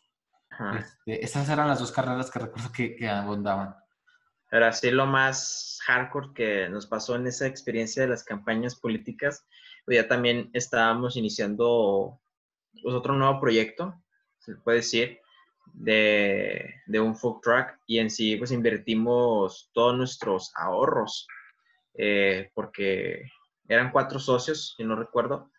Este, 0.79 1.25
esas 1.25 1.49
eran 1.49 1.69
las 1.69 1.81
dos 1.81 1.93
carreras 1.93 2.31
que 2.31 2.39
recuerdo 2.39 2.71
que, 2.73 2.97
que 2.97 3.09
abundaban. 3.09 3.75
Pero 4.51 4.67
así 4.67 4.91
lo 4.91 5.07
más 5.07 5.79
hardcore 5.87 6.35
que 6.35 6.69
nos 6.69 6.87
pasó 6.87 7.17
en 7.17 7.27
esa 7.27 7.47
experiencia 7.47 8.03
de 8.03 8.09
las 8.09 8.23
campañas 8.23 8.75
políticas, 8.75 9.47
pues 9.85 9.97
ya 9.97 10.07
también 10.07 10.51
estábamos 10.53 11.17
iniciando 11.17 12.21
pues, 12.83 12.95
otro 12.95 13.15
nuevo 13.15 13.41
proyecto, 13.41 13.95
se 14.41 14.55
puede 14.57 14.79
decir, 14.79 15.21
de, 15.73 16.75
de, 16.87 17.01
un 17.01 17.17
food 17.17 17.41
truck 17.41 17.79
y 17.87 17.99
en 17.99 18.11
sí 18.11 18.37
pues 18.37 18.51
invertimos 18.51 19.71
todos 19.73 19.97
nuestros 19.97 20.53
ahorros, 20.55 21.27
eh, 21.95 22.51
porque 22.55 23.23
eran 23.69 23.91
cuatro 23.91 24.19
socios, 24.19 24.75
si 24.77 24.85
no 24.85 24.97
recuerdo, 24.97 25.51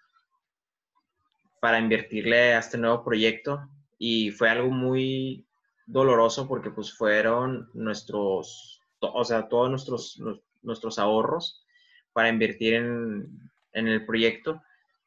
para 1.59 1.79
invertirle 1.79 2.53
a 2.53 2.59
este 2.59 2.77
nuevo 2.77 3.03
proyecto 3.03 3.69
y 4.05 4.31
fue 4.31 4.49
algo 4.49 4.69
muy 4.69 5.47
doloroso 5.85 6.45
porque 6.45 6.71
pues 6.71 6.93
fueron 6.93 7.69
nuestros, 7.73 8.81
o 8.99 9.23
sea, 9.23 9.47
todos 9.47 9.69
nuestros, 9.69 10.21
nuestros 10.61 10.99
ahorros 10.99 11.65
para 12.11 12.27
invertir 12.27 12.73
en, 12.73 13.49
en 13.71 13.87
el 13.87 14.05
proyecto. 14.05 14.61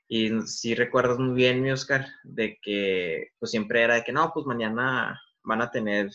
Y 0.08 0.40
si 0.46 0.74
recuerdas 0.74 1.18
muy 1.18 1.34
bien, 1.34 1.60
mi 1.60 1.72
Oscar, 1.72 2.06
de 2.24 2.58
que 2.62 3.32
pues 3.38 3.50
siempre 3.50 3.82
era 3.82 3.96
de 3.96 4.02
que 4.02 4.12
no, 4.12 4.30
pues 4.32 4.46
mañana 4.46 5.20
van 5.42 5.60
a 5.60 5.70
tener 5.70 6.10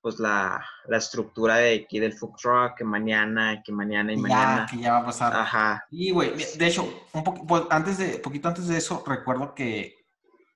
pues 0.00 0.18
la, 0.18 0.60
la 0.88 0.96
estructura 0.96 1.58
de 1.58 1.84
aquí 1.84 2.00
del 2.00 2.14
food 2.14 2.34
truck, 2.34 2.78
que 2.78 2.84
mañana, 2.84 3.62
que 3.64 3.70
mañana 3.70 4.12
y 4.12 4.16
mañana. 4.16 4.66
que 4.68 4.78
ya 4.78 4.94
va 4.94 4.98
a 4.98 5.04
pasar. 5.04 5.36
Ajá. 5.36 5.86
Y 5.92 6.10
güey, 6.10 6.32
de 6.36 6.66
hecho, 6.66 7.06
un 7.12 7.22
poco, 7.22 7.46
pues, 7.46 7.62
antes 7.70 7.98
de, 7.98 8.18
poquito 8.18 8.48
antes 8.48 8.66
de 8.66 8.76
eso, 8.76 9.04
recuerdo 9.06 9.54
que 9.54 9.97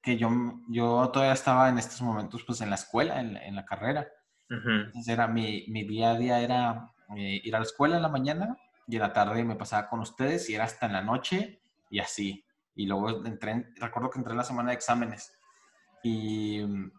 que 0.02 0.16
yo, 0.18 0.30
yo 0.68 1.10
todavía 1.12 1.32
estaba 1.32 1.68
en 1.68 1.78
estos 1.78 2.02
momentos 2.02 2.42
pues 2.44 2.60
en 2.60 2.70
la 2.70 2.76
escuela, 2.76 3.20
en, 3.20 3.54
la 3.54 3.64
carrera. 3.64 4.08
Entonces 4.48 5.08
era 5.08 5.28
mi, 5.28 5.64
mi, 5.68 5.84
día 5.84 6.10
a 6.10 6.18
día 6.18 6.40
era 6.40 6.92
eh, 7.16 7.40
ir 7.42 7.54
a 7.56 7.58
la 7.58 7.64
escuela 7.64 7.96
en 7.96 8.02
la 8.02 8.08
mañana 8.08 8.58
y 8.86 8.96
en 8.96 9.02
la 9.02 9.12
tarde 9.12 9.44
me 9.44 9.56
pasaba 9.56 9.88
con 9.88 10.00
ustedes 10.00 10.50
y 10.50 10.54
era 10.54 10.64
hasta 10.64 10.86
en 10.86 10.92
la 10.92 11.02
noche 11.02 11.62
y 11.88 12.00
así. 12.00 12.44
Y 12.74 12.86
luego 12.86 13.24
entré, 13.24 13.72
recuerdo 13.76 14.10
que 14.10 14.18
entré 14.18 14.32
en 14.32 14.38
la 14.38 14.44
semana 14.44 14.70
de 14.70 14.74
exámenes 14.74 15.32
y 16.02 16.60
mm, 16.60 16.92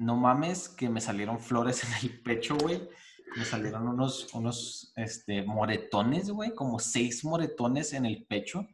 no 0.00 0.16
mames 0.16 0.68
que 0.68 0.88
me 0.88 1.00
salieron 1.00 1.38
flores 1.38 1.84
en 2.02 2.10
el 2.10 2.20
pecho, 2.20 2.56
güey. 2.56 2.88
Me 3.36 3.44
salieron 3.44 3.88
unos, 3.88 4.32
unos 4.34 4.92
este, 4.96 5.42
moretones, 5.42 6.30
güey, 6.30 6.54
como 6.54 6.78
seis 6.78 7.24
moretones 7.24 7.92
en 7.92 8.06
el 8.06 8.24
pecho. 8.24 8.68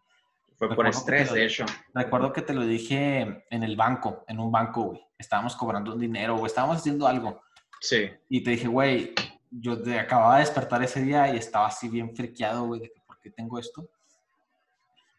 Fue 0.61 0.77
por 0.77 0.87
estrés, 0.87 1.33
de 1.33 1.47
hecho. 1.47 1.65
Recuerdo 1.95 2.35
que 2.35 2.43
te 2.43 2.53
lo 2.53 2.67
dije 2.67 3.47
en 3.49 3.63
el 3.63 3.77
banco, 3.77 4.27
en 4.29 4.39
un 4.39 4.53
banco, 4.53 4.83
güey. 4.83 5.01
Estábamos 5.17 5.57
cobrando 5.57 5.95
un 5.95 5.99
dinero, 5.99 6.37
o 6.37 6.45
estábamos 6.45 6.77
haciendo 6.77 7.07
algo. 7.07 7.43
Sí. 7.81 8.11
Y 8.29 8.45
te 8.45 8.51
dije, 8.51 8.69
güey, 8.69 9.15
yo 9.51 9.83
te 9.83 9.99
acababa 9.99 10.35
de 10.35 10.41
despertar 10.41 10.83
ese 10.83 11.03
día 11.03 11.33
y 11.33 11.39
estaba 11.39 11.67
así 11.67 11.89
bien 11.89 12.15
friqueado, 12.15 12.67
güey, 12.67 12.83
de 12.83 12.93
que 12.93 13.01
por 13.07 13.19
qué 13.21 13.31
tengo 13.31 13.59
esto. 13.59 13.89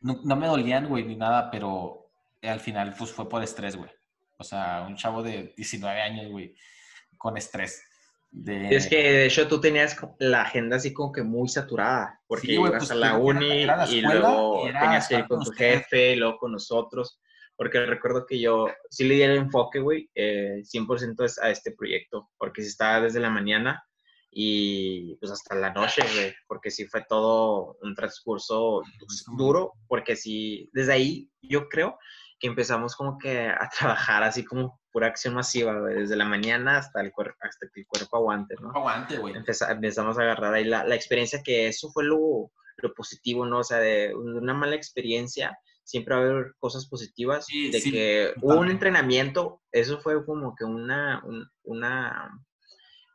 No, 0.01 0.19
no 0.23 0.35
me 0.35 0.45
dolían, 0.45 0.87
güey, 0.87 1.05
ni 1.05 1.15
nada, 1.15 1.49
pero 1.49 2.11
al 2.43 2.59
final, 2.59 2.93
pues 2.95 3.11
fue 3.11 3.27
por 3.27 3.41
estrés, 3.41 3.75
güey. 3.75 3.89
O 4.37 4.43
sea, 4.43 4.85
un 4.87 4.95
chavo 4.95 5.23
de 5.23 5.55
19 5.57 6.01
años, 6.03 6.29
güey, 6.29 6.55
con 7.17 7.35
estrés. 7.35 7.81
Es 8.33 8.87
que 8.87 8.95
de 8.95 9.25
hecho 9.25 9.47
tú 9.47 9.59
tenías 9.59 9.97
la 10.19 10.43
agenda 10.43 10.77
así 10.77 10.93
como 10.93 11.11
que 11.11 11.21
muy 11.21 11.49
saturada, 11.49 12.21
porque 12.27 12.53
ibas 12.53 12.71
pues, 12.77 12.91
a 12.91 12.95
la 12.95 13.17
uni 13.17 13.67
y 13.89 14.01
luego 14.01 14.63
tenías 14.63 15.07
que 15.07 15.15
ir 15.15 15.27
con, 15.27 15.43
tu 15.43 15.51
jefe 15.51 16.13
y 16.13 16.15
luego 16.15 16.37
con 16.37 16.53
nosotros, 16.53 17.19
porque 17.57 17.85
recuerdo 17.85 18.25
que 18.25 18.39
yo 18.39 18.67
sí 18.89 19.03
le 19.03 19.15
di 19.15 19.21
el 19.23 19.35
enfoque, 19.35 19.79
güey, 19.79 20.09
eh, 20.15 20.61
100% 20.63 21.39
a 21.41 21.49
este 21.49 21.73
proyecto, 21.73 22.29
porque 22.37 22.61
si 22.61 22.69
estaba 22.69 23.01
desde 23.01 23.19
la 23.19 23.29
mañana 23.29 23.83
y 24.31 25.17
pues 25.17 25.29
hasta 25.29 25.55
la 25.55 25.73
noche, 25.73 26.01
güey, 26.13 26.33
porque 26.47 26.71
sí 26.71 26.85
fue 26.85 27.03
todo 27.07 27.77
un 27.81 27.93
transcurso 27.95 28.81
pues, 28.97 29.25
duro, 29.37 29.73
porque 29.87 30.15
sí, 30.15 30.69
desde 30.71 30.93
ahí 30.93 31.29
yo 31.41 31.67
creo 31.67 31.97
que 32.41 32.47
empezamos 32.47 32.95
como 32.95 33.17
que 33.19 33.47
a 33.47 33.69
trabajar 33.79 34.23
así 34.23 34.43
como 34.43 34.81
pura 34.91 35.07
acción 35.07 35.35
masiva, 35.35 35.79
güey, 35.79 35.95
desde 35.95 36.17
la 36.17 36.25
mañana 36.25 36.77
hasta, 36.77 36.99
el 36.99 37.13
hasta 37.39 37.67
que 37.71 37.81
el 37.81 37.87
cuerpo 37.87 38.17
aguante, 38.17 38.55
¿no? 38.59 38.71
Aguante, 38.71 39.17
güey. 39.17 39.35
empezamos 39.35 40.17
a 40.17 40.21
agarrar 40.21 40.55
ahí 40.55 40.65
la, 40.65 40.83
la, 40.83 40.95
experiencia, 40.95 41.41
que 41.43 41.67
eso 41.67 41.91
fue 41.91 42.03
lo, 42.03 42.51
lo, 42.77 42.93
positivo, 42.93 43.45
¿no? 43.45 43.59
O 43.59 43.63
sea, 43.63 43.77
de 43.77 44.13
una 44.15 44.53
mala 44.53 44.75
experiencia 44.75 45.57
siempre 45.83 46.15
va 46.15 46.21
a 46.21 46.23
haber 46.25 46.53
cosas 46.57 46.87
positivas, 46.87 47.45
de 47.47 47.81
que 47.81 48.33
hubo 48.41 48.59
un 48.59 48.69
entrenamiento, 48.69 49.61
eso 49.71 49.99
fue 49.99 50.25
como 50.25 50.55
que 50.55 50.65
una, 50.65 51.23
una 51.63 52.31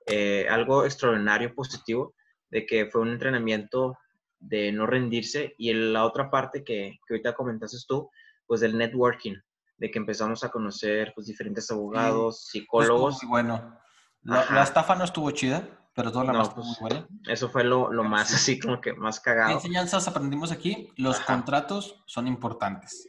eh, 0.06 0.46
algo 0.48 0.84
extraordinario 0.84 1.54
positivo, 1.54 2.14
de 2.50 2.64
que 2.64 2.86
fue 2.86 3.00
un 3.00 3.08
entrenamiento 3.08 3.98
de 4.38 4.72
no 4.72 4.86
rendirse, 4.86 5.54
y 5.58 5.72
la 5.72 6.04
otra 6.04 6.30
parte 6.30 6.62
que, 6.64 6.98
que 7.06 7.14
ahorita 7.14 7.34
comentaste 7.34 7.78
tú, 7.88 8.10
pues 8.46 8.60
del 8.60 8.76
networking, 8.76 9.34
de 9.76 9.90
que 9.90 9.98
empezamos 9.98 10.42
a 10.44 10.50
conocer 10.50 11.12
pues 11.14 11.26
diferentes 11.26 11.70
abogados, 11.70 12.46
psicólogos. 12.46 13.22
Muy 13.22 13.30
bueno. 13.30 13.78
La, 14.22 14.62
estafa 14.62 14.94
no 14.96 15.04
estuvo 15.04 15.30
chida, 15.30 15.68
pero 15.94 16.10
todo 16.10 16.24
lo 16.24 16.32
demás 16.32 16.48
estuvo 16.48 16.64
muy 16.64 16.76
pues, 16.78 16.92
buena. 16.92 17.08
Eso 17.28 17.48
fue 17.48 17.64
lo, 17.64 17.92
lo 17.92 18.04
más 18.04 18.32
así 18.34 18.58
como 18.58 18.80
que 18.80 18.92
más 18.94 19.20
cagado. 19.20 19.48
¿Qué 19.50 19.54
enseñanzas 19.54 20.08
aprendimos 20.08 20.50
aquí? 20.50 20.90
Los 20.96 21.20
contratos 21.20 22.02
son 22.06 22.26
importantes. 22.26 23.08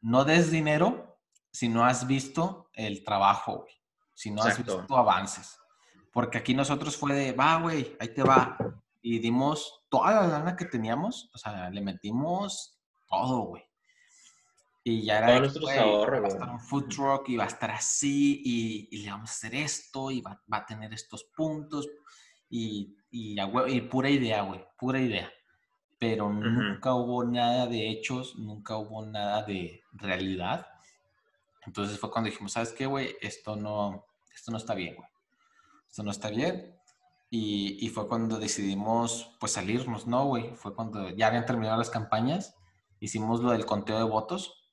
No 0.00 0.24
des 0.24 0.50
dinero 0.50 1.18
si 1.50 1.68
no 1.68 1.84
has 1.84 2.06
visto 2.06 2.70
el 2.74 3.04
trabajo, 3.04 3.58
güey. 3.58 3.74
Si 4.12 4.30
no 4.30 4.42
has 4.42 4.58
visto 4.58 4.84
avances. 4.90 5.58
Porque 6.12 6.38
aquí 6.38 6.54
nosotros 6.54 6.96
fue 6.96 7.14
de, 7.14 7.32
va, 7.32 7.56
güey, 7.60 7.96
ahí 7.98 8.08
te 8.08 8.22
va. 8.22 8.56
Y 9.02 9.18
dimos 9.18 9.84
toda 9.88 10.14
la 10.14 10.26
lana 10.28 10.56
que 10.56 10.64
teníamos, 10.64 11.30
o 11.34 11.38
sea, 11.38 11.70
le 11.70 11.80
metimos 11.80 12.80
todo, 13.08 13.40
güey. 13.40 13.64
Y 14.86 15.02
ya 15.02 15.18
era 15.18 15.40
nuestros 15.40 15.70
ahorros, 15.70 16.22
va 16.22 16.26
a 16.26 16.28
estar 16.28 16.50
un 16.50 16.60
food 16.60 16.88
truck 16.88 17.28
y 17.30 17.36
va 17.36 17.44
a 17.44 17.46
estar 17.46 17.70
así 17.70 18.42
y, 18.44 18.88
y 18.90 19.02
le 19.02 19.10
vamos 19.10 19.30
a 19.30 19.32
hacer 19.32 19.54
esto 19.54 20.10
y 20.10 20.20
va, 20.20 20.42
va 20.52 20.58
a 20.58 20.66
tener 20.66 20.92
estos 20.92 21.24
puntos 21.24 21.88
y, 22.50 22.94
y, 23.10 23.34
y 23.40 23.80
pura 23.80 24.10
idea, 24.10 24.42
güey, 24.42 24.62
pura 24.78 25.00
idea. 25.00 25.32
Pero 25.98 26.30
nunca 26.30 26.94
hubo 26.94 27.24
nada 27.24 27.66
de 27.66 27.88
hechos, 27.88 28.36
nunca 28.36 28.76
hubo 28.76 29.06
nada 29.06 29.42
de 29.44 29.82
realidad. 29.92 30.66
Entonces 31.64 31.98
fue 31.98 32.10
cuando 32.10 32.28
dijimos, 32.28 32.52
¿sabes 32.52 32.72
qué, 32.72 32.84
güey? 32.84 33.16
Esto 33.22 33.56
no, 33.56 34.04
esto 34.34 34.50
no 34.50 34.58
está 34.58 34.74
bien, 34.74 34.96
güey. 34.96 35.08
Esto 35.88 36.02
no 36.02 36.10
está 36.10 36.28
bien. 36.28 36.78
Y, 37.30 37.78
y, 37.80 37.88
fue 37.88 38.06
cuando 38.06 38.38
decidimos, 38.38 39.34
pues, 39.40 39.52
salirnos, 39.52 40.06
¿no, 40.06 40.26
güey? 40.26 40.54
Fue 40.56 40.74
cuando 40.74 41.08
ya 41.08 41.28
habían 41.28 41.46
terminado 41.46 41.78
las 41.78 41.90
campañas, 41.90 42.54
hicimos 43.00 43.40
lo 43.40 43.50
del 43.50 43.64
conteo 43.64 43.96
de 43.96 44.04
votos 44.04 44.63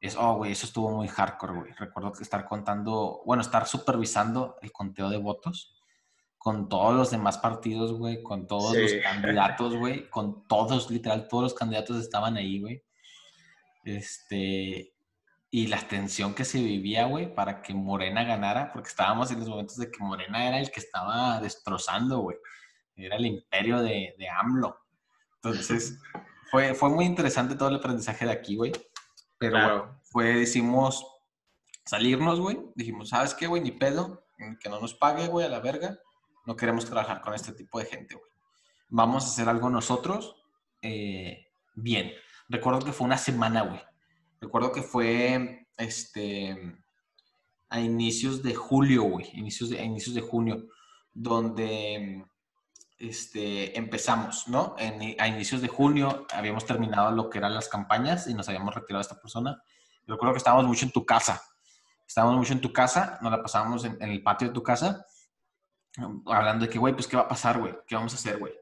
es, 0.00 0.16
oh, 0.16 0.36
güey, 0.36 0.52
eso 0.52 0.66
estuvo 0.66 0.90
muy 0.90 1.08
hardcore, 1.08 1.52
güey. 1.52 1.72
Recuerdo 1.72 2.12
que 2.12 2.22
estar 2.22 2.46
contando, 2.46 3.22
bueno, 3.26 3.42
estar 3.42 3.66
supervisando 3.66 4.56
el 4.62 4.72
conteo 4.72 5.10
de 5.10 5.18
votos 5.18 5.76
con 6.38 6.70
todos 6.70 6.94
los 6.94 7.10
demás 7.10 7.36
partidos, 7.36 7.92
güey, 7.92 8.22
con 8.22 8.46
todos 8.46 8.74
los 8.74 8.92
candidatos, 9.02 9.76
güey, 9.76 10.08
con 10.08 10.48
todos, 10.48 10.90
literal, 10.90 11.28
todos 11.28 11.42
los 11.42 11.54
candidatos 11.54 11.98
estaban 11.98 12.38
ahí, 12.38 12.60
güey. 12.62 12.82
Este, 13.84 14.94
y 15.50 15.66
la 15.66 15.86
tensión 15.86 16.34
que 16.34 16.46
se 16.46 16.62
vivía, 16.62 17.04
güey, 17.04 17.34
para 17.34 17.60
que 17.60 17.74
Morena 17.74 18.24
ganara, 18.24 18.72
porque 18.72 18.88
estábamos 18.88 19.30
en 19.30 19.40
los 19.40 19.50
momentos 19.50 19.76
de 19.76 19.90
que 19.90 20.02
Morena 20.02 20.48
era 20.48 20.58
el 20.58 20.70
que 20.70 20.80
estaba 20.80 21.38
destrozando, 21.40 22.20
güey. 22.20 22.38
Era 22.96 23.16
el 23.16 23.26
imperio 23.26 23.82
de, 23.82 24.14
de 24.18 24.28
AMLO. 24.30 24.78
Entonces, 25.42 26.00
fue, 26.50 26.72
fue 26.72 26.88
muy 26.88 27.04
interesante 27.04 27.54
todo 27.54 27.68
el 27.68 27.76
aprendizaje 27.76 28.24
de 28.24 28.32
aquí, 28.32 28.56
güey. 28.56 28.72
Pero 29.40 30.00
fue, 30.04 30.34
decimos, 30.34 31.04
salirnos, 31.84 32.38
güey. 32.38 32.60
Dijimos, 32.76 33.08
¿sabes 33.08 33.34
qué, 33.34 33.48
güey? 33.48 33.60
Ni 33.60 33.72
pedo. 33.72 34.24
Que 34.60 34.68
no 34.68 34.80
nos 34.80 34.94
pague, 34.94 35.26
güey, 35.26 35.44
a 35.44 35.48
la 35.48 35.58
verga. 35.58 35.98
No 36.46 36.54
queremos 36.54 36.84
trabajar 36.84 37.20
con 37.20 37.34
este 37.34 37.52
tipo 37.52 37.80
de 37.80 37.86
gente, 37.86 38.14
güey. 38.14 38.30
Vamos 38.88 39.24
a 39.24 39.28
hacer 39.28 39.48
algo 39.48 39.68
nosotros 39.68 40.36
eh, 40.82 41.48
bien. 41.74 42.12
Recuerdo 42.48 42.84
que 42.84 42.92
fue 42.92 43.06
una 43.06 43.18
semana, 43.18 43.62
güey 43.62 43.80
Recuerdo 44.40 44.72
que 44.72 44.82
fue 44.82 45.66
este, 45.76 46.56
a 47.68 47.80
inicios 47.80 48.42
de 48.42 48.54
julio, 48.54 49.02
güey, 49.02 49.28
inicios 49.34 49.68
de, 49.68 49.82
inicios 49.84 50.14
de 50.14 50.22
junio, 50.22 50.66
donde 51.12 52.24
este, 53.00 53.76
empezamos, 53.78 54.46
¿no? 54.46 54.76
a 55.18 55.26
inicios 55.26 55.62
de 55.62 55.68
junio 55.68 56.26
habíamos 56.32 56.66
terminado 56.66 57.10
lo 57.10 57.30
que 57.30 57.38
eran 57.38 57.54
las 57.54 57.68
campañas 57.68 58.26
y 58.28 58.34
nos 58.34 58.48
habíamos 58.48 58.74
retirado 58.74 58.98
de 58.98 59.08
esta 59.08 59.20
persona. 59.20 59.62
Recuerdo 60.06 60.34
que 60.34 60.38
estábamos 60.38 60.66
mucho 60.66 60.84
en 60.84 60.92
tu 60.92 61.04
casa. 61.06 61.42
Estábamos 62.06 62.36
mucho 62.36 62.52
en 62.52 62.60
tu 62.60 62.72
casa, 62.72 63.18
nos 63.22 63.32
la 63.32 63.42
pasábamos 63.42 63.84
en, 63.84 63.96
en 64.00 64.10
el 64.10 64.22
patio 64.22 64.48
de 64.48 64.54
tu 64.54 64.62
casa, 64.62 65.06
hablando 66.26 66.66
de 66.66 66.70
que, 66.70 66.78
güey, 66.78 66.94
pues, 66.94 67.06
¿qué 67.06 67.16
va 67.16 67.22
a 67.22 67.28
pasar, 67.28 67.58
güey? 67.58 67.74
¿Qué 67.86 67.94
vamos 67.94 68.12
a 68.12 68.16
hacer, 68.16 68.38
güey? 68.38 68.52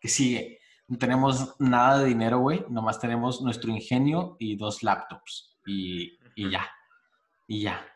¿Qué 0.00 0.08
sigue? 0.08 0.58
No 0.88 0.98
tenemos 0.98 1.54
nada 1.60 2.00
de 2.00 2.06
dinero, 2.06 2.38
güey. 2.38 2.64
Nomás 2.68 2.98
tenemos 2.98 3.40
nuestro 3.42 3.70
ingenio 3.70 4.36
y 4.38 4.56
dos 4.56 4.82
laptops. 4.82 5.56
Y, 5.66 6.18
y 6.34 6.50
ya. 6.50 6.70
Y 7.46 7.62
ya. 7.62 7.86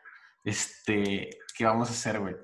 Este, 0.43 1.29
¿qué 1.55 1.65
vamos 1.65 1.89
a 1.89 1.91
hacer, 1.91 2.19
güey? 2.19 2.35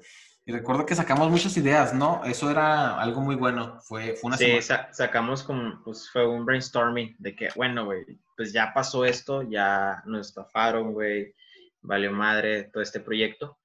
Y 0.45 0.51
recuerdo 0.51 0.85
que 0.85 0.95
sacamos 0.95 1.31
muchas 1.31 1.57
ideas, 1.57 1.93
¿no? 1.93 2.23
Eso 2.23 2.51
era 2.51 3.01
algo 3.01 3.21
muy 3.21 3.35
bueno. 3.35 3.79
Fue, 3.81 4.15
fue 4.15 4.27
una 4.27 4.37
Sí, 4.37 4.59
sacamos 4.91 5.41
como, 5.43 5.83
pues 5.83 6.09
fue 6.11 6.27
un 6.27 6.45
brainstorming 6.45 7.15
de 7.17 7.35
que, 7.35 7.49
bueno, 7.55 7.85
güey, 7.85 8.05
pues 8.37 8.53
ya 8.53 8.71
pasó 8.73 9.05
esto, 9.05 9.41
ya 9.41 10.03
nos 10.05 10.27
estafaron, 10.27 10.93
güey, 10.93 11.33
valió 11.81 12.11
madre 12.11 12.65
todo 12.65 12.83
este 12.83 12.99
proyecto. 12.99 13.57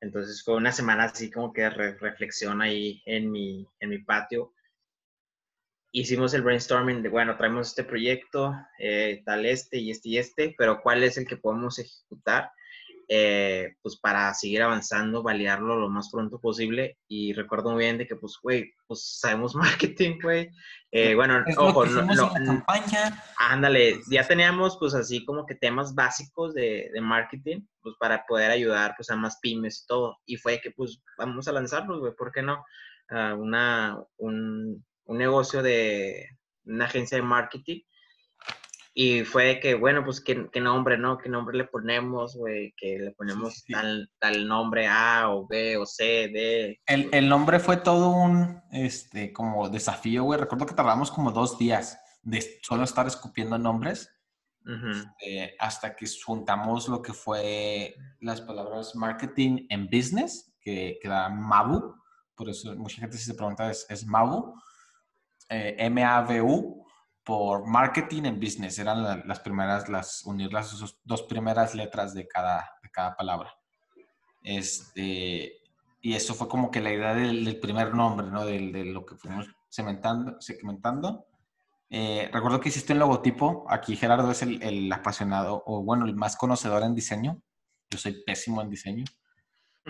Entonces 0.00 0.42
fue 0.42 0.54
una 0.54 0.72
semana 0.72 1.04
así 1.04 1.30
como 1.30 1.52
que 1.52 1.68
reflexión 1.68 2.62
ahí 2.62 3.02
en 3.04 3.30
mi, 3.30 3.68
en 3.78 3.90
mi 3.90 3.98
patio 3.98 4.52
hicimos 5.92 6.32
el 6.34 6.42
brainstorming 6.42 7.02
de, 7.02 7.08
bueno, 7.10 7.36
traemos 7.36 7.68
este 7.68 7.84
proyecto, 7.84 8.54
eh, 8.78 9.22
tal 9.24 9.44
este 9.44 9.78
y 9.78 9.90
este 9.90 10.08
y 10.08 10.18
este, 10.18 10.54
pero 10.56 10.80
¿cuál 10.82 11.04
es 11.04 11.18
el 11.18 11.26
que 11.26 11.36
podemos 11.36 11.78
ejecutar? 11.78 12.50
Eh, 13.14 13.76
pues 13.82 13.98
para 13.98 14.32
seguir 14.32 14.62
avanzando, 14.62 15.22
validarlo 15.22 15.78
lo 15.78 15.90
más 15.90 16.08
pronto 16.10 16.40
posible. 16.40 16.96
Y 17.08 17.34
recuerdo 17.34 17.72
muy 17.72 17.84
bien 17.84 17.98
de 17.98 18.06
que, 18.06 18.16
pues, 18.16 18.38
güey, 18.42 18.72
pues 18.86 19.18
sabemos 19.20 19.54
marketing, 20.00 20.18
güey. 20.22 20.50
Eh, 20.90 21.14
bueno, 21.14 21.44
ojo, 21.58 21.84
no, 21.84 22.02
no, 22.06 22.32
campaña. 22.32 23.22
Ándale, 23.36 24.00
ya 24.08 24.26
teníamos, 24.26 24.78
pues, 24.78 24.94
así 24.94 25.26
como 25.26 25.44
que 25.44 25.56
temas 25.56 25.94
básicos 25.94 26.54
de, 26.54 26.90
de, 26.90 27.00
marketing, 27.02 27.60
pues, 27.82 27.94
para 28.00 28.24
poder 28.24 28.50
ayudar, 28.50 28.94
pues, 28.96 29.10
a 29.10 29.16
más 29.16 29.38
pymes 29.42 29.82
y 29.82 29.86
todo. 29.88 30.16
Y 30.24 30.36
fue 30.36 30.62
que, 30.62 30.70
pues, 30.70 31.02
vamos 31.18 31.46
a 31.46 31.52
lanzarlos, 31.52 32.00
güey, 32.00 32.14
¿por 32.14 32.32
qué 32.32 32.40
no? 32.40 32.64
Uh, 33.10 33.34
una, 33.38 34.02
un, 34.16 34.82
un 35.04 35.18
negocio 35.18 35.62
de 35.62 36.30
una 36.64 36.86
agencia 36.86 37.18
de 37.18 37.22
marketing. 37.22 37.82
Y 38.94 39.24
fue 39.24 39.58
que, 39.58 39.74
bueno, 39.74 40.04
pues, 40.04 40.20
¿qué, 40.20 40.34
nombre, 40.60 40.98
no? 40.98 41.16
¿Qué 41.16 41.28
nombre 41.28 41.56
le 41.56 41.64
ponemos, 41.64 42.36
güey? 42.36 42.74
Que 42.76 42.98
le 42.98 43.10
ponemos 43.12 43.64
Tal, 43.64 44.10
tal 44.18 44.46
nombre 44.46 44.86
A 44.86 45.30
o 45.30 45.46
B 45.46 45.76
o 45.78 45.86
C, 45.86 46.28
D. 46.28 46.80
El, 46.86 47.28
nombre 47.28 47.58
fue 47.58 47.78
todo 47.78 48.10
un, 48.10 48.60
este, 48.70 49.32
como 49.32 49.68
desafío, 49.70 50.24
güey. 50.24 50.38
Recuerdo 50.38 50.66
que 50.66 50.74
tardamos 50.74 51.10
como 51.10 51.32
dos 51.32 51.58
días 51.58 51.98
de 52.22 52.60
solo 52.62 52.84
estar 52.84 53.06
escupiendo 53.06 53.58
nombres. 53.58 54.10
Este, 54.64 55.56
hasta 55.58 55.96
que 55.96 56.06
juntamos 56.24 56.86
lo 56.88 57.02
que 57.02 57.12
fue 57.12 57.96
las 58.20 58.40
palabras 58.40 58.94
marketing 58.94 59.66
en 59.70 59.86
business, 59.86 60.54
que, 60.60 60.98
que 61.02 61.08
da 61.08 61.28
MABU. 61.28 61.96
Por 62.34 62.48
eso 62.48 62.76
mucha 62.76 63.00
gente 63.00 63.16
si 63.16 63.24
se 63.24 63.34
pregunta 63.34 63.70
es, 63.70 63.84
es 63.88 64.06
MABU 64.06 64.54
eh, 65.52 65.90
MAVU 65.90 66.81
por 67.24 67.66
Marketing 67.66 68.24
and 68.24 68.42
Business. 68.42 68.78
Eran 68.78 69.26
las 69.26 69.40
primeras, 69.40 69.88
las 69.88 70.24
unir 70.24 70.52
las 70.52 70.96
dos 71.04 71.22
primeras 71.22 71.74
letras 71.74 72.14
de 72.14 72.26
cada, 72.26 72.78
de 72.82 72.90
cada 72.90 73.16
palabra. 73.16 73.54
Este, 74.42 75.60
y 76.00 76.14
eso 76.14 76.34
fue 76.34 76.48
como 76.48 76.70
que 76.70 76.80
la 76.80 76.92
idea 76.92 77.14
del, 77.14 77.58
primer 77.60 77.94
nombre, 77.94 78.26
¿no? 78.26 78.44
De, 78.44 78.58
de, 78.72 78.84
lo 78.84 79.06
que 79.06 79.16
fuimos 79.16 79.46
segmentando. 79.68 80.40
segmentando. 80.40 81.26
Eh, 81.90 82.30
recuerdo 82.32 82.58
que 82.58 82.70
hiciste 82.70 82.94
un 82.94 82.98
logotipo. 83.00 83.66
Aquí 83.68 83.96
Gerardo 83.96 84.30
es 84.30 84.42
el, 84.42 84.62
el, 84.62 84.92
apasionado, 84.92 85.62
o 85.66 85.82
bueno, 85.82 86.06
el 86.06 86.14
más 86.14 86.36
conocedor 86.36 86.82
en 86.82 86.94
diseño. 86.94 87.40
Yo 87.90 87.98
soy 87.98 88.22
pésimo 88.24 88.62
en 88.62 88.70
diseño. 88.70 89.04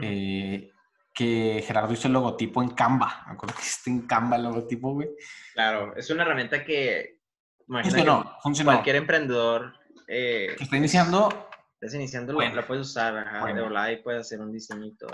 Eh, 0.00 0.70
que 1.14 1.62
Gerardo 1.66 1.92
hizo 1.92 2.08
el 2.08 2.14
logotipo 2.14 2.62
en 2.62 2.70
Canva. 2.70 3.24
Me 3.26 3.34
acuerdo 3.34 3.54
que 3.54 3.62
hiciste 3.62 3.90
en 3.90 4.06
Canva 4.06 4.36
el 4.36 4.44
logotipo, 4.44 4.94
güey. 4.94 5.08
Claro, 5.54 5.94
es 5.96 6.10
una 6.10 6.22
herramienta 6.22 6.64
que, 6.64 7.21
funcionó, 7.66 8.36
funcionó. 8.42 8.72
cualquier 8.72 8.96
emprendedor 8.96 9.74
eh, 10.06 10.54
que 10.56 10.64
está 10.64 10.76
iniciando... 10.76 11.48
Estás 11.74 11.94
iniciando, 11.96 12.32
bueno, 12.34 12.54
la 12.54 12.64
puedes 12.64 12.86
usar, 12.86 13.18
ajá, 13.18 13.52
de 13.52 13.60
volada 13.60 13.90
y 13.90 13.96
puedes 13.96 14.20
hacer 14.20 14.40
un 14.40 14.52
diseñito 14.52 15.08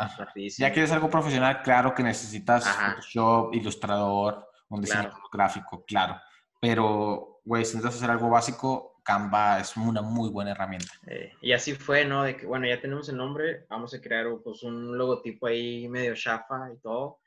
Ya 0.59 0.71
quieres 0.71 0.93
algo 0.93 1.09
profesional, 1.09 1.63
claro 1.63 1.95
que 1.95 2.03
necesitas 2.03 2.69
Photoshop, 2.69 3.55
Ilustrador, 3.55 4.47
un 4.69 4.83
diseño 4.83 5.11
gráfico, 5.33 5.83
claro. 5.87 6.21
Pero, 6.61 7.41
güey, 7.43 7.65
si 7.65 7.77
necesitas 7.77 7.97
hacer 7.97 8.11
algo 8.11 8.29
básico, 8.29 9.01
Canva 9.03 9.61
es 9.61 9.75
una 9.79 10.03
muy 10.03 10.29
buena 10.29 10.51
herramienta. 10.51 10.93
Eh, 11.07 11.33
y 11.41 11.53
así 11.53 11.73
fue, 11.73 12.05
¿no? 12.05 12.25
De 12.25 12.37
que, 12.37 12.45
bueno, 12.45 12.67
ya 12.67 12.79
tenemos 12.79 13.09
el 13.09 13.17
nombre, 13.17 13.65
vamos 13.71 13.95
a 13.95 14.01
crear 14.03 14.27
pues, 14.45 14.63
un 14.63 14.99
logotipo 14.99 15.47
ahí 15.47 15.89
medio 15.89 16.15
chafa 16.15 16.71
y 16.75 16.79
todo. 16.81 17.21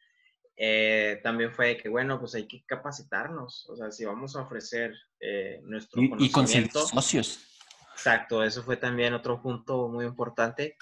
Eh, 0.56 1.20
también 1.24 1.52
fue 1.52 1.68
de 1.68 1.78
que, 1.78 1.90
bueno, 1.90 2.20
pues 2.20 2.36
hay 2.36 2.48
que 2.48 2.64
capacitarnos, 2.66 3.68
o 3.70 3.76
sea, 3.76 3.92
si 3.92 4.06
vamos 4.06 4.36
a 4.36 4.42
ofrecer 4.42 4.94
eh, 5.20 5.60
nuestro 5.64 6.02
y, 6.02 6.10
conocimiento. 6.30 6.80
Y 6.80 6.82
con 6.82 7.02
socios. 7.02 7.48
Exacto, 7.94 8.44
eso 8.44 8.64
fue 8.64 8.78
también 8.78 9.14
otro 9.14 9.42
punto 9.42 9.88
muy 9.88 10.06
importante. 10.06 10.76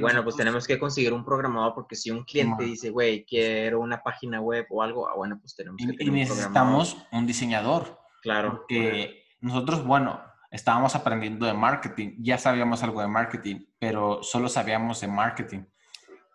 bueno, 0.00 0.24
pues 0.24 0.34
tenemos 0.34 0.66
que 0.66 0.78
conseguir 0.78 1.12
un 1.12 1.24
programador 1.24 1.74
porque 1.74 1.94
si 1.94 2.10
un 2.10 2.24
cliente 2.24 2.64
dice, 2.64 2.90
güey, 2.90 3.24
quiero 3.24 3.80
una 3.80 4.02
página 4.02 4.40
web 4.40 4.66
o 4.70 4.82
algo, 4.82 5.08
ah, 5.08 5.14
bueno, 5.14 5.38
pues 5.38 5.54
tenemos 5.54 5.78
que... 5.78 6.04
Y, 6.04 6.10
necesitamos 6.10 6.96
un, 7.12 7.26
diseñador. 7.26 8.00
Claro. 8.20 8.50
Porque 8.50 9.24
nosotros, 9.40 9.84
bueno, 9.84 10.20
estábamos 10.50 10.96
aprendiendo 10.96 11.46
de 11.46 11.54
marketing, 11.54 12.16
ya 12.18 12.36
sabíamos 12.36 12.82
algo 12.82 13.00
de 13.00 13.08
marketing, 13.08 13.66
pero 13.78 14.22
solo 14.22 14.48
sabíamos 14.48 15.00
de 15.00 15.08
marketing 15.08 15.64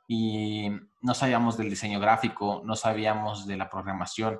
y 0.08 0.70
no 1.06 1.14
sabíamos 1.14 1.56
del 1.56 1.70
diseño 1.70 2.00
gráfico, 2.00 2.64
no 2.66 2.76
sabíamos 2.76 3.46
de 3.46 3.58
la 3.58 3.70
programación. 3.70 4.40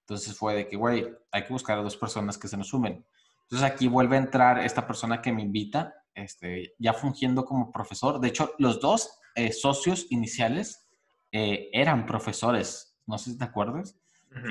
Entonces 0.00 0.36
fue 0.36 0.54
de 0.54 0.68
que, 0.68 0.76
güey, 0.76 1.08
hay 1.30 1.44
que 1.44 1.52
buscar 1.52 1.78
a 1.78 1.82
dos 1.82 1.96
personas 1.96 2.36
que 2.36 2.48
se 2.48 2.58
nos 2.58 2.68
sumen. 2.68 3.06
Entonces 3.44 3.70
aquí 3.70 3.88
vuelve 3.88 4.16
a 4.16 4.20
entrar 4.20 4.58
esta 4.58 4.86
persona 4.86 5.22
que 5.22 5.32
me 5.32 5.40
invita, 5.40 5.94
este, 6.14 6.74
ya 6.78 6.92
fungiendo 6.92 7.46
como 7.46 7.72
profesor. 7.72 8.20
De 8.20 8.28
hecho, 8.28 8.52
los 8.58 8.78
dos 8.78 9.18
eh, 9.34 9.52
socios 9.52 10.06
iniciales 10.10 10.86
eh, 11.32 11.70
eran 11.72 12.04
profesores. 12.04 12.98
No 13.06 13.16
sé 13.16 13.30
si 13.30 13.38
te 13.38 13.44
acuerdas. 13.44 13.98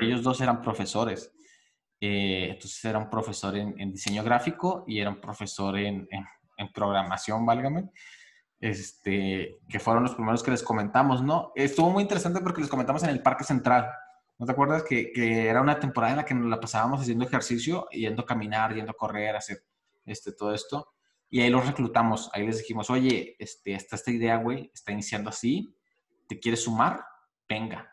Ellos 0.00 0.22
dos 0.22 0.40
eran 0.40 0.62
profesores. 0.62 1.32
Eh, 2.00 2.48
entonces 2.50 2.84
era 2.84 2.98
un 2.98 3.08
profesor 3.08 3.56
en, 3.56 3.92
diseño 3.92 4.24
gráfico 4.24 4.84
y 4.88 4.98
era 4.98 5.10
un 5.10 5.20
profesor 5.20 5.78
en, 5.78 6.08
programación, 6.74 7.46
válgame. 7.46 7.90
Este, 8.62 9.58
que 9.68 9.80
fueron 9.80 10.04
los 10.04 10.14
primeros 10.14 10.40
que 10.40 10.52
les 10.52 10.62
comentamos, 10.62 11.20
¿no? 11.20 11.50
Estuvo 11.56 11.90
muy 11.90 12.02
interesante 12.04 12.40
porque 12.40 12.60
les 12.60 12.70
comentamos 12.70 13.02
en 13.02 13.10
el 13.10 13.20
Parque 13.20 13.42
Central. 13.42 13.90
¿No 14.38 14.46
te 14.46 14.52
acuerdas 14.52 14.84
que, 14.84 15.10
era 15.16 15.60
una 15.60 15.80
temporada 15.80 16.12
en 16.12 16.16
la 16.18 16.24
que 16.24 16.34
nos 16.34 16.48
la 16.48 16.60
pasábamos 16.60 17.00
haciendo 17.00 17.24
ejercicio, 17.24 17.88
yendo 17.90 18.22
a 18.22 18.26
caminar, 18.26 18.72
yendo 18.72 18.92
a 18.92 18.94
correr, 18.94 19.34
hacer 19.34 19.64
este, 20.06 20.30
todo 20.32 20.54
esto? 20.54 20.92
Y 21.28 21.40
ahí 21.40 21.50
los 21.50 21.66
reclutamos. 21.66 22.30
Ahí 22.32 22.46
les 22.46 22.58
dijimos, 22.58 22.88
oye, 22.88 23.34
este, 23.40 23.74
está 23.74 23.96
esta 23.96 24.12
idea, 24.12 24.36
güey, 24.36 24.70
está 24.72 24.92
iniciando 24.92 25.30
así. 25.30 25.76
¿Te 26.28 26.38
quieres 26.38 26.62
sumar? 26.62 27.04
Venga. 27.48 27.92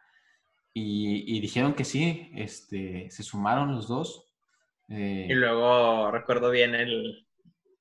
Y, 0.71 1.41
dijeron 1.41 1.73
que 1.73 1.83
sí, 1.83 2.31
este, 2.35 3.09
se 3.09 3.23
sumaron 3.23 3.73
los 3.73 3.87
dos. 3.87 4.31
Eh, 4.87 5.25
y 5.27 5.33
luego 5.33 6.11
recuerdo 6.11 6.51
bien 6.51 6.75
el, 6.75 7.27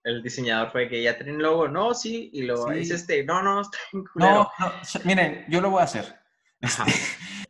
el, 0.05 0.22
diseñador 0.22 0.70
fue 0.72 0.88
que 0.88 1.03
ya 1.03 1.16
tienen 1.16 1.38
logo, 1.42 1.68
no, 1.68 1.94
sí, 1.94 2.30
y 2.32 2.42
luego 2.42 2.70
dice 2.70 2.94
este, 2.94 3.24
no, 3.24 3.42
no, 3.42 3.61
está 3.62 3.78
en 3.92 4.05
No, 4.14 4.51
no, 4.59 4.72
miren, 5.05 5.44
yo 5.49 5.61
lo 5.61 5.70
voy 5.70 5.80
a 5.80 5.84
hacer. 5.84 6.16
Este, 6.61 6.82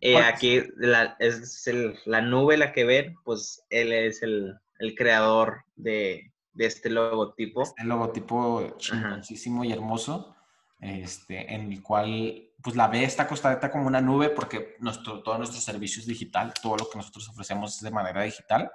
y 0.01 0.15
aquí 0.17 0.63
la, 0.77 1.17
es 1.19 1.67
el, 1.67 1.99
la 2.05 2.21
nube 2.21 2.57
la 2.57 2.73
que 2.73 2.85
ven, 2.85 3.17
pues 3.25 3.65
él 3.71 3.93
es 3.93 4.23
el, 4.23 4.55
el 4.79 4.95
creador 4.95 5.65
de, 5.77 6.33
de 6.59 6.67
este 6.67 6.91
logotipo. 6.91 7.63
Este 7.63 7.85
logotipo 7.85 8.77
chingoncísimo 8.77 9.65
y 9.65 9.73
hermoso, 9.73 10.37
este, 10.81 11.55
en 11.55 11.73
el 11.73 11.83
cual, 11.83 12.51
pues 12.63 12.77
la 12.77 12.89
B 12.89 13.03
está 13.05 13.25
acostadita 13.25 13.71
como 13.71 13.87
una 13.87 14.01
nube 14.01 14.31
porque 14.31 14.77
nuestro, 14.81 15.23
todo 15.23 15.39
nuestro 15.39 15.61
servicio 15.61 16.01
es 16.01 16.07
digital, 16.07 16.53
todo 16.61 16.77
lo 16.77 16.91
que 16.91 16.99
nosotros 16.99 17.29
ofrecemos 17.29 17.77
es 17.77 17.83
de 17.83 17.91
manera 17.91 18.23
digital 18.23 18.71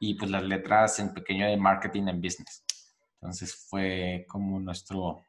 y 0.00 0.14
pues 0.14 0.30
las 0.30 0.42
letras 0.42 0.98
en 0.98 1.14
pequeño 1.14 1.46
de 1.46 1.56
marketing 1.56 2.08
and 2.08 2.22
business. 2.22 2.64
Entonces 3.26 3.56
fue 3.68 4.24
como 4.28 4.60
nuestro... 4.60 5.24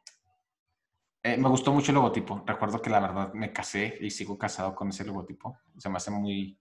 Eh, 1.20 1.36
me 1.36 1.48
gustó 1.48 1.72
mucho 1.72 1.90
el 1.90 1.96
logotipo. 1.96 2.44
Recuerdo 2.46 2.80
que 2.80 2.90
la 2.90 3.00
verdad 3.00 3.32
me 3.34 3.52
casé 3.52 3.98
y 4.00 4.10
sigo 4.10 4.38
casado 4.38 4.72
con 4.76 4.90
ese 4.90 5.04
logotipo. 5.04 5.58
Se 5.78 5.88
me 5.88 5.96
hace 5.96 6.12
muy 6.12 6.56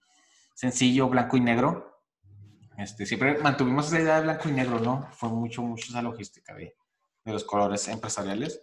sencillo, 0.55 1.07
blanco 1.09 1.37
y 1.37 1.41
negro. 1.41 2.01
Este, 2.75 3.05
siempre 3.05 3.37
mantuvimos 3.37 3.85
esa 3.87 3.99
idea 3.99 4.15
de 4.15 4.23
blanco 4.23 4.49
y 4.49 4.51
negro, 4.51 4.79
¿no? 4.79 5.07
Fue 5.11 5.29
mucho, 5.29 5.61
mucho 5.61 5.91
esa 5.91 6.01
logística 6.01 6.55
de, 6.55 6.75
de 7.23 7.31
los 7.31 7.43
colores 7.43 7.87
empresariales. 7.87 8.59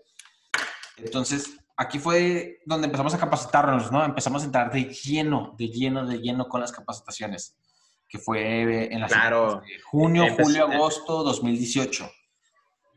Entonces, 0.96 1.56
aquí 1.76 2.00
fue 2.00 2.60
donde 2.66 2.86
empezamos 2.86 3.14
a 3.14 3.18
capacitarnos, 3.18 3.92
¿no? 3.92 4.04
Empezamos 4.04 4.42
a 4.42 4.46
entrar 4.46 4.72
de 4.72 4.92
lleno, 4.92 5.54
de 5.56 5.68
lleno, 5.68 6.04
de 6.04 6.18
lleno 6.18 6.48
con 6.48 6.60
las 6.60 6.72
capacitaciones, 6.72 7.56
que 8.08 8.18
fue 8.18 8.92
en 8.92 9.00
la 9.00 9.06
claro. 9.06 9.62
junio, 9.84 10.24
julio, 10.36 10.64
agosto 10.64 11.22
2018. 11.22 12.10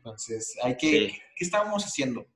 Entonces, 0.08 0.56
hay 0.62 0.76
que, 0.76 1.12
¿qué 1.36 1.44
estábamos 1.44 1.84
haciendo? 1.84 2.26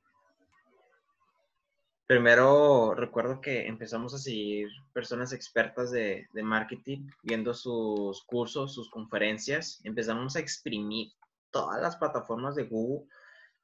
Primero 2.06 2.94
recuerdo 2.94 3.40
que 3.40 3.66
empezamos 3.66 4.12
a 4.12 4.18
seguir 4.18 4.68
personas 4.92 5.32
expertas 5.32 5.90
de, 5.90 6.28
de, 6.34 6.42
marketing, 6.42 7.08
viendo 7.22 7.54
sus 7.54 8.22
cursos, 8.24 8.74
sus 8.74 8.90
conferencias. 8.90 9.80
Empezamos 9.84 10.36
a 10.36 10.40
exprimir 10.40 11.12
todas 11.50 11.80
las 11.80 11.96
plataformas 11.96 12.54
de 12.54 12.64
Google 12.64 13.06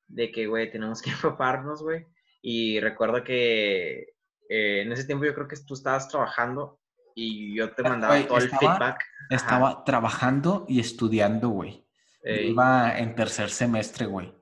de 0.07 0.33
que, 0.33 0.47
güey, 0.47 0.71
tenemos 0.71 1.03
que 1.03 1.11
empaparnos, 1.11 1.83
güey. 1.83 2.07
Y 2.41 2.81
recuerdo 2.81 3.23
que 3.23 4.15
eh, 4.49 4.83
en 4.83 4.93
ese 4.93 5.05
tiempo 5.05 5.27
yo 5.27 5.35
creo 5.35 5.49
que 5.49 5.57
tú 5.67 5.75
estabas 5.75 6.09
trabajando 6.09 6.81
y 7.15 7.55
yo 7.55 7.75
te 7.75 7.83
mandaba 7.83 8.27
todo 8.27 8.39
el 8.39 8.49
feedback. 8.49 9.05
Estaba 9.29 9.85
trabajando 9.85 10.65
y 10.69 10.81
estudiando, 10.81 11.51
güey. 11.51 11.88
Iba 12.25 12.99
en 12.99 13.15
tercer 13.15 13.51
semestre, 13.51 14.07
güey. 14.07 14.33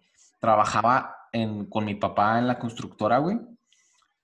Trabajaba 0.41 1.16
con 1.68 1.85
mi 1.85 1.95
papá 1.95 2.39
en 2.39 2.47
la 2.47 2.59
constructora, 2.59 3.18
güey. 3.18 3.39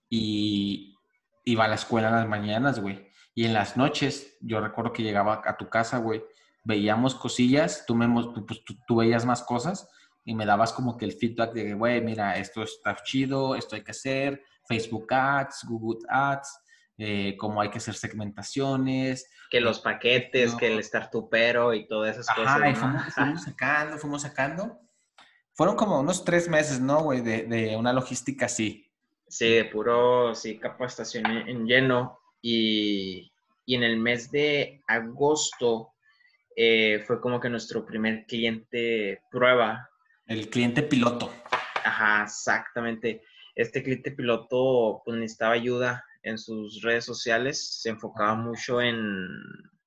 Y 0.08 0.96
iba 1.44 1.64
a 1.64 1.68
la 1.68 1.74
escuela 1.74 2.08
en 2.08 2.16
las 2.16 2.28
mañanas, 2.28 2.80
güey. 2.80 3.10
Y 3.34 3.46
en 3.46 3.54
las 3.54 3.76
noches, 3.76 4.36
yo 4.40 4.60
recuerdo 4.60 4.92
que 4.92 5.02
llegaba 5.02 5.42
a 5.44 5.56
tu 5.56 5.68
casa, 5.68 5.98
güey. 5.98 6.22
Veíamos 6.64 7.14
cosillas, 7.14 7.84
tú, 7.86 7.94
me, 7.94 8.08
pues, 8.46 8.62
tú, 8.86 8.96
veías 8.96 9.24
más 9.24 9.42
cosas 9.42 9.88
y 10.24 10.34
me 10.34 10.46
dabas 10.46 10.72
como 10.72 10.96
que 10.96 11.04
el 11.04 11.12
feedback 11.12 11.52
de, 11.52 11.74
güey, 11.74 12.00
mira, 12.00 12.36
esto 12.36 12.62
está 12.62 12.94
chido, 13.02 13.56
esto 13.56 13.74
hay 13.74 13.82
que 13.82 13.90
hacer, 13.90 14.42
Facebook 14.68 15.12
Ads, 15.12 15.64
Google 15.68 16.06
Ads, 16.08 16.60
eh, 16.98 17.36
cómo 17.38 17.60
hay 17.60 17.70
que 17.70 17.78
hacer 17.78 17.94
segmentaciones. 17.94 19.30
Que 19.50 19.60
los 19.60 19.80
paquetes, 19.80 20.54
que 20.54 20.72
el 20.72 20.82
startupero 20.82 21.74
y 21.74 21.86
todas 21.86 22.16
esas 22.16 22.34
cosas. 22.34 22.58
Y 22.70 22.74
fuimos, 22.74 23.42
sacando, 23.42 23.98
fuimos 23.98 24.22
sacando. 24.22 24.80
Fueron 25.54 25.76
como 25.76 26.00
unos 26.00 26.24
tres 26.24 26.48
meses, 26.48 26.80
¿no, 26.80 27.02
güey? 27.02 27.20
De, 27.20 27.44
de, 27.44 27.76
una 27.76 27.92
logística 27.92 28.46
así. 28.46 28.90
Sí, 29.28 29.48
de 29.48 29.64
puro, 29.64 30.34
sí, 30.34 30.58
capacitación 30.58 31.26
en 31.26 31.66
lleno. 31.66 32.18
Y, 32.40 33.32
y 33.66 33.74
en 33.74 33.82
el 33.82 33.96
mes 33.98 34.30
de 34.30 34.82
agosto 34.86 35.92
eh, 36.56 37.02
fue 37.06 37.20
como 37.20 37.40
que 37.40 37.48
nuestro 37.48 37.84
primer 37.84 38.26
cliente 38.26 39.22
prueba. 39.30 39.88
El 40.26 40.48
cliente 40.48 40.82
piloto. 40.82 41.32
Ajá, 41.84 42.24
exactamente. 42.24 43.22
Este 43.54 43.82
cliente 43.82 44.12
piloto 44.12 45.02
pues 45.04 45.18
necesitaba 45.18 45.54
ayuda 45.54 46.04
en 46.22 46.38
sus 46.38 46.82
redes 46.82 47.04
sociales, 47.04 47.80
se 47.80 47.90
enfocaba 47.90 48.34
mucho 48.34 48.80
en, 48.80 49.28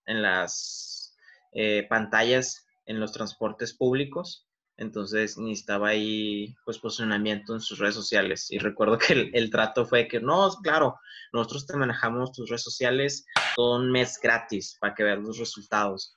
las 0.06 1.16
eh, 1.54 1.86
pantallas 1.90 2.66
en 2.86 3.00
los 3.00 3.12
transportes 3.12 3.74
públicos, 3.74 4.48
entonces 4.78 5.38
necesitaba 5.38 5.90
ahí 5.90 6.56
pues 6.66 6.78
posicionamiento 6.80 7.54
en 7.54 7.62
sus 7.62 7.80
redes 7.80 7.96
sociales. 7.96 8.52
Y 8.52 8.60
recuerdo 8.60 8.98
que 8.98 9.32
el, 9.34 9.50
trato 9.50 9.86
fue 9.86 10.08
que, 10.08 10.20
no, 10.20 10.50
claro, 10.62 11.00
nosotros 11.32 11.66
te 11.66 11.78
manejamos 11.78 12.34
tus 12.34 12.50
redes 12.50 12.64
sociales 12.64 13.26
todo 13.56 13.78
un 13.78 13.92
mes 13.92 14.20
gratis 14.22 14.78
para 14.80 14.94
que 14.94 15.04
veas 15.04 15.20
los 15.20 15.38
resultados. 15.38 16.16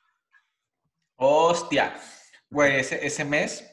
Hostia, 1.17 1.99
güey, 2.51 2.81
ese, 2.81 3.05
ese 3.07 3.25
mes, 3.25 3.65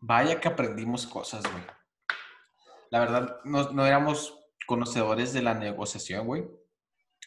vaya 0.00 0.40
que 0.40 0.48
aprendimos 0.48 1.06
cosas, 1.06 1.42
güey. 1.50 1.64
La 2.90 3.00
verdad, 3.00 3.40
no, 3.44 3.70
no 3.72 3.86
éramos 3.86 4.41
conocedores 4.66 5.32
de 5.32 5.42
la 5.42 5.54
negociación, 5.54 6.26
güey. 6.26 6.44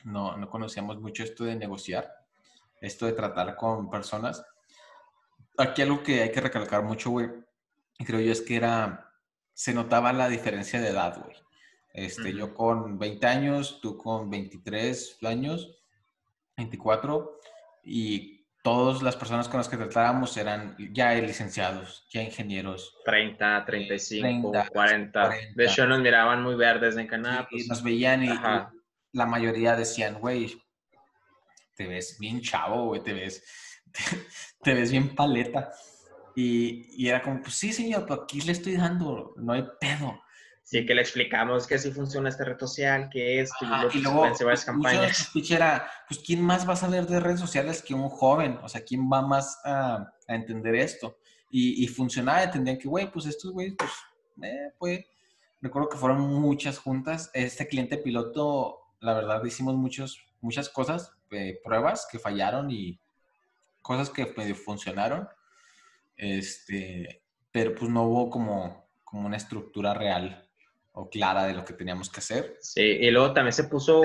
No, 0.03 0.37
no 0.37 0.49
conocíamos 0.49 0.99
mucho 0.99 1.23
esto 1.23 1.45
de 1.45 1.55
negociar, 1.55 2.11
esto 2.81 3.05
de 3.05 3.13
tratar 3.13 3.55
con 3.55 3.89
personas. 3.89 4.43
Aquí 5.57 5.81
algo 5.81 6.03
que 6.03 6.21
hay 6.21 6.31
que 6.31 6.41
recalcar 6.41 6.83
mucho, 6.83 7.11
güey, 7.11 7.29
creo 8.05 8.19
yo 8.19 8.31
es 8.31 8.41
que 8.41 8.57
era, 8.57 9.11
se 9.53 9.73
notaba 9.73 10.11
la 10.11 10.27
diferencia 10.27 10.81
de 10.81 10.89
edad, 10.89 11.17
güey. 11.23 11.35
Este, 11.95 12.33
Yo 12.33 12.53
con 12.53 12.99
20 12.99 13.25
años, 13.25 13.79
tú 13.81 13.97
con 13.97 14.29
23 14.29 15.17
años, 15.23 15.81
24, 16.57 17.39
y 17.83 18.34
todas 18.65 19.03
las 19.03 19.15
personas 19.15 19.47
con 19.47 19.59
las 19.59 19.69
que 19.69 19.77
tratábamos 19.77 20.35
eran 20.37 20.75
ya 20.91 21.13
licenciados, 21.13 22.07
ya 22.09 22.23
ingenieros. 22.23 22.97
30, 23.05 23.63
35, 23.63 24.51
40. 24.73 25.29
De 25.53 25.65
hecho, 25.65 25.85
nos 25.85 25.99
miraban 25.99 26.41
muy 26.41 26.55
verdes 26.55 26.97
en 26.97 27.05
Canadá. 27.05 27.47
Y 27.51 27.57
pues, 27.57 27.69
nos 27.69 27.83
veían 27.83 28.23
y, 28.23 28.29
la 29.11 29.25
mayoría 29.27 29.75
decían, 29.75 30.15
güey, 30.15 30.59
te 31.75 31.85
ves 31.85 32.17
bien 32.19 32.41
chavo, 32.41 32.87
güey, 32.87 33.03
te 33.03 33.13
ves, 33.13 33.43
te, 34.63 34.73
ves 34.73 34.89
bien 34.89 35.13
paleta. 35.13 35.71
Y, 36.35 36.87
y, 36.97 37.07
era 37.07 37.21
como, 37.21 37.41
pues 37.41 37.53
sí, 37.53 37.71
señor, 37.71 38.07
pero 38.07 38.23
aquí 38.23 38.41
le 38.41 38.53
estoy 38.53 38.77
dando, 38.77 39.35
no 39.37 39.53
hay 39.53 39.63
pedo. 39.79 40.19
Sí, 40.65 40.83
que 40.83 40.95
le 40.95 41.01
explicamos 41.01 41.67
que 41.67 41.75
así 41.75 41.91
funciona 41.91 42.27
esta 42.27 42.43
red 42.43 42.57
social, 42.57 43.07
que 43.11 43.39
es, 43.39 43.51
y, 43.61 43.99
luego 43.99 44.21
varias 44.21 44.65
campañas. 44.65 45.31
era, 45.51 45.87
pues, 46.07 46.19
¿quién 46.25 46.41
más 46.41 46.67
va 46.67 46.73
a 46.73 46.75
saber 46.75 47.05
de 47.05 47.19
redes 47.19 47.39
sociales 47.39 47.83
que 47.83 47.93
un 47.93 48.09
joven? 48.09 48.57
O 48.63 48.67
sea, 48.67 48.83
¿quién 48.83 49.07
va 49.07 49.21
más 49.21 49.61
a, 49.63 50.11
entender 50.27 50.73
esto? 50.73 51.19
Y, 51.51 51.83
y 51.83 51.87
funcionaba, 51.87 52.41
entendían 52.41 52.79
que, 52.79 52.87
güey, 52.87 53.11
pues 53.11 53.27
estos 53.27 53.51
güeyes, 53.51 53.75
pues, 53.77 53.91
eh, 54.41 54.73
pues, 54.79 55.05
recuerdo 55.61 55.87
que 55.87 55.97
fueron 55.97 56.21
muchas 56.21 56.79
juntas. 56.79 57.29
Este 57.35 57.67
cliente 57.67 57.99
piloto, 57.99 58.79
la 59.01 59.13
verdad, 59.13 59.45
hicimos 59.45 59.75
muchos, 59.75 60.19
muchas 60.41 60.67
cosas, 60.69 61.11
eh, 61.29 61.59
pruebas 61.63 62.07
que 62.11 62.17
fallaron 62.17 62.71
y 62.71 62.99
cosas 63.83 64.09
que 64.09 64.33
medio 64.35 64.55
funcionaron. 64.55 65.29
Este, 66.17 67.21
pero 67.51 67.75
pues 67.75 67.91
no 67.91 68.01
hubo 68.05 68.31
como, 68.31 68.89
como 69.03 69.27
una 69.27 69.37
estructura 69.37 69.93
real 69.93 70.41
o 70.95 71.09
clara 71.09 71.43
de 71.43 71.53
lo 71.53 71.65
que 71.65 71.73
teníamos 71.73 72.09
que 72.09 72.21
hacer. 72.21 72.57
Sí, 72.61 72.81
y 72.81 73.11
luego 73.11 73.33
también 73.33 73.53
se 73.53 73.65
puso 73.65 74.01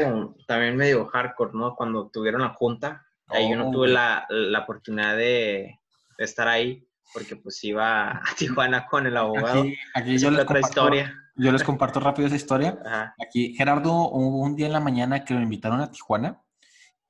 también 0.46 0.76
medio 0.76 1.06
hardcore, 1.06 1.52
¿no? 1.54 1.76
Cuando 1.76 2.10
tuvieron 2.10 2.42
la 2.42 2.50
junta, 2.54 3.06
ahí 3.28 3.48
yo 3.48 3.56
no 3.56 3.68
oh, 3.68 3.70
tuve 3.70 3.88
la, 3.88 4.26
la 4.28 4.58
oportunidad 4.60 5.16
de, 5.16 5.78
de, 6.18 6.24
estar 6.24 6.48
ahí, 6.48 6.84
porque 7.14 7.36
pues 7.36 7.62
iba 7.62 8.10
a 8.10 8.22
Tijuana 8.36 8.86
con 8.86 9.06
el 9.06 9.16
abogado. 9.16 9.64
Aquí, 9.94 10.18
yo, 10.18 10.32
les 10.32 10.44
comparto, 10.44 10.68
historia. 10.68 11.14
yo 11.36 11.52
les 11.52 11.62
comparto 11.62 12.00
rápido 12.00 12.26
esa 12.26 12.36
historia. 12.36 12.76
Aquí 13.24 13.54
Gerardo, 13.54 13.92
hubo 13.92 14.40
un 14.42 14.56
día 14.56 14.66
en 14.66 14.72
la 14.72 14.80
mañana 14.80 15.24
que 15.24 15.34
lo 15.34 15.40
invitaron 15.40 15.80
a 15.80 15.92
Tijuana 15.92 16.42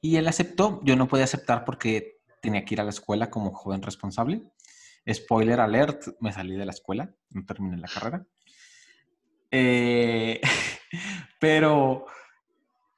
y 0.02 0.16
él 0.16 0.28
aceptó, 0.28 0.80
yo 0.84 0.94
no 0.94 1.08
podía 1.08 1.24
aceptar 1.24 1.64
porque 1.64 2.20
tenía 2.42 2.66
que 2.66 2.74
ir 2.74 2.82
a 2.82 2.84
la 2.84 2.90
escuela 2.90 3.30
como 3.30 3.54
joven 3.54 3.80
responsable. 3.80 4.42
Spoiler 5.10 5.58
alert, 5.58 6.02
me 6.20 6.32
salí 6.32 6.54
de 6.54 6.66
la 6.66 6.72
escuela, 6.72 7.10
no 7.30 7.46
terminé 7.46 7.78
la 7.78 7.88
carrera. 7.88 8.26
Eh, 9.50 10.40
pero, 11.40 12.06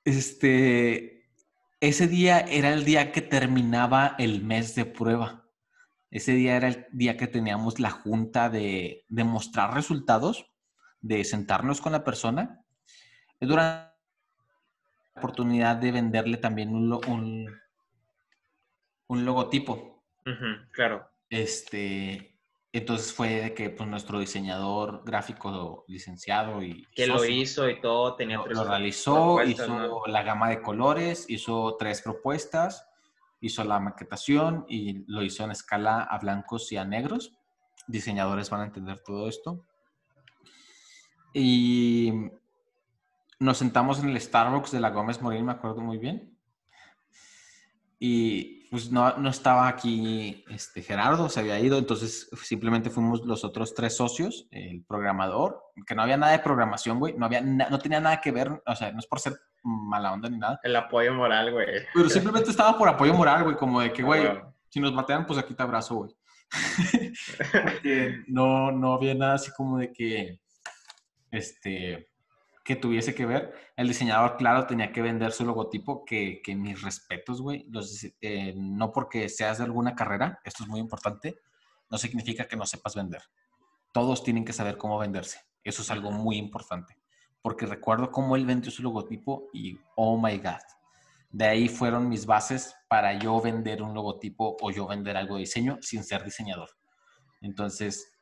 este, 0.04 1.26
ese 1.80 2.08
día 2.08 2.40
era 2.40 2.72
el 2.72 2.84
día 2.84 3.12
que 3.12 3.22
terminaba 3.22 4.14
el 4.18 4.42
mes 4.42 4.74
de 4.74 4.84
prueba. 4.84 5.48
Ese 6.10 6.32
día 6.32 6.56
era 6.56 6.68
el 6.68 6.86
día 6.92 7.16
que 7.16 7.26
teníamos 7.26 7.80
la 7.80 7.90
junta 7.90 8.50
de, 8.50 9.04
de 9.08 9.24
mostrar 9.24 9.74
resultados, 9.74 10.46
de 11.00 11.24
sentarnos 11.24 11.80
con 11.80 11.92
la 11.92 12.04
persona. 12.04 12.64
Durante 13.40 13.92
la 15.14 15.20
oportunidad 15.20 15.76
de 15.76 15.92
venderle 15.92 16.36
también 16.36 16.74
un, 16.74 16.92
un, 16.92 17.46
un 19.08 19.24
logotipo. 19.24 20.04
claro. 20.72 21.08
Este, 21.28 22.31
entonces 22.72 23.12
fue 23.12 23.28
de 23.28 23.54
que 23.54 23.70
pues, 23.70 23.88
nuestro 23.88 24.18
diseñador 24.18 25.02
gráfico 25.04 25.84
licenciado 25.88 26.62
y... 26.62 26.86
Que 26.94 27.06
lo 27.06 27.24
hizo 27.24 27.68
y 27.68 27.80
todo, 27.80 28.16
tenía 28.16 28.38
lo, 28.38 28.46
Lo 28.46 28.64
realizó, 28.64 29.42
hizo 29.42 30.06
la 30.06 30.22
gama 30.22 30.48
de 30.48 30.62
colores, 30.62 31.26
hizo 31.28 31.76
tres 31.78 32.00
propuestas 32.02 32.86
hizo 33.42 33.64
la 33.64 33.80
maquetación 33.80 34.64
y 34.68 35.04
lo 35.12 35.22
hizo 35.22 35.44
en 35.44 35.50
escala 35.50 36.02
a 36.02 36.18
blancos 36.18 36.70
y 36.72 36.76
a 36.76 36.84
negros. 36.84 37.36
Diseñadores 37.88 38.48
van 38.48 38.60
a 38.62 38.66
entender 38.66 39.02
todo 39.04 39.28
esto. 39.28 39.66
Y 41.34 42.12
nos 43.40 43.58
sentamos 43.58 43.98
en 43.98 44.10
el 44.10 44.20
Starbucks 44.20 44.70
de 44.70 44.80
la 44.80 44.90
Gómez 44.90 45.20
Morín, 45.20 45.44
me 45.44 45.52
acuerdo 45.52 45.80
muy 45.80 45.98
bien. 45.98 46.38
Y 47.98 48.61
pues 48.72 48.90
no, 48.90 49.18
no 49.18 49.28
estaba 49.28 49.68
aquí 49.68 50.46
este, 50.48 50.80
Gerardo, 50.80 51.28
se 51.28 51.40
había 51.40 51.60
ido, 51.60 51.76
entonces 51.76 52.30
simplemente 52.42 52.88
fuimos 52.88 53.20
los 53.26 53.44
otros 53.44 53.74
tres 53.74 53.94
socios, 53.94 54.48
el 54.50 54.82
programador, 54.88 55.62
que 55.86 55.94
no 55.94 56.00
había 56.00 56.16
nada 56.16 56.32
de 56.32 56.38
programación, 56.38 56.98
güey, 56.98 57.12
no, 57.12 57.26
había 57.26 57.42
no 57.42 57.78
tenía 57.78 58.00
nada 58.00 58.18
que 58.22 58.32
ver, 58.32 58.62
o 58.64 58.74
sea, 58.74 58.90
no 58.90 58.98
es 58.98 59.06
por 59.06 59.20
ser 59.20 59.34
mala 59.62 60.14
onda 60.14 60.30
ni 60.30 60.38
nada. 60.38 60.58
El 60.62 60.74
apoyo 60.74 61.12
moral, 61.12 61.52
güey. 61.52 61.66
Pero 61.92 62.08
simplemente 62.08 62.48
estaba 62.48 62.78
por 62.78 62.88
apoyo 62.88 63.12
moral, 63.12 63.44
güey, 63.44 63.56
como 63.56 63.78
de 63.78 63.92
que, 63.92 64.02
güey, 64.02 64.26
si 64.70 64.80
nos 64.80 64.94
batean, 64.94 65.26
pues 65.26 65.38
aquí 65.38 65.52
te 65.52 65.62
abrazo, 65.62 65.96
güey. 65.96 66.16
no, 68.28 68.72
no 68.72 68.94
había 68.94 69.14
nada 69.14 69.34
así 69.34 69.52
como 69.52 69.76
de 69.76 69.92
que, 69.92 70.40
este, 71.30 72.08
que 72.64 72.76
tuviese 72.76 73.14
que 73.14 73.26
ver. 73.26 73.52
El 73.76 73.88
diseñador, 73.88 74.36
claro, 74.36 74.66
tenía 74.66 74.92
que 74.92 75.02
vender 75.02 75.32
su 75.32 75.44
logotipo, 75.44 76.04
que, 76.04 76.40
que 76.42 76.54
mis 76.54 76.80
respetos, 76.82 77.40
güey. 77.40 77.66
Eh, 78.20 78.54
no 78.56 78.92
porque 78.92 79.28
seas 79.28 79.58
de 79.58 79.64
alguna 79.64 79.94
carrera, 79.94 80.40
esto 80.44 80.62
es 80.62 80.68
muy 80.68 80.80
importante, 80.80 81.38
no 81.90 81.98
significa 81.98 82.46
que 82.46 82.56
no 82.56 82.66
sepas 82.66 82.94
vender. 82.94 83.22
Todos 83.92 84.22
tienen 84.22 84.44
que 84.44 84.52
saber 84.52 84.78
cómo 84.78 84.98
venderse. 84.98 85.40
Eso 85.64 85.82
es 85.82 85.90
algo 85.90 86.10
muy 86.10 86.36
importante. 86.36 86.96
Porque 87.42 87.66
recuerdo 87.66 88.10
cómo 88.10 88.36
él 88.36 88.46
vendió 88.46 88.70
su 88.70 88.82
logotipo 88.82 89.48
y, 89.52 89.78
oh 89.96 90.16
my 90.16 90.38
God. 90.38 90.62
De 91.30 91.46
ahí 91.46 91.68
fueron 91.68 92.08
mis 92.08 92.26
bases 92.26 92.74
para 92.88 93.18
yo 93.18 93.40
vender 93.40 93.82
un 93.82 93.94
logotipo 93.94 94.56
o 94.60 94.70
yo 94.70 94.86
vender 94.86 95.16
algo 95.16 95.36
de 95.36 95.40
diseño 95.40 95.78
sin 95.80 96.04
ser 96.04 96.24
diseñador. 96.24 96.70
Entonces, 97.40 98.12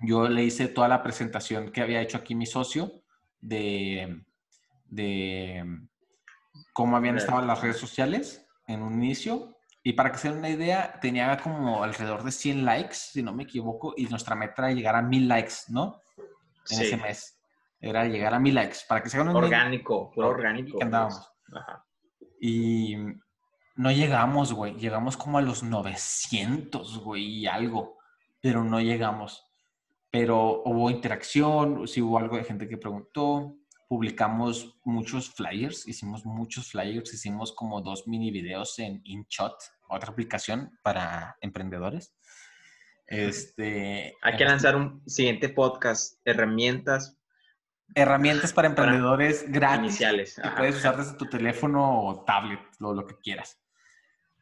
yo 0.00 0.28
le 0.28 0.44
hice 0.44 0.68
toda 0.68 0.88
la 0.88 1.02
presentación 1.02 1.70
que 1.70 1.80
había 1.80 2.02
hecho 2.02 2.18
aquí 2.18 2.34
mi 2.34 2.46
socio 2.46 3.01
de, 3.42 4.24
de 4.86 5.64
cómo 6.72 6.96
habían 6.96 7.18
estado 7.18 7.42
las 7.42 7.60
redes 7.60 7.76
sociales 7.76 8.46
en 8.66 8.82
un 8.82 9.02
inicio. 9.02 9.58
Y 9.82 9.94
para 9.94 10.12
que 10.12 10.18
se 10.18 10.28
den 10.28 10.38
una 10.38 10.48
idea, 10.48 10.98
tenía 11.00 11.36
como 11.38 11.82
alrededor 11.82 12.22
de 12.22 12.30
100 12.30 12.64
likes, 12.64 12.94
si 12.94 13.22
no 13.22 13.34
me 13.34 13.42
equivoco, 13.42 13.94
y 13.96 14.06
nuestra 14.06 14.36
meta 14.36 14.62
era 14.62 14.72
llegar 14.72 14.94
a 14.94 15.02
1000 15.02 15.28
likes, 15.28 15.54
¿no? 15.68 16.00
En 16.70 16.80
ese 16.80 16.96
mes. 16.96 17.40
Era 17.80 18.06
llegar 18.06 18.32
a 18.32 18.38
1000 18.38 18.54
likes. 18.54 18.78
Para 18.88 19.02
que 19.02 19.10
se 19.10 19.18
hagan 19.18 19.34
Orgánico, 19.34 20.12
puro 20.12 20.28
orgánico. 20.28 20.78
Y 22.40 22.96
no 23.74 23.90
llegamos, 23.90 24.52
güey. 24.52 24.74
Llegamos 24.74 25.16
como 25.16 25.38
a 25.38 25.42
los 25.42 25.64
900, 25.64 26.98
güey, 27.00 27.24
y 27.24 27.46
algo. 27.48 27.98
Pero 28.40 28.62
no 28.62 28.80
llegamos 28.80 29.51
pero 30.12 30.62
hubo 30.66 30.90
interacción, 30.90 31.88
si 31.88 32.02
hubo 32.02 32.18
algo 32.18 32.36
de 32.36 32.44
gente 32.44 32.68
que 32.68 32.76
preguntó, 32.76 33.56
publicamos 33.88 34.78
muchos 34.84 35.30
flyers, 35.30 35.88
hicimos 35.88 36.26
muchos 36.26 36.70
flyers, 36.70 37.14
hicimos 37.14 37.52
como 37.52 37.80
dos 37.80 38.06
mini 38.06 38.30
videos 38.30 38.78
en 38.78 39.00
InShot, 39.04 39.56
otra 39.88 40.10
aplicación 40.10 40.78
para 40.82 41.38
emprendedores. 41.40 42.14
Este, 43.06 44.14
Hay 44.20 44.36
que 44.36 44.44
lanzar 44.44 44.76
un 44.76 45.02
siguiente 45.08 45.48
podcast, 45.48 46.20
herramientas. 46.26 47.18
Herramientas 47.94 48.52
para 48.52 48.68
emprendedores 48.68 49.50
gratis. 49.50 49.78
Iniciales. 49.78 50.40
Que 50.42 50.50
puedes 50.50 50.76
usar 50.76 50.98
desde 50.98 51.16
tu 51.16 51.24
teléfono 51.24 52.04
o 52.04 52.22
tablet, 52.24 52.60
lo, 52.80 52.92
lo 52.92 53.06
que 53.06 53.16
quieras. 53.16 53.58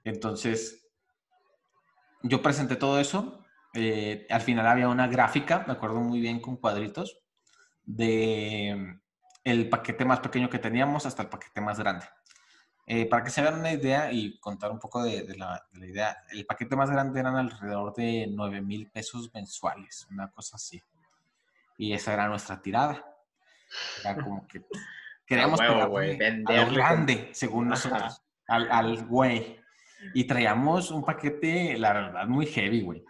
Entonces, 0.02 0.84
yo 2.24 2.42
presenté 2.42 2.74
todo 2.74 2.98
eso 2.98 3.39
eh, 3.74 4.26
al 4.30 4.40
final 4.40 4.66
había 4.66 4.88
una 4.88 5.06
gráfica, 5.06 5.64
me 5.66 5.72
acuerdo 5.72 6.00
muy 6.00 6.20
bien, 6.20 6.40
con 6.40 6.56
cuadritos, 6.56 7.18
de 7.84 8.98
el 9.44 9.68
paquete 9.68 10.04
más 10.04 10.20
pequeño 10.20 10.50
que 10.50 10.58
teníamos 10.58 11.06
hasta 11.06 11.22
el 11.22 11.28
paquete 11.28 11.60
más 11.60 11.78
grande. 11.78 12.06
Eh, 12.86 13.06
para 13.06 13.22
que 13.22 13.30
se 13.30 13.40
hagan 13.40 13.60
una 13.60 13.72
idea 13.72 14.10
y 14.10 14.38
contar 14.40 14.72
un 14.72 14.80
poco 14.80 15.02
de, 15.04 15.36
la, 15.36 15.64
idea, 15.74 16.24
el 16.30 16.44
paquete 16.44 16.74
más 16.74 16.90
grande 16.90 17.20
eran 17.20 17.36
alrededor 17.36 17.94
de 17.94 18.26
9 18.28 18.60
mil 18.62 18.90
pesos 18.90 19.30
mensuales, 19.32 20.08
una 20.10 20.28
cosa 20.30 20.56
así. 20.56 20.82
Y 21.78 21.92
esa 21.92 22.12
era 22.12 22.28
nuestra 22.28 22.60
tirada. 22.60 23.04
Era 24.00 24.16
como 24.24 24.46
que 24.48 24.64
queríamos 25.24 25.60
pegar 25.60 26.74
grande, 26.74 27.30
según 27.32 27.68
nosotros, 27.68 28.22
al 28.48 29.06
güey. 29.06 29.60
Y 30.14 30.24
traíamos 30.24 30.90
un 30.90 31.04
paquete, 31.04 31.78
la 31.78 31.92
verdad, 31.92 32.26
muy 32.26 32.46
heavy, 32.46 32.82
güey. 32.82 33.04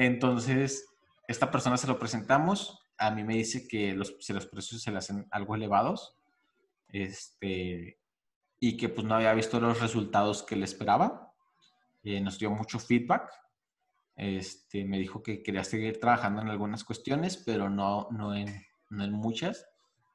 Entonces, 0.00 0.88
esta 1.28 1.50
persona 1.50 1.76
se 1.76 1.86
lo 1.86 1.98
presentamos. 1.98 2.86
A 2.96 3.10
mí 3.10 3.22
me 3.22 3.34
dice 3.34 3.68
que 3.68 3.92
los, 3.92 4.16
si 4.20 4.32
los 4.32 4.46
precios 4.46 4.80
se 4.80 4.90
le 4.90 4.96
hacen 4.96 5.28
algo 5.30 5.54
elevados. 5.54 6.16
Este, 6.88 7.98
y 8.58 8.78
que 8.78 8.88
pues 8.88 9.06
no 9.06 9.16
había 9.16 9.34
visto 9.34 9.60
los 9.60 9.78
resultados 9.78 10.42
que 10.42 10.56
le 10.56 10.64
esperaba. 10.64 11.34
Eh, 12.02 12.18
nos 12.22 12.38
dio 12.38 12.50
mucho 12.50 12.78
feedback. 12.78 13.30
Este, 14.16 14.86
me 14.86 14.98
dijo 14.98 15.22
que 15.22 15.42
quería 15.42 15.64
seguir 15.64 16.00
trabajando 16.00 16.40
en 16.40 16.48
algunas 16.48 16.82
cuestiones, 16.82 17.36
pero 17.36 17.68
no, 17.68 18.08
no, 18.10 18.34
en, 18.34 18.48
no 18.88 19.04
en 19.04 19.12
muchas. 19.12 19.66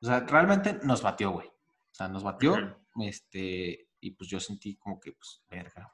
O 0.01 0.07
sea, 0.07 0.21
realmente 0.21 0.79
nos 0.81 1.03
batió, 1.03 1.29
güey. 1.29 1.47
O 1.47 1.93
sea, 1.93 2.07
nos 2.07 2.23
batió. 2.23 2.75
Este, 3.01 3.87
y 3.99 4.11
pues 4.11 4.31
yo 4.31 4.39
sentí 4.39 4.77
como 4.77 4.99
que, 4.99 5.11
pues, 5.11 5.43
verga, 5.47 5.93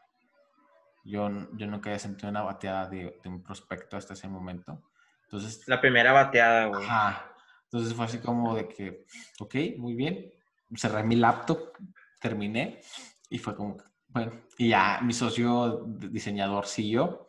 yo, 1.03 1.29
yo 1.53 1.67
nunca 1.67 1.89
había 1.89 1.99
sentido 1.99 2.29
una 2.29 2.43
bateada 2.43 2.87
de, 2.87 3.19
un 3.25 3.41
prospecto 3.43 3.97
hasta 3.97 4.13
ese 4.13 4.27
momento. 4.27 4.83
Entonces, 5.23 5.67
la 5.67 5.79
primera 5.79 6.11
bateada, 6.11 6.65
güey. 6.67 6.83
Ajá. 6.83 7.27
Entonces 7.63 7.93
fue 7.93 8.05
así 8.05 8.19
como 8.19 8.55
de 8.55 8.67
que, 8.67 9.05
ok, 9.39 9.55
muy 9.77 9.95
bien. 9.95 10.31
Cerré 10.75 11.03
mi 11.03 11.15
laptop, 11.15 11.71
terminé 12.19 12.81
y 13.29 13.37
fue 13.37 13.55
como, 13.55 13.77
bueno, 14.09 14.31
y 14.57 14.69
ya 14.69 14.99
mi 15.01 15.13
socio 15.13 15.85
diseñador 15.85 16.65
siguió 16.65 17.27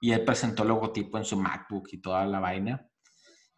y 0.00 0.12
él 0.12 0.24
presentó 0.24 0.62
el 0.62 0.68
logotipo 0.68 1.16
en 1.18 1.24
su 1.24 1.36
MacBook 1.36 1.88
y 1.92 1.98
toda 1.98 2.26
la 2.26 2.40
vaina. 2.40 2.88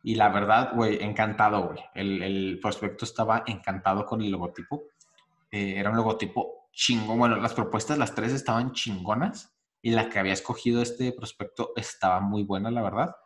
Y 0.03 0.15
la 0.15 0.29
verdad, 0.29 0.73
güey, 0.75 1.03
encantado, 1.03 1.69
güey. 1.69 1.81
El, 1.95 2.23
el, 2.23 2.59
prospecto 2.61 3.05
estaba 3.05 3.43
encantado 3.47 4.07
con 4.07 4.23
el 4.23 4.31
logotipo. 4.31 4.85
Eh, 5.51 5.75
era 5.77 5.91
un 5.91 5.97
logotipo 5.97 6.69
chingón. 6.71 7.19
Bueno, 7.19 7.37
las 7.37 7.55
propuestas, 7.55 7.99
las 7.99 8.15
tres 8.15 8.33
estaban 8.33 8.73
chingonas 8.73 9.56
y 9.83 9.91
la 9.91 10.09
que 10.09 10.19
había 10.19 10.33
escogido 10.33 10.83
este 10.83 11.13
prospecto 11.13 11.73
estaba 11.77 12.21
muy 12.21 12.43
buena, 12.43 12.71
la 12.71 12.83
verdad. 12.83 13.17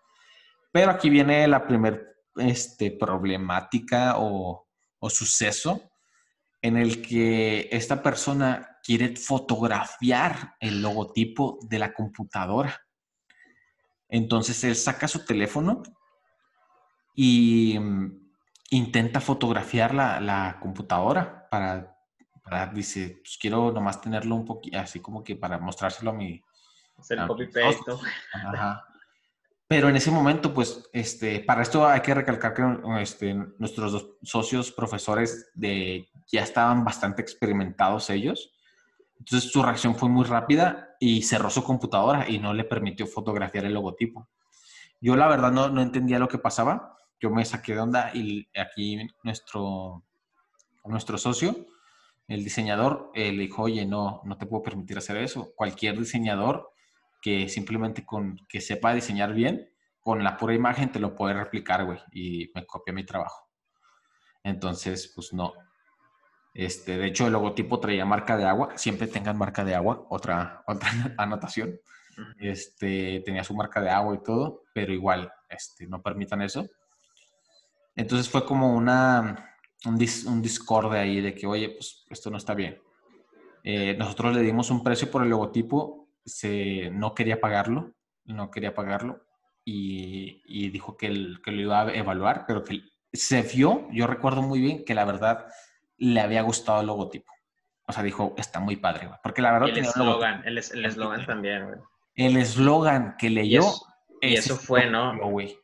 Pero 0.73 0.91
aquí 0.91 1.11
viene 1.11 1.47
la 1.49 1.67
primer 1.67 2.17
este, 2.37 2.91
problemática 2.91 4.15
o, 4.19 4.69
o 4.99 5.11
suceso 5.11 5.91
en 6.63 6.77
el 6.77 7.03
que 7.03 7.69
esta 7.73 8.03
persona 8.03 8.79
quiere 8.83 9.17
fotografiar 9.17 10.57
el 10.61 10.83
logotipo 10.83 11.59
de 11.63 11.79
la 11.79 11.93
computadora. 11.93 12.81
Entonces 14.09 14.63
él 14.65 14.77
saca 14.77 15.09
su 15.09 15.25
teléfono 15.25 15.83
y 17.15 17.79
mm, 17.79 18.31
intenta 18.71 19.21
fotografiar 19.21 19.95
la, 19.95 20.21
la 20.21 20.59
computadora 20.61 21.49
para, 21.51 22.00
para, 22.51 22.67
dice, 22.67 23.21
pues 23.23 23.39
quiero 23.41 23.71
nomás 23.71 24.01
tenerlo 24.01 24.35
un 24.35 24.45
poquito, 24.45 24.79
así 24.79 25.01
como 25.01 25.23
que 25.23 25.37
para 25.37 25.59
mostrárselo 25.59 26.11
a 26.11 26.15
mi, 26.15 26.43
el 27.09 27.27
copy 27.27 27.47
paste. 27.47 27.93
Pero 29.69 29.89
en 29.89 29.95
ese 29.95 30.11
momento, 30.11 30.53
pues, 30.53 30.91
este, 30.93 31.41
para 31.41 31.63
esto 31.63 31.87
hay 31.87 32.01
que 32.01 32.13
recalcar 32.13 32.53
que 32.53 32.63
este, 33.01 33.35
nuestros 33.35 33.93
dos 33.93 34.09
socios 34.21 34.73
profesores 34.73 35.49
de, 35.55 36.09
ya 36.27 36.43
estaban 36.43 36.85
bastante 36.85 37.23
experimentados 37.23 38.11
ellos. 38.11 38.53
Entonces 39.17 39.53
su 39.53 39.63
reacción 39.63 39.95
fue 39.95 40.09
muy 40.09 40.25
rápida 40.25 40.97
y 40.99 41.23
cerró 41.23 41.51
su 41.51 41.63
computadora 41.63 42.29
y 42.29 42.41
no 42.41 42.53
le 42.53 42.65
permitió 42.65 43.07
fotografiar 43.07 43.65
el 43.65 43.75
logotipo. 43.75 44.29
Yo 45.01 45.15
la 45.15 45.29
verdad 45.29 45.53
no, 45.53 45.69
no 45.69 45.83
entendía 45.83 46.19
lo 46.19 46.27
que 46.27 46.39
pasaba. 46.39 46.97
Yo 47.21 47.31
me 47.31 47.45
saqué 47.45 47.75
de 47.75 47.81
onda 47.81 48.11
y 48.13 48.49
aquí 48.59 48.99
nuestro, 49.23 50.05
nuestro 50.85 51.17
socio, 51.17 51.55
el 52.31 52.45
diseñador, 52.45 53.11
le 53.15 53.33
dijo, 53.33 53.63
oye, 53.63 53.85
no, 53.85 54.23
no 54.25 54.39
te 54.39 54.47
puedo 54.47 54.63
permitir 54.63 54.97
hacer 54.97 55.17
eso. 55.17 55.53
Cualquier 55.57 55.99
diseñador 55.99 56.73
que 57.21 57.49
simplemente 57.49 58.07
con 58.07 58.39
que 58.49 58.61
sepa 58.61 58.95
diseñar 58.95 59.35
bien, 59.35 59.69
con 60.01 60.23
la 60.23 60.37
pura 60.37 60.55
imagen 60.55 60.93
te 60.93 61.01
lo 61.01 61.17
puede 61.17 61.35
replicar, 61.35 61.85
güey, 61.85 61.99
y 62.13 62.51
me 62.55 62.65
copia 62.67 62.95
mi 62.95 63.05
trabajo. 63.05 63.49
Entonces, 64.45 65.13
pues 65.15 65.33
no. 65.33 65.53
Este, 66.55 66.99
de 66.99 67.07
hecho, 67.09 67.27
el 67.27 67.33
logotipo 67.33 67.81
traía 67.81 68.05
marca 68.05 68.37
de 68.37 68.45
agua, 68.45 68.77
siempre 68.77 69.09
tengan 69.09 69.37
marca 69.37 69.65
de 69.65 69.75
agua, 69.75 70.07
otra, 70.09 70.63
otra 70.69 70.89
anotación. 71.19 71.81
Este, 72.39 73.23
tenía 73.25 73.43
su 73.43 73.55
marca 73.55 73.81
de 73.81 73.91
agua 73.91 74.15
y 74.15 74.23
todo, 74.23 74.63
pero 74.73 74.93
igual, 74.93 75.33
este, 75.49 75.89
no 75.89 76.01
permitan 76.01 76.43
eso. 76.43 76.69
Entonces 77.97 78.29
fue 78.31 78.45
como 78.45 78.73
una, 78.73 79.57
un, 79.87 79.97
dis, 79.97 80.25
un 80.25 80.43
discorde 80.43 80.99
ahí 80.99 81.21
de 81.21 81.35
que, 81.35 81.47
oye, 81.47 81.71
pues 81.71 82.07
esto 82.11 82.31
no 82.31 82.37
está 82.37 82.55
bien. 82.55 82.81
Eh, 83.63 83.95
nosotros 83.99 84.35
le 84.35 84.43
dimos 84.43 84.71
un 84.71 84.83
precio 84.83 85.11
por 85.11 85.23
el 85.23 85.31
logotipo, 85.31 86.09
se, 86.25 86.91
no 86.91 87.15
quería 87.15 87.41
pagarlo, 87.41 87.95
no 88.25 88.51
quería 88.51 88.75
pagarlo 88.75 89.23
y, 89.65 90.43
y 90.47 90.71
dijo 90.71 90.97
que, 90.97 91.07
el, 91.07 91.41
que 91.43 91.53
lo 91.53 91.63
iba 91.63 91.83
a 91.83 91.93
evaluar, 91.93 92.45
pero 92.47 92.65
que 92.65 92.83
se 93.13 93.43
vio, 93.43 93.89
yo 93.91 94.07
recuerdo 94.07 94.43
muy 94.43 94.61
bien 94.61 94.85
que 94.85 94.95
la 94.95 95.05
verdad 95.05 95.47
le 95.99 96.21
había 96.21 96.43
gustado 96.43 96.81
el 96.81 96.87
logotipo. 96.87 97.33
O 97.87 97.93
sea, 97.93 98.03
dijo, 98.03 98.35
está 98.39 98.61
muy 98.61 98.77
padre, 98.77 99.09
güey. 99.09 99.19
Porque 99.23 99.43
la 99.43 99.53
verdad 99.53 99.69
el 99.69 99.79
eslogan, 99.79 100.43
el 100.47 100.59
eslogan 100.59 101.27
también, 101.27 101.67
güey. 101.67 101.79
El 102.15 102.37
eslogan 102.37 103.17
que 103.19 103.31
leyó. 103.31 103.63
Y 104.21 104.35
eso, 104.35 104.57
fue, 104.57 104.89
¿no? 104.89 105.19
Güey. 105.19 105.59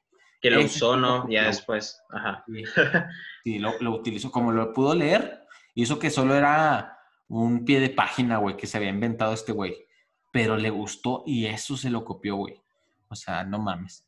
Que 0.49 0.57
lo 0.57 0.65
usó, 0.65 0.97
¿no? 0.97 1.29
Ya 1.29 1.45
después. 1.45 2.01
Ajá. 2.11 2.45
Sí, 3.45 3.61
lo, 3.61 3.79
lo, 3.79 3.93
utilizó 3.93 4.33
como 4.33 4.51
lo 4.51 4.73
pudo 4.73 4.93
leer. 4.93 5.47
Y 5.73 5.85
eso 5.85 6.01
que 6.01 6.11
solo 6.11 6.35
era 6.35 6.99
un 7.29 7.65
pie 7.65 7.79
de 7.79 7.91
página, 7.91 8.39
güey, 8.39 8.57
que 8.57 8.67
se 8.67 8.77
había 8.77 8.89
inventado 8.89 9.33
este 9.33 9.53
güey. 9.53 9.87
Pero 10.33 10.57
le 10.57 10.69
gustó 10.71 11.23
y 11.25 11.47
eso 11.47 11.77
se 11.77 11.89
lo 11.89 12.05
copió, 12.05 12.35
güey. 12.35 12.61
O 13.09 13.15
sea, 13.15 13.45
no 13.45 13.61
mames. 13.61 14.05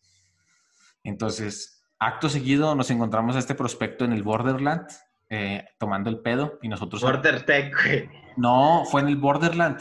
Entonces, 1.04 1.84
acto 2.00 2.28
seguido 2.28 2.74
nos 2.74 2.90
encontramos 2.90 3.36
a 3.36 3.38
este 3.38 3.54
prospecto 3.54 4.04
en 4.04 4.12
el 4.12 4.24
Borderland, 4.24 4.88
eh, 5.30 5.68
tomando 5.78 6.10
el 6.10 6.18
pedo 6.18 6.58
y 6.60 6.68
nosotros... 6.68 7.02
Bordertech, 7.02 7.72
güey. 7.80 8.10
No, 8.36 8.84
fue 8.90 9.02
en 9.02 9.08
el 9.08 9.16
Borderland. 9.16 9.80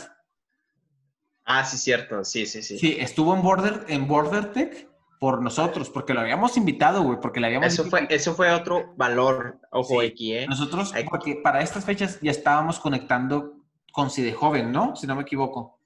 Ah, 1.45 1.63
sí, 1.63 1.77
cierto. 1.77 2.23
Sí, 2.23 2.45
sí, 2.45 2.61
sí. 2.61 2.77
Sí, 2.77 2.97
estuvo 2.99 3.33
en 3.33 3.41
Border, 3.41 3.85
en 3.87 4.07
BorderTech 4.07 4.87
por 5.20 5.41
nosotros, 5.41 5.89
porque 5.89 6.13
lo 6.13 6.22
habíamos 6.22 6.57
invitado, 6.57 7.03
güey, 7.03 7.20
porque 7.20 7.39
le 7.39 7.47
habíamos... 7.47 7.68
Eso 7.68 7.86
fue, 7.86 8.07
eso 8.09 8.36
fue 8.36 8.51
otro 8.51 8.93
valor, 8.95 9.59
ojo, 9.72 10.01
aquí, 10.01 10.36
¿eh? 10.36 10.47
Nosotros, 10.47 10.93
porque 11.09 11.39
para 11.43 11.61
estas 11.61 11.86
fechas 11.86 12.20
ya 12.22 12.32
estábamos 12.32 12.80
conectando 12.80 13.57
con 13.91 14.09
de 14.09 14.34
Joven, 14.34 14.72
¿no? 14.72 14.95
Si 14.95 15.07
no 15.07 15.15
me 15.15 15.24
equivoco. 15.24 15.80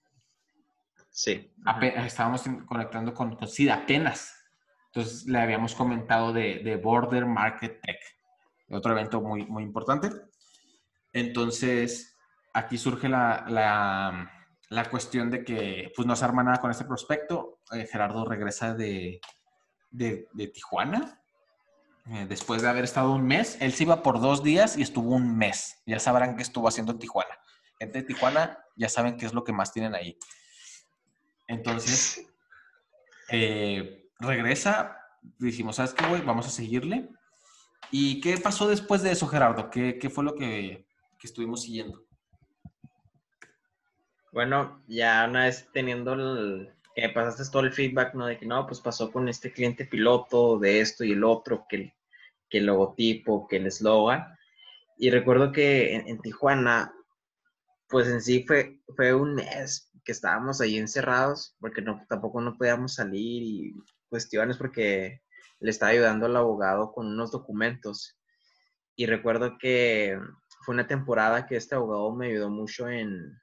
Sí. 1.09 1.51
estábamos 2.05 2.43
conectando 2.65 3.13
con, 3.13 3.35
con 3.35 3.47
apenas. 3.71 4.35
Entonces 4.87 5.25
le 5.25 5.39
habíamos 5.39 5.73
comentado 5.75 6.33
de, 6.33 6.59
de, 6.59 6.75
Border 6.75 7.25
Market 7.25 7.79
Tech, 7.81 7.99
otro 8.69 8.91
evento 8.91 9.21
muy, 9.21 9.45
muy 9.45 9.63
importante. 9.63 10.09
Entonces, 11.13 12.17
aquí 12.53 12.77
surge 12.77 13.07
la, 13.07 13.45
la, 13.47 14.29
la 14.71 14.89
cuestión 14.89 15.29
de 15.29 15.43
que 15.43 15.91
pues, 15.97 16.07
no 16.07 16.15
se 16.15 16.23
arma 16.23 16.43
nada 16.43 16.61
con 16.61 16.71
este 16.71 16.85
prospecto. 16.85 17.59
Eh, 17.73 17.85
Gerardo 17.91 18.23
regresa 18.23 18.73
de, 18.73 19.19
de, 19.91 20.47
Tijuana. 20.53 21.21
Eh, 22.09 22.25
después 22.27 22.61
de 22.61 22.69
haber 22.69 22.85
estado 22.85 23.11
un 23.11 23.27
mes, 23.27 23.57
él 23.59 23.73
se 23.73 23.83
iba 23.83 24.01
por 24.01 24.21
dos 24.21 24.43
días 24.43 24.77
y 24.77 24.81
estuvo 24.81 25.13
un 25.13 25.37
mes. 25.37 25.81
Ya 25.85 25.99
sabrán 25.99 26.37
qué 26.37 26.43
estuvo 26.43 26.69
haciendo 26.69 26.93
en 26.93 26.99
Tijuana. 26.99 27.37
Gente 27.79 27.99
de 27.99 28.07
Tijuana 28.07 28.59
ya 28.77 28.87
saben 28.87 29.17
qué 29.17 29.25
es 29.25 29.33
lo 29.33 29.43
que 29.43 29.51
más 29.51 29.73
tienen 29.73 29.93
ahí. 29.93 30.17
Entonces, 31.47 32.25
eh, 33.29 34.09
regresa, 34.19 34.97
dijimos, 35.37 35.75
¿sabes 35.75 35.93
qué, 35.93 36.07
güey? 36.07 36.21
Vamos 36.21 36.47
a 36.47 36.49
seguirle. 36.49 37.09
¿Y 37.91 38.21
qué 38.21 38.37
pasó 38.37 38.69
después 38.69 39.01
de 39.01 39.11
eso, 39.11 39.27
Gerardo? 39.27 39.69
¿Qué, 39.69 39.99
qué 39.99 40.09
fue 40.09 40.23
lo 40.23 40.33
que, 40.33 40.87
que, 41.19 41.27
estuvimos 41.27 41.63
siguiendo? 41.63 42.05
Bueno, 44.31 44.81
ya 44.87 45.25
una 45.27 45.43
vez 45.43 45.67
teniendo 45.73 46.13
el, 46.13 46.73
que 46.95 47.09
pasaste 47.09 47.51
todo 47.51 47.63
el 47.63 47.73
feedback, 47.73 48.13
¿no? 48.13 48.27
De 48.27 48.37
que 48.37 48.45
no, 48.45 48.65
pues 48.65 48.79
pasó 48.79 49.11
con 49.11 49.27
este 49.27 49.51
cliente 49.51 49.85
piloto 49.85 50.57
de 50.57 50.79
esto 50.79 51.03
y 51.03 51.11
el 51.11 51.23
otro, 51.25 51.65
que 51.67 51.75
el, 51.75 51.93
que 52.49 52.59
el 52.59 52.67
logotipo, 52.67 53.47
que 53.47 53.57
el 53.57 53.67
eslogan. 53.67 54.25
Y 54.97 55.09
recuerdo 55.09 55.51
que 55.51 55.95
en, 55.95 56.19
Tijuana, 56.21 56.93
pues 57.89 58.07
en 58.07 58.21
sí 58.21 58.45
fue, 58.47 58.81
fue 58.95 59.13
un 59.13 59.35
mes 59.35 59.91
que 60.05 60.13
estábamos 60.13 60.61
ahí 60.61 60.77
encerrados, 60.77 61.55
porque 61.59 61.81
no, 61.81 62.05
tampoco 62.07 62.39
no 62.41 62.57
podíamos 62.57 62.95
salir 62.95 63.43
y 63.43 63.75
cuestiones 64.09 64.57
porque 64.57 65.21
le 65.59 65.69
estaba 65.69 65.91
ayudando 65.91 66.25
al 66.25 66.37
abogado 66.37 66.93
con 66.93 67.07
unos 67.07 67.31
documentos. 67.31 68.17
Y 68.95 69.07
recuerdo 69.07 69.57
que 69.57 70.17
fue 70.65 70.73
una 70.75 70.87
temporada 70.87 71.47
que 71.47 71.57
este 71.57 71.75
abogado 71.75 72.15
me 72.15 72.27
ayudó 72.27 72.49
mucho 72.49 72.87
en, 72.87 73.40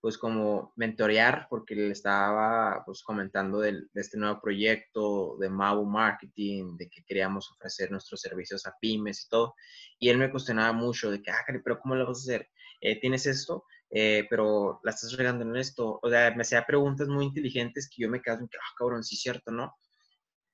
pues 0.00 0.16
como 0.16 0.72
mentorear, 0.76 1.48
porque 1.50 1.74
le 1.74 1.90
estaba 1.90 2.82
pues 2.86 3.02
comentando 3.02 3.60
de, 3.60 3.82
este 3.94 4.16
nuevo 4.16 4.40
proyecto 4.40 5.36
de 5.38 5.50
Mabu 5.50 5.84
Marketing, 5.84 6.76
de 6.76 6.88
que 6.88 7.02
queríamos 7.04 7.50
ofrecer 7.50 7.90
nuestros 7.90 8.20
servicios 8.20 8.66
a 8.66 8.74
pymes 8.80 9.24
y 9.24 9.28
todo. 9.28 9.54
Y 9.98 10.08
él 10.08 10.18
me 10.18 10.30
cuestionaba 10.30 10.72
mucho 10.72 11.10
de 11.10 11.20
que, 11.20 11.30
ah, 11.30 11.44
pero 11.64 11.80
¿cómo 11.80 11.96
lo 11.96 12.06
vas 12.06 12.18
a 12.18 12.22
hacer? 12.22 12.48
Eh, 12.80 13.00
¿Tienes 13.00 13.26
esto? 13.26 13.64
Eh, 13.90 14.26
pero 14.30 14.80
la 14.84 14.90
estás 14.92 15.16
regando 15.16 15.44
en 15.44 15.56
esto. 15.56 15.98
O 16.02 16.08
sea, 16.08 16.32
me 16.34 16.42
hacía 16.42 16.64
preguntas 16.66 17.08
muy 17.08 17.24
inteligentes 17.26 17.88
que 17.88 18.02
yo 18.02 18.08
me 18.08 18.22
quedaba, 18.22 18.42
ah, 18.42 18.74
cabrón, 18.78 19.02
sí 19.02 19.16
es 19.16 19.22
cierto, 19.22 19.50
¿no? 19.50 19.76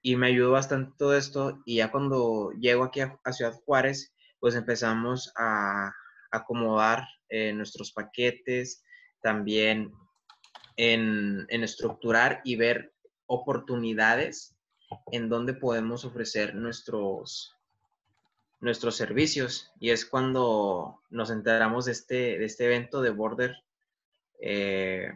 Y 0.03 0.16
me 0.16 0.28
ayudó 0.28 0.53
bastante 0.53 0.95
todo 0.99 1.16
esto. 1.16 1.62
Y 1.66 1.76
ya 1.76 1.90
cuando 1.90 2.51
llego 2.53 2.84
aquí 2.84 3.01
a, 3.01 3.18
Ciudad 3.32 3.55
Juárez, 3.64 4.14
pues 4.40 4.55
empezamos 4.55 5.32
a 5.36 5.92
acomodar 6.30 7.07
eh, 7.28 7.53
nuestros 7.53 7.92
paquetes, 7.92 8.82
también 9.25 9.95
en, 10.77 11.47
en 11.49 11.64
estructurar 11.64 12.43
y 12.45 12.57
ver 12.57 12.93
oportunidades 13.27 14.55
en 15.12 15.31
donde 15.31 15.55
podemos 15.55 16.05
ofrecer 16.05 16.55
nuestros, 16.55 17.57
nuestros 18.61 18.97
servicios. 18.97 19.72
Y 19.81 19.91
es 19.91 20.05
cuando 20.05 21.01
nos 21.09 21.31
enteramos 21.31 21.87
de 21.87 21.93
este, 21.93 22.14
de 22.39 22.45
este 22.45 22.66
evento 22.66 23.01
de 23.01 23.11
Border. 23.11 23.57
Eh, 24.41 25.11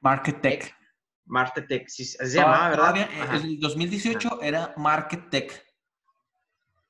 Market 0.00 0.42
Tech. 0.42 0.76
Market 1.24 1.66
Tech, 1.66 1.88
sí, 1.88 2.04
se 2.04 2.26
llamaba, 2.28 2.68
¿verdad? 2.68 2.96
En 2.98 3.32
el 3.32 3.60
2018 3.60 4.42
era 4.42 4.74
Market 4.76 5.30
Tech. 5.30 5.64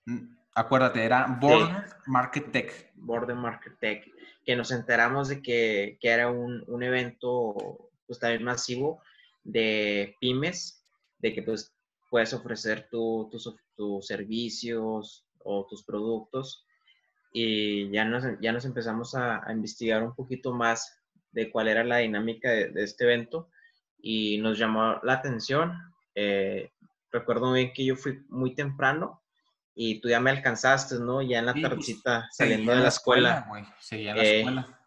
Mm, 0.07 0.35
acuérdate, 0.57 1.05
era 1.05 1.39
Border 1.41 1.85
Market 2.07 2.51
Tech. 2.51 2.93
Border 2.95 3.37
Market 3.37 3.79
Tech. 3.79 4.05
Que 4.45 4.57
nos 4.57 4.71
enteramos 4.71 5.29
de 5.29 5.43
que, 5.43 5.99
que 6.01 6.09
era 6.09 6.31
un, 6.31 6.65
un, 6.67 6.83
evento 6.83 7.91
pues, 8.07 8.19
también 8.19 8.45
masivo 8.45 9.03
de 9.43 10.17
pymes, 10.21 10.83
de 11.19 11.33
que 11.33 11.43
pues 11.43 11.75
puedes 12.11 12.33
ofrecer 12.33 12.89
tus 12.91 13.55
tu 13.77 14.01
servicios, 14.03 15.25
o 15.45 15.67
tus 15.67 15.85
productos 15.85 16.67
y 17.33 17.91
ya 17.91 18.05
nos, 18.05 18.25
ya 18.41 18.53
nos 18.53 18.65
empezamos 18.65 19.15
a, 19.15 19.45
investigar 19.51 20.03
un 20.03 20.15
poquito 20.15 20.53
más 20.53 21.01
de 21.33 21.51
cuál 21.51 21.69
era 21.69 21.85
la 21.85 21.99
dinámica 21.99 22.51
de, 22.51 22.73
este 22.77 23.05
evento 23.05 23.49
y 24.01 24.39
nos 24.39 24.59
llamó 24.59 25.01
la 25.03 25.15
atención. 25.15 25.73
Eh, 26.15 26.71
recuerdo 27.11 27.53
bien 27.53 27.73
que 27.73 27.85
yo 27.85 27.97
fui 27.97 28.25
muy 28.29 28.55
temprano 28.55 29.23
y 29.75 30.01
tú 30.01 30.09
ya 30.09 30.21
me 30.21 30.31
alcanzaste, 30.31 30.97
¿no? 31.01 31.21
Ya 31.23 31.41
en 31.41 31.47
la 31.47 31.55
tardecita 31.55 32.21
pues, 32.21 32.37
saliendo 32.37 32.73
de 32.73 32.81
la 32.81 32.89
escuela. 32.89 33.47
Seguía 33.81 34.15
la 34.15 34.23
eh, 34.23 34.39
escuela. 34.39 34.81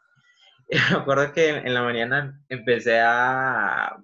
Me 0.91 0.97
acuerdo 0.97 1.31
que 1.33 1.49
en 1.49 1.73
la 1.73 1.81
mañana 1.81 2.41
empecé 2.49 2.99
a 2.99 3.97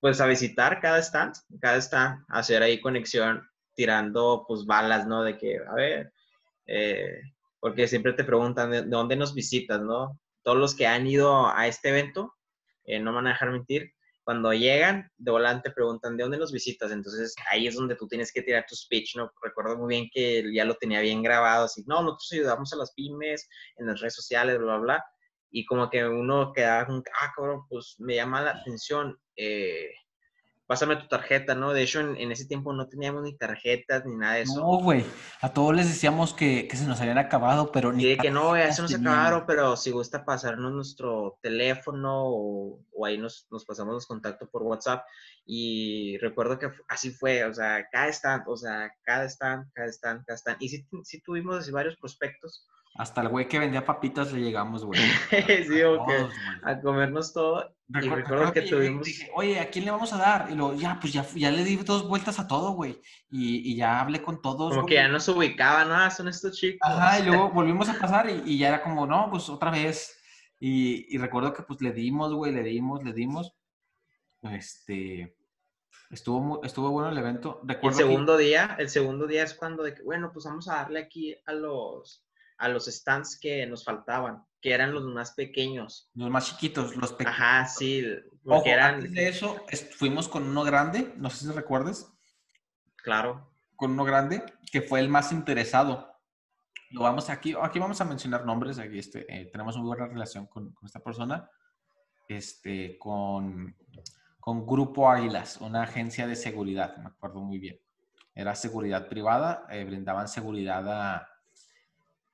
pues 0.00 0.20
a 0.20 0.26
visitar 0.26 0.80
cada 0.80 0.98
stand, 0.98 1.34
cada 1.60 1.78
stand, 1.78 2.24
hacer 2.28 2.62
ahí 2.62 2.80
conexión 2.80 3.48
tirando 3.74 4.44
pues 4.46 4.64
balas, 4.64 5.06
¿no? 5.06 5.22
De 5.22 5.36
que, 5.36 5.58
a 5.58 5.74
ver, 5.74 6.12
eh, 6.66 7.20
porque 7.60 7.88
siempre 7.88 8.12
te 8.12 8.24
preguntan 8.24 8.70
de, 8.70 8.82
dónde 8.82 9.16
nos 9.16 9.34
visitas, 9.34 9.80
¿no? 9.80 10.20
Todos 10.42 10.58
los 10.58 10.74
que 10.74 10.86
han 10.86 11.06
ido 11.06 11.48
a 11.48 11.66
este 11.66 11.88
evento, 11.88 12.34
eh, 12.84 13.00
no 13.00 13.10
me 13.10 13.16
van 13.16 13.26
a 13.28 13.30
dejar 13.30 13.50
mentir, 13.50 13.94
cuando 14.26 14.52
llegan, 14.52 15.08
de 15.18 15.30
volante 15.30 15.70
preguntan, 15.70 16.16
¿de 16.16 16.24
dónde 16.24 16.36
nos 16.36 16.50
visitas? 16.50 16.90
Entonces 16.90 17.32
ahí 17.48 17.68
es 17.68 17.76
donde 17.76 17.94
tú 17.94 18.08
tienes 18.08 18.32
que 18.32 18.42
tirar 18.42 18.66
tu 18.68 18.74
speech, 18.74 19.14
¿no? 19.14 19.30
Recuerdo 19.40 19.78
muy 19.78 19.88
bien 19.94 20.10
que 20.12 20.52
ya 20.52 20.64
lo 20.64 20.74
tenía 20.74 21.00
bien 21.00 21.22
grabado, 21.22 21.66
así, 21.66 21.84
no, 21.86 22.02
nosotros 22.02 22.32
ayudamos 22.32 22.72
a 22.72 22.76
las 22.76 22.92
pymes 22.92 23.48
en 23.76 23.86
las 23.86 24.00
redes 24.00 24.16
sociales, 24.16 24.58
bla, 24.58 24.66
bla, 24.66 24.78
bla. 24.78 25.04
Y 25.52 25.64
como 25.64 25.88
que 25.88 26.04
uno 26.04 26.52
queda, 26.52 26.80
ah, 26.80 27.32
cabrón, 27.36 27.68
pues 27.68 27.94
me 27.98 28.16
llama 28.16 28.42
la 28.42 28.50
atención. 28.50 29.16
Eh, 29.36 29.90
pásame 30.66 30.96
tu 30.96 31.06
tarjeta, 31.06 31.54
¿no? 31.54 31.72
De 31.72 31.82
hecho, 31.82 32.00
en, 32.00 32.32
ese 32.32 32.46
tiempo 32.46 32.72
no 32.72 32.88
teníamos 32.88 33.22
ni 33.22 33.36
tarjetas 33.36 34.04
ni 34.04 34.16
nada 34.16 34.34
de 34.34 34.42
eso. 34.42 34.60
No, 34.60 34.78
güey. 34.82 35.04
A 35.40 35.52
todos 35.52 35.74
les 35.74 35.88
decíamos 35.88 36.34
que, 36.34 36.68
se 36.72 36.86
nos 36.86 37.00
habían 37.00 37.18
acabado, 37.18 37.70
pero 37.70 37.92
ni. 37.92 38.02
Sí, 38.02 38.16
que 38.16 38.30
no, 38.30 38.48
güey, 38.48 38.72
se 38.72 38.82
nos 38.82 38.94
acabaron, 38.94 39.44
pero 39.46 39.76
si 39.76 39.90
gusta 39.90 40.24
pasarnos 40.24 40.72
nuestro 40.72 41.38
teléfono 41.42 42.24
o, 42.26 42.80
ahí 43.04 43.18
nos, 43.18 43.46
pasamos 43.66 43.94
los 43.94 44.06
contactos 44.06 44.48
por 44.48 44.62
WhatsApp. 44.62 45.04
Y 45.46 46.18
recuerdo 46.18 46.58
que 46.58 46.70
así 46.88 47.10
fue, 47.10 47.44
o 47.44 47.54
sea, 47.54 47.88
cada 47.90 48.08
stand, 48.08 48.44
o 48.48 48.56
sea, 48.56 48.92
cada 49.02 49.24
stand, 49.26 49.70
cada 49.72 49.88
stand, 49.88 50.24
cada 50.26 50.36
stand. 50.36 50.56
Y 50.60 50.68
sí, 50.68 50.88
sí 51.04 51.20
tuvimos 51.20 51.56
así 51.56 51.70
varios 51.70 51.96
prospectos 51.96 52.66
hasta 52.98 53.20
el 53.20 53.28
güey 53.28 53.46
que 53.46 53.58
vendía 53.58 53.84
papitas 53.84 54.32
le 54.32 54.40
llegamos, 54.40 54.84
güey. 54.84 55.00
sí, 55.68 55.82
ok. 55.82 56.10
A 56.62 56.80
comernos 56.80 57.32
todo. 57.32 57.74
y 57.88 58.08
recuerdo 58.08 58.52
que, 58.52 58.62
tuvimos. 58.62 59.04
Dije, 59.04 59.30
oye, 59.34 59.60
¿a 59.60 59.68
quién 59.68 59.84
le 59.84 59.90
vamos 59.90 60.12
a 60.12 60.18
dar? 60.18 60.48
Y 60.50 60.54
luego, 60.54 60.74
ya, 60.74 60.98
pues 61.00 61.12
ya, 61.12 61.24
ya 61.34 61.50
le 61.50 61.62
di 61.62 61.76
dos 61.76 62.08
vueltas 62.08 62.38
a 62.38 62.48
todo, 62.48 62.72
güey. 62.72 63.00
Y, 63.30 63.70
y, 63.70 63.76
ya 63.76 64.00
hablé 64.00 64.22
con 64.22 64.40
todos. 64.40 64.74
Como 64.74 64.86
que 64.86 64.94
ya 64.94 65.08
nos 65.08 65.28
ubicaban, 65.28 65.88
¿no? 65.88 65.94
Ah, 65.94 66.10
son 66.10 66.28
estos 66.28 66.56
chicos. 66.56 66.80
Ajá, 66.90 67.20
y 67.20 67.26
luego 67.26 67.50
volvimos 67.54 67.88
a 67.88 67.98
pasar 67.98 68.30
y, 68.30 68.42
y, 68.46 68.58
ya 68.58 68.68
era 68.68 68.82
como, 68.82 69.06
no, 69.06 69.28
pues 69.30 69.48
otra 69.48 69.70
vez. 69.70 70.16
Y, 70.58 71.18
recuerdo 71.18 71.52
que 71.52 71.62
pues 71.62 71.82
le 71.82 71.92
dimos, 71.92 72.32
güey, 72.32 72.52
le 72.52 72.62
dimos, 72.62 73.04
le 73.04 73.12
dimos. 73.12 73.54
Este, 74.42 75.36
estuvo, 76.10 76.62
estuvo 76.64 76.90
bueno 76.90 77.10
el 77.10 77.18
evento. 77.18 77.60
el 77.82 77.94
segundo 77.94 78.36
día, 78.36 78.76
el 78.78 78.88
segundo 78.88 79.26
día 79.26 79.42
es 79.42 79.54
cuando 79.54 79.82
de 79.82 79.94
que, 79.94 80.02
bueno, 80.02 80.30
pues 80.32 80.46
vamos 80.46 80.68
a 80.68 80.76
darle 80.76 81.00
aquí 81.00 81.36
a 81.44 81.52
los, 81.52 82.25
a 82.58 82.68
los 82.68 82.86
stands 82.86 83.38
que 83.38 83.66
nos 83.66 83.84
faltaban, 83.84 84.44
que 84.60 84.72
eran 84.72 84.92
los 84.92 85.04
más 85.04 85.32
pequeños. 85.32 86.10
Los 86.14 86.30
más 86.30 86.46
chiquitos, 86.46 86.96
los 86.96 87.12
pequeños. 87.12 87.38
Ajá, 87.38 87.66
sí. 87.66 88.04
Ojo, 88.44 88.64
eran... 88.64 88.96
antes 88.96 89.12
de 89.12 89.28
eso, 89.28 89.64
fuimos 89.96 90.28
con 90.28 90.44
uno 90.44 90.64
grande, 90.64 91.12
no 91.16 91.30
sé 91.30 91.46
si 91.46 91.52
recuerdes. 91.52 92.08
Claro. 92.96 93.52
Con 93.76 93.92
uno 93.92 94.04
grande, 94.04 94.42
que 94.72 94.82
fue 94.82 95.00
el 95.00 95.08
más 95.08 95.32
interesado. 95.32 96.14
Lo 96.90 97.02
vamos 97.02 97.28
aquí, 97.30 97.54
aquí 97.60 97.78
vamos 97.78 98.00
a 98.00 98.04
mencionar 98.04 98.46
nombres, 98.46 98.78
aquí 98.78 98.98
este, 98.98 99.26
eh, 99.28 99.46
tenemos 99.46 99.76
una 99.76 99.86
buena 99.86 100.06
relación 100.06 100.46
con, 100.46 100.72
con, 100.72 100.86
esta 100.86 101.00
persona, 101.00 101.50
este, 102.28 102.96
con, 102.96 103.76
con 104.38 104.64
Grupo 104.64 105.10
Águilas, 105.10 105.58
una 105.60 105.82
agencia 105.82 106.26
de 106.26 106.36
seguridad, 106.36 106.96
me 106.98 107.08
acuerdo 107.08 107.40
muy 107.40 107.58
bien. 107.58 107.80
Era 108.34 108.54
seguridad 108.54 109.08
privada, 109.08 109.66
eh, 109.68 109.84
brindaban 109.84 110.28
seguridad 110.28 110.88
a, 110.88 111.28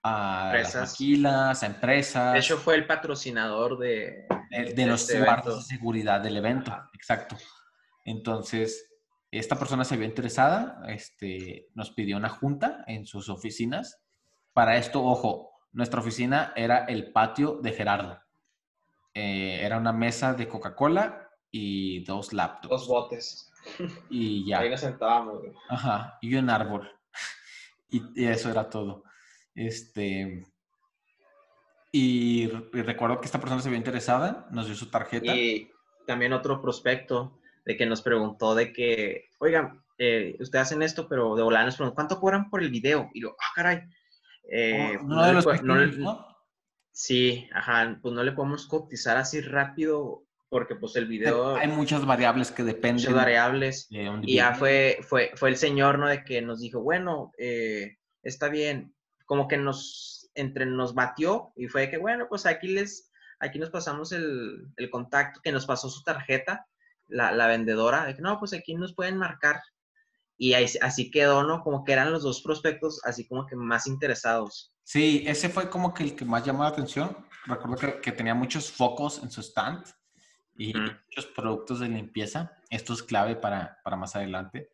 a 0.03 0.53
las 0.55 0.75
maquilas, 0.75 1.63
a 1.63 1.67
empresas. 1.67 2.33
De 2.33 2.41
hecho, 2.41 2.59
fue 2.59 2.75
el 2.75 2.87
patrocinador 2.87 3.79
de, 3.79 4.27
de, 4.51 4.87
los 4.87 5.09
este 5.09 5.21
de 5.21 5.63
seguridad 5.63 6.21
del 6.21 6.37
evento, 6.37 6.73
exacto. 6.93 7.37
Entonces, 8.05 8.89
esta 9.31 9.59
persona 9.59 9.85
se 9.85 9.97
vio 9.97 10.07
interesada, 10.07 10.83
este, 10.89 11.69
nos 11.75 11.93
pidió 11.93 12.17
una 12.17 12.29
junta 12.29 12.85
en 12.87 13.07
sus 13.07 13.29
oficinas. 13.29 14.01
Para 14.53 14.77
esto, 14.77 15.05
ojo, 15.05 15.53
nuestra 15.73 16.01
oficina 16.01 16.53
era 16.57 16.85
el 16.85 17.13
patio 17.13 17.59
de 17.63 17.73
Gerardo. 17.73 18.21
Eh, 19.15 19.61
era 19.63 19.79
una 19.79 19.93
mesa 19.93 20.35
de 20.35 20.49
Coca-Cola 20.49 21.29
y 21.51 22.05
dos 22.05 22.33
laptops. 22.33 22.69
Dos 22.69 22.89
botes. 22.89 23.53
Y 24.11 24.47
ya. 24.49 24.59
Ahí 24.59 24.71
nos 24.71 24.81
sentábamos. 24.81 25.41
Ajá, 25.69 26.19
y 26.21 26.35
un 26.35 26.51
árbol. 26.51 26.91
y 27.89 28.25
eso 28.27 28.51
era 28.51 28.69
todo. 28.69 29.05
Este, 29.55 30.45
y, 31.93 32.47
recuerdo 32.73 33.21
que 33.21 33.27
esta 33.27 33.39
persona 33.39 33.61
se 33.61 33.69
vio 33.69 33.77
interesada, 33.77 34.49
nos 34.51 34.67
dio 34.67 34.75
su 34.75 34.91
tarjeta. 34.91 35.37
Y 35.37 35.71
también 36.07 36.33
otro 36.33 36.61
prospecto 36.63 37.39
de 37.67 37.77
que 37.77 37.85
nos 37.85 38.01
preguntó 38.01 38.55
de 38.55 38.73
que, 38.73 39.29
oigan, 39.39 39.85
eh, 39.99 40.37
ustedes 40.41 40.63
hacen 40.63 40.83
esto, 40.83 41.07
pero 41.07 41.37
de 41.37 41.43
volar 41.43 41.67
nos 41.67 41.77
preguntó, 41.77 41.95
¿cuánto 41.95 42.19
cobran 42.19 42.49
por 42.49 42.63
el 42.63 42.71
video? 42.71 43.11
Y 43.13 43.21
yo, 43.21 43.37
ah, 43.39 43.53
caray. 43.55 43.83
Eh, 44.51 44.97
oh, 44.99 45.05
no, 45.05 45.25
de 45.25 45.33
los 45.35 45.63
¿no? 45.99 46.27
Sí, 46.93 47.49
ajá, 47.53 47.99
pues 48.01 48.15
no 48.15 48.23
le 48.23 48.33
podemos 48.33 48.67
cotizar 48.67 49.19
así 49.19 49.41
rápido 49.41 50.25
porque 50.49 50.75
pues 50.75 50.97
el 50.97 51.07
video... 51.07 51.57
Hay 51.57 51.69
muchas 51.69 52.05
variables 52.07 52.51
que 52.51 52.63
dependen. 52.63 52.97
Muchas 52.97 53.15
variables. 53.15 53.89
y 53.91 54.37
ya 54.37 54.55
fue, 54.55 54.99
fue, 55.03 55.31
fue 55.35 55.51
el 55.51 55.57
señor, 55.57 55.99
¿no? 55.99 56.09
De 56.09 56.25
que 56.25 56.41
nos 56.41 56.61
dijo, 56.61 56.83
bueno, 56.83 57.33
eh, 57.39 57.99
está 58.23 58.49
bien, 58.49 58.95
como 59.27 59.49
que 59.49 59.57
nos, 59.57 60.31
entre 60.35 60.67
nos 60.67 60.95
batió 60.95 61.53
y 61.57 61.69
fue 61.69 61.91
que, 61.91 61.99
bueno, 61.99 62.27
pues 62.29 62.47
aquí 62.47 62.69
les, 62.69 63.11
aquí 63.41 63.59
nos 63.59 63.71
pasamos 63.71 64.13
el, 64.13 64.69
el 64.77 64.91
contacto, 64.91 65.41
que 65.43 65.53
nos 65.53 65.67
pasó 65.67 65.89
su 65.89 66.03
tarjeta, 66.03 66.67
la, 67.09 67.33
la, 67.33 67.47
vendedora, 67.47 68.05
de 68.05 68.15
que 68.15 68.23
no, 68.23 68.39
pues 68.39 68.53
aquí 68.53 68.75
nos 68.75 68.95
pueden 68.95 69.19
marcar. 69.19 69.61
Y 70.39 70.55
ahí, 70.55 70.67
así 70.81 71.11
quedó, 71.11 71.43
¿no? 71.43 71.63
Como 71.63 71.85
que 71.85 71.93
eran 71.93 72.11
los 72.11 72.23
dos 72.23 72.43
prospectos 72.43 73.01
así 73.05 73.27
como 73.29 73.47
que 73.47 73.55
más 73.55 73.87
interesados. 73.87 74.75
Sí, 74.83 75.23
ese 75.27 75.49
fue 75.49 75.69
como 75.69 75.95
que 75.95 76.03
el 76.05 76.17
que 76.17 76.25
más 76.25 76.45
llamó 76.45 76.63
la 76.63 76.71
atención. 76.71 77.17
Recuerdo 77.47 77.77
que, 77.77 78.01
que 78.01 78.13
tenía 78.13 78.35
muchos 78.35 78.71
focos 78.71 79.23
en 79.23 79.31
su 79.31 79.41
stand 79.41 79.85
y 80.57 80.75
muchos 80.75 81.27
productos 81.35 81.81
de 81.81 81.89
limpieza. 81.89 82.53
Esto 82.71 82.93
es 82.93 83.03
clave 83.03 83.37
para, 83.37 83.79
para 83.85 83.97
más 83.97 84.17
adelante. 84.17 84.71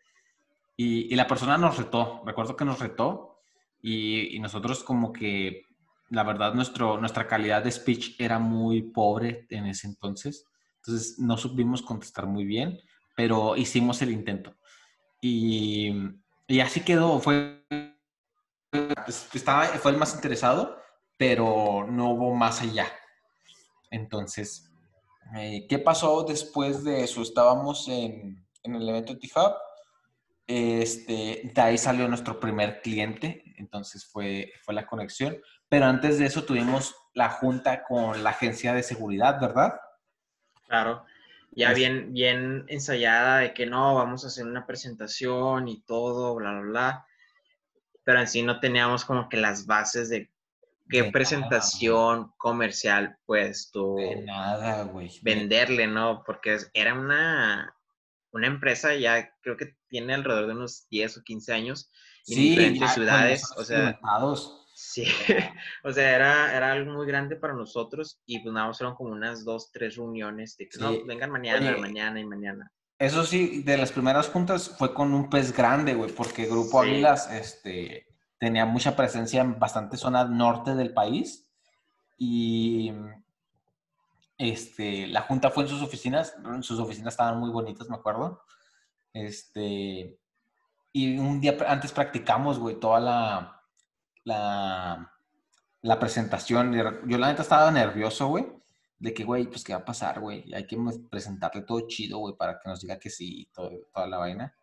Y, 0.76 1.12
y, 1.12 1.16
la 1.16 1.26
persona 1.26 1.58
nos 1.58 1.76
retó. 1.76 2.22
Recuerdo 2.24 2.56
que 2.56 2.64
nos 2.64 2.78
retó 2.78 3.37
y, 3.80 4.38
nosotros 4.40 4.82
como 4.82 5.12
que, 5.12 5.62
la 6.10 6.24
verdad, 6.24 6.54
nuestro, 6.54 6.98
nuestra 6.98 7.26
calidad 7.26 7.62
de 7.62 7.70
speech 7.70 8.20
era 8.20 8.38
muy 8.38 8.82
pobre 8.82 9.46
en 9.50 9.66
ese 9.66 9.86
entonces. 9.86 10.46
Entonces 10.76 11.18
no 11.18 11.36
supimos 11.36 11.82
contestar 11.82 12.26
muy 12.26 12.44
bien, 12.44 12.78
pero 13.16 13.56
hicimos 13.56 14.00
el 14.02 14.10
intento. 14.10 14.54
Y, 15.20 15.92
y 16.46 16.60
así 16.60 16.80
quedó. 16.80 17.18
Fue, 17.20 17.64
estaba, 19.34 19.66
fue 19.66 19.90
el 19.90 19.98
más 19.98 20.14
interesado, 20.14 20.76
pero 21.16 21.86
no 21.88 22.10
hubo 22.10 22.34
más 22.34 22.62
allá. 22.62 22.86
Entonces, 23.90 24.70
eh, 25.36 25.66
¿qué 25.68 25.78
pasó 25.78 26.24
después 26.24 26.84
de 26.84 27.04
eso? 27.04 27.22
Estábamos 27.22 27.88
en, 27.88 28.46
en 28.62 28.74
el 28.74 28.88
evento 28.88 29.18
TIFAB 29.18 29.54
este, 30.48 31.52
de 31.54 31.60
ahí 31.60 31.76
salió 31.76 32.08
nuestro 32.08 32.40
primer 32.40 32.80
cliente, 32.80 33.44
entonces 33.58 34.06
fue, 34.10 34.50
fue 34.62 34.74
la 34.74 34.86
conexión. 34.86 35.38
Pero 35.68 35.84
antes 35.84 36.18
de 36.18 36.24
eso 36.24 36.44
tuvimos 36.44 36.96
la 37.12 37.28
junta 37.28 37.84
con 37.84 38.24
la 38.24 38.30
agencia 38.30 38.72
de 38.72 38.82
seguridad, 38.82 39.38
¿verdad? 39.38 39.78
Claro, 40.66 41.04
ya 41.50 41.74
bien, 41.74 42.14
bien 42.14 42.64
ensayada 42.68 43.38
de 43.38 43.52
que 43.52 43.66
no, 43.66 43.94
vamos 43.94 44.24
a 44.24 44.28
hacer 44.28 44.46
una 44.46 44.66
presentación 44.66 45.68
y 45.68 45.82
todo, 45.82 46.34
bla, 46.34 46.52
bla, 46.52 46.60
bla. 46.62 47.06
Pero 48.04 48.20
en 48.20 48.26
sí 48.26 48.42
no 48.42 48.58
teníamos 48.58 49.04
como 49.04 49.28
que 49.28 49.36
las 49.36 49.66
bases 49.66 50.08
de 50.08 50.30
qué 50.88 51.04
presentación 51.04 52.32
comercial, 52.38 53.18
pues 53.26 53.70
tú... 53.70 53.98
nada, 54.24 54.84
güey. 54.84 55.10
Venderle, 55.20 55.86
¿no? 55.86 56.22
Porque 56.24 56.56
era 56.72 56.94
una, 56.94 57.74
una 58.32 58.46
empresa 58.46 58.94
ya 58.94 59.32
creo 59.40 59.56
que 59.56 59.76
tiene 59.88 60.14
alrededor 60.14 60.46
de 60.46 60.52
unos 60.52 60.86
10 60.90 61.18
o 61.18 61.22
15 61.22 61.52
años 61.52 61.90
en 62.26 62.36
diferentes 62.36 62.92
ciudades, 62.92 63.42
o 63.56 63.64
sea, 63.64 63.98
sí, 64.74 65.04
o 65.84 65.92
sea, 65.92 66.14
era, 66.14 66.56
era 66.56 66.72
algo 66.72 66.92
muy 66.92 67.06
grande 67.06 67.36
para 67.36 67.54
nosotros 67.54 68.20
y 68.26 68.40
pues 68.40 68.52
nada 68.52 68.72
fueron 68.74 68.94
como 68.96 69.10
unas 69.10 69.44
dos, 69.44 69.70
tres 69.72 69.96
reuniones 69.96 70.56
de 70.56 70.68
que 70.68 70.78
no, 70.78 71.04
vengan 71.04 71.30
mañana, 71.30 71.76
mañana 71.78 72.20
y 72.20 72.24
mañana. 72.24 72.70
Eso 72.98 73.24
sí, 73.24 73.62
de 73.62 73.78
las 73.78 73.92
primeras 73.92 74.28
juntas 74.28 74.74
fue 74.76 74.92
con 74.92 75.14
un 75.14 75.30
pez 75.30 75.56
grande, 75.56 75.94
güey, 75.94 76.10
porque 76.12 76.46
Grupo 76.46 76.80
Águilas 76.82 77.30
este, 77.32 78.08
tenía 78.38 78.66
mucha 78.66 78.96
presencia 78.96 79.40
en 79.40 79.58
bastante 79.58 79.96
zona 79.96 80.24
norte 80.24 80.74
del 80.74 80.92
país 80.92 81.48
y 82.18 82.92
este, 84.38 85.08
la 85.08 85.22
junta 85.22 85.50
fue 85.50 85.64
en 85.64 85.68
sus 85.68 85.82
oficinas, 85.82 86.36
sus 86.60 86.78
oficinas 86.78 87.14
estaban 87.14 87.40
muy 87.40 87.50
bonitas, 87.50 87.90
me 87.90 87.96
acuerdo. 87.96 88.44
Este, 89.12 90.16
y 90.92 91.18
un 91.18 91.40
día 91.40 91.56
antes 91.66 91.92
practicamos, 91.92 92.58
güey, 92.58 92.78
toda 92.78 93.00
la, 93.00 93.62
la, 94.24 95.12
la 95.82 95.98
presentación. 95.98 96.72
Yo 97.06 97.18
la 97.18 97.28
neta 97.28 97.42
estaba 97.42 97.70
nervioso, 97.72 98.28
güey, 98.28 98.46
de 98.98 99.12
que, 99.12 99.24
güey, 99.24 99.46
pues, 99.46 99.64
¿qué 99.64 99.72
va 99.72 99.80
a 99.80 99.84
pasar, 99.84 100.20
güey? 100.20 100.44
Hay 100.54 100.66
que 100.66 100.78
presentarle 101.10 101.62
todo 101.62 101.88
chido, 101.88 102.18
güey, 102.18 102.36
para 102.36 102.60
que 102.60 102.68
nos 102.68 102.80
diga 102.80 102.98
que 102.98 103.10
sí, 103.10 103.48
todo, 103.52 103.70
toda 103.92 104.06
la 104.06 104.18
vaina. 104.18 104.54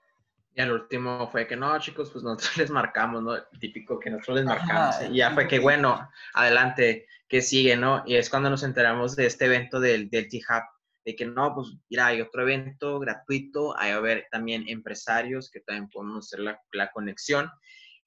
Y 0.56 0.62
al 0.62 0.72
último 0.72 1.28
fue 1.30 1.46
que 1.46 1.58
no, 1.58 1.78
chicos, 1.80 2.10
pues 2.12 2.24
nosotros 2.24 2.56
les 2.58 2.72
marcamos, 2.72 3.22
¿no? 3.22 3.34
Típico 3.60 4.00
que 4.00 4.10
nosotros 4.10 4.38
les 4.38 4.46
marcamos. 4.46 4.96
y 5.12 5.18
ya 5.18 5.32
fue 5.32 5.48
que, 5.48 5.60
bueno, 5.60 6.10
adelante, 6.34 7.08
que 7.28 7.42
sigue, 7.42 7.76
¿no? 7.76 8.04
Y 8.06 8.16
es 8.16 8.30
cuando 8.30 8.50
nos 8.50 8.64
enteramos 8.64 9.16
de 9.16 9.26
este 9.26 9.46
evento 9.46 9.80
del, 9.80 10.10
del 10.10 10.30
T-Hub, 10.30 10.64
de 11.06 11.16
que 11.16 11.26
no, 11.26 11.54
pues 11.54 11.70
mira, 11.90 12.08
hay 12.08 12.22
otro 12.22 12.42
evento 12.44 13.00
gratuito, 13.00 13.78
hay 13.78 13.92
a 13.92 14.00
ver 14.00 14.28
también 14.32 14.68
empresarios 14.68 15.50
que 15.52 15.60
también 15.62 15.90
podemos 15.90 16.26
hacer 16.26 16.40
la, 16.40 16.60
la 16.72 16.92
conexión. 16.92 17.50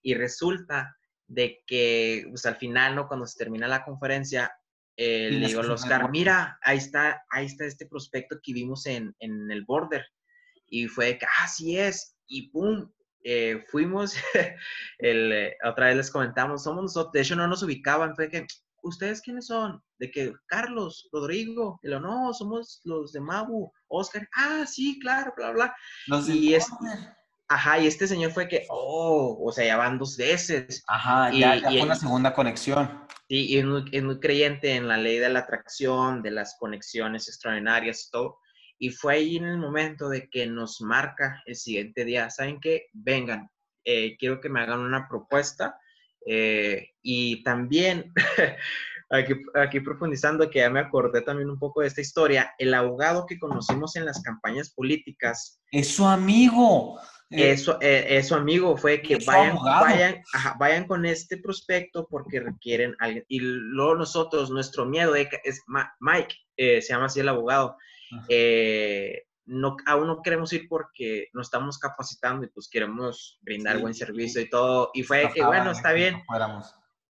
Y 0.03 0.15
resulta 0.15 0.97
de 1.27 1.63
que, 1.67 2.27
pues 2.29 2.47
al 2.47 2.57
final, 2.57 2.95
¿no? 2.95 3.07
Cuando 3.07 3.27
se 3.27 3.39
termina 3.39 3.69
la 3.69 3.85
conferencia, 3.85 4.53
eh, 4.97 5.31
le 5.31 5.47
digo 5.47 5.63
a 5.63 5.73
Oscar, 5.73 6.11
mira, 6.11 6.59
ahí 6.61 6.79
está, 6.79 7.23
ahí 7.31 7.47
está 7.47 7.65
este 7.65 7.87
prospecto 7.87 8.41
que 8.43 8.53
vimos 8.53 8.85
en, 8.87 9.15
en 9.21 9.49
el 9.51 9.65
border. 9.65 10.05
Y 10.67 10.89
fue 10.89 11.19
que, 11.19 11.27
ah, 11.27 11.47
sí 11.47 11.79
es 11.79 12.17
y 12.27 12.51
¡pum! 12.51 12.91
Eh, 13.23 13.65
fuimos, 13.69 14.15
el, 14.99 15.33
eh, 15.33 15.57
otra 15.65 15.87
vez 15.87 15.97
les 15.97 16.11
comentamos, 16.11 16.65
somos 16.65 16.83
nosotros, 16.83 17.13
de 17.13 17.21
hecho 17.21 17.37
no 17.37 17.47
nos 17.47 17.63
ubicaban, 17.63 18.15
fue 18.15 18.29
que, 18.29 18.47
¿ustedes 18.83 19.21
quiénes 19.21 19.47
son? 19.47 19.83
De 19.99 20.11
que, 20.11 20.33
Carlos, 20.47 21.09
Rodrigo, 21.13 21.79
lo, 21.83 22.01
no, 22.01 22.33
somos 22.33 22.81
los 22.85 23.13
de 23.13 23.21
Mabu, 23.21 23.73
Oscar, 23.89 24.29
ah, 24.37 24.65
sí, 24.67 24.99
claro, 25.01 25.33
bla, 25.37 25.51
bla. 25.51 25.77
y 26.29 26.55
es, 26.55 26.69
ajá, 27.49 27.79
y 27.79 27.87
este 27.87 28.07
señor 28.07 28.33
fue 28.33 28.49
que, 28.49 28.67
oh, 28.69 29.39
o 29.45 29.53
sea, 29.53 29.67
ya 29.67 29.77
van 29.77 29.99
dos 29.99 30.17
veces. 30.17 30.83
Ajá, 30.87 31.33
y, 31.33 31.41
ya, 31.41 31.61
fue 31.61 31.83
una 31.83 31.97
segunda 31.97 32.33
conexión. 32.33 33.07
Sí, 33.29 33.47
y 33.47 33.59
es 33.59 33.65
muy, 33.65 33.85
es 33.93 34.03
muy 34.03 34.21
creyente 34.21 34.75
en 34.75 34.89
la 34.89 34.97
ley 34.97 35.19
de 35.19 35.29
la 35.29 35.41
atracción, 35.41 36.23
de 36.23 36.31
las 36.31 36.57
conexiones 36.59 37.29
extraordinarias 37.29 38.07
y 38.07 38.11
todo. 38.11 38.39
Y 38.79 38.91
fue 38.91 39.15
ahí 39.15 39.37
en 39.37 39.45
el 39.45 39.59
momento 39.59 40.09
de 40.09 40.29
que 40.31 40.47
nos 40.47 40.81
marca 40.81 41.43
el 41.47 41.57
siguiente 41.57 42.05
día, 42.05 42.31
¿saben 42.31 42.61
qué? 42.61 42.87
Vengan, 42.93 43.51
eh, 43.85 44.17
quiero 44.19 44.41
que 44.41 44.49
me 44.49 44.61
hagan 44.61 44.81
una 44.81 45.09
propuesta. 45.09 45.79
Eh, 46.27 46.91
y 47.03 47.43
también 47.43 48.13
aquí, 49.11 49.35
aquí 49.55 49.81
profundizando, 49.81 50.51
que 50.51 50.61
ya 50.61 50.71
me 50.71 50.81
acordé 50.81 51.23
también 51.23 51.51
un 51.51 51.59
poco 51.59 51.81
de 51.81 51.89
esta 51.89 52.01
historia, 52.01 52.55
el 52.59 52.75
abogado 52.75 53.27
que 53.27 53.39
conocimos 53.39 53.97
en 53.97 54.05
las 54.05 54.23
campañas 54.23 54.71
políticas. 54.71 55.61
Es 55.71 55.89
su 55.89 56.07
amigo. 56.07 56.99
Eh, 57.31 57.51
eso, 57.51 57.79
eh, 57.83 58.07
es 58.09 58.29
su 58.29 58.35
amigo, 58.35 58.75
fue 58.77 59.03
que 59.03 59.19
vayan, 59.27 59.57
vayan, 59.63 60.23
vayan 60.59 60.87
con 60.87 61.05
este 61.05 61.37
prospecto 61.37 62.07
porque 62.09 62.41
requieren 62.41 62.97
alguien. 63.01 63.25
Y 63.29 63.41
luego 63.41 63.97
nosotros, 63.97 64.51
nuestro 64.51 64.87
miedo 64.87 65.15
es 65.15 65.63
Mike, 66.01 66.35
eh, 66.57 66.81
se 66.81 66.89
llama 66.95 67.07
así 67.07 67.21
el 67.21 67.29
abogado. 67.29 67.77
No, 69.49 69.77
aún 69.87 70.07
no 70.07 70.23
queremos 70.23 70.53
ir 70.53 70.69
porque 70.69 71.29
nos 71.33 71.47
estamos 71.47 71.79
capacitando 71.79 72.45
y 72.45 72.51
pues 72.51 72.69
queremos 72.69 73.39
brindar 73.41 73.79
buen 73.79 73.95
servicio 73.95 74.43
y 74.43 74.49
todo. 74.49 74.91
Y 74.93 75.03
fue 75.03 75.31
que, 75.35 75.43
bueno, 75.43 75.71
está 75.71 75.93
bien. 75.93 76.23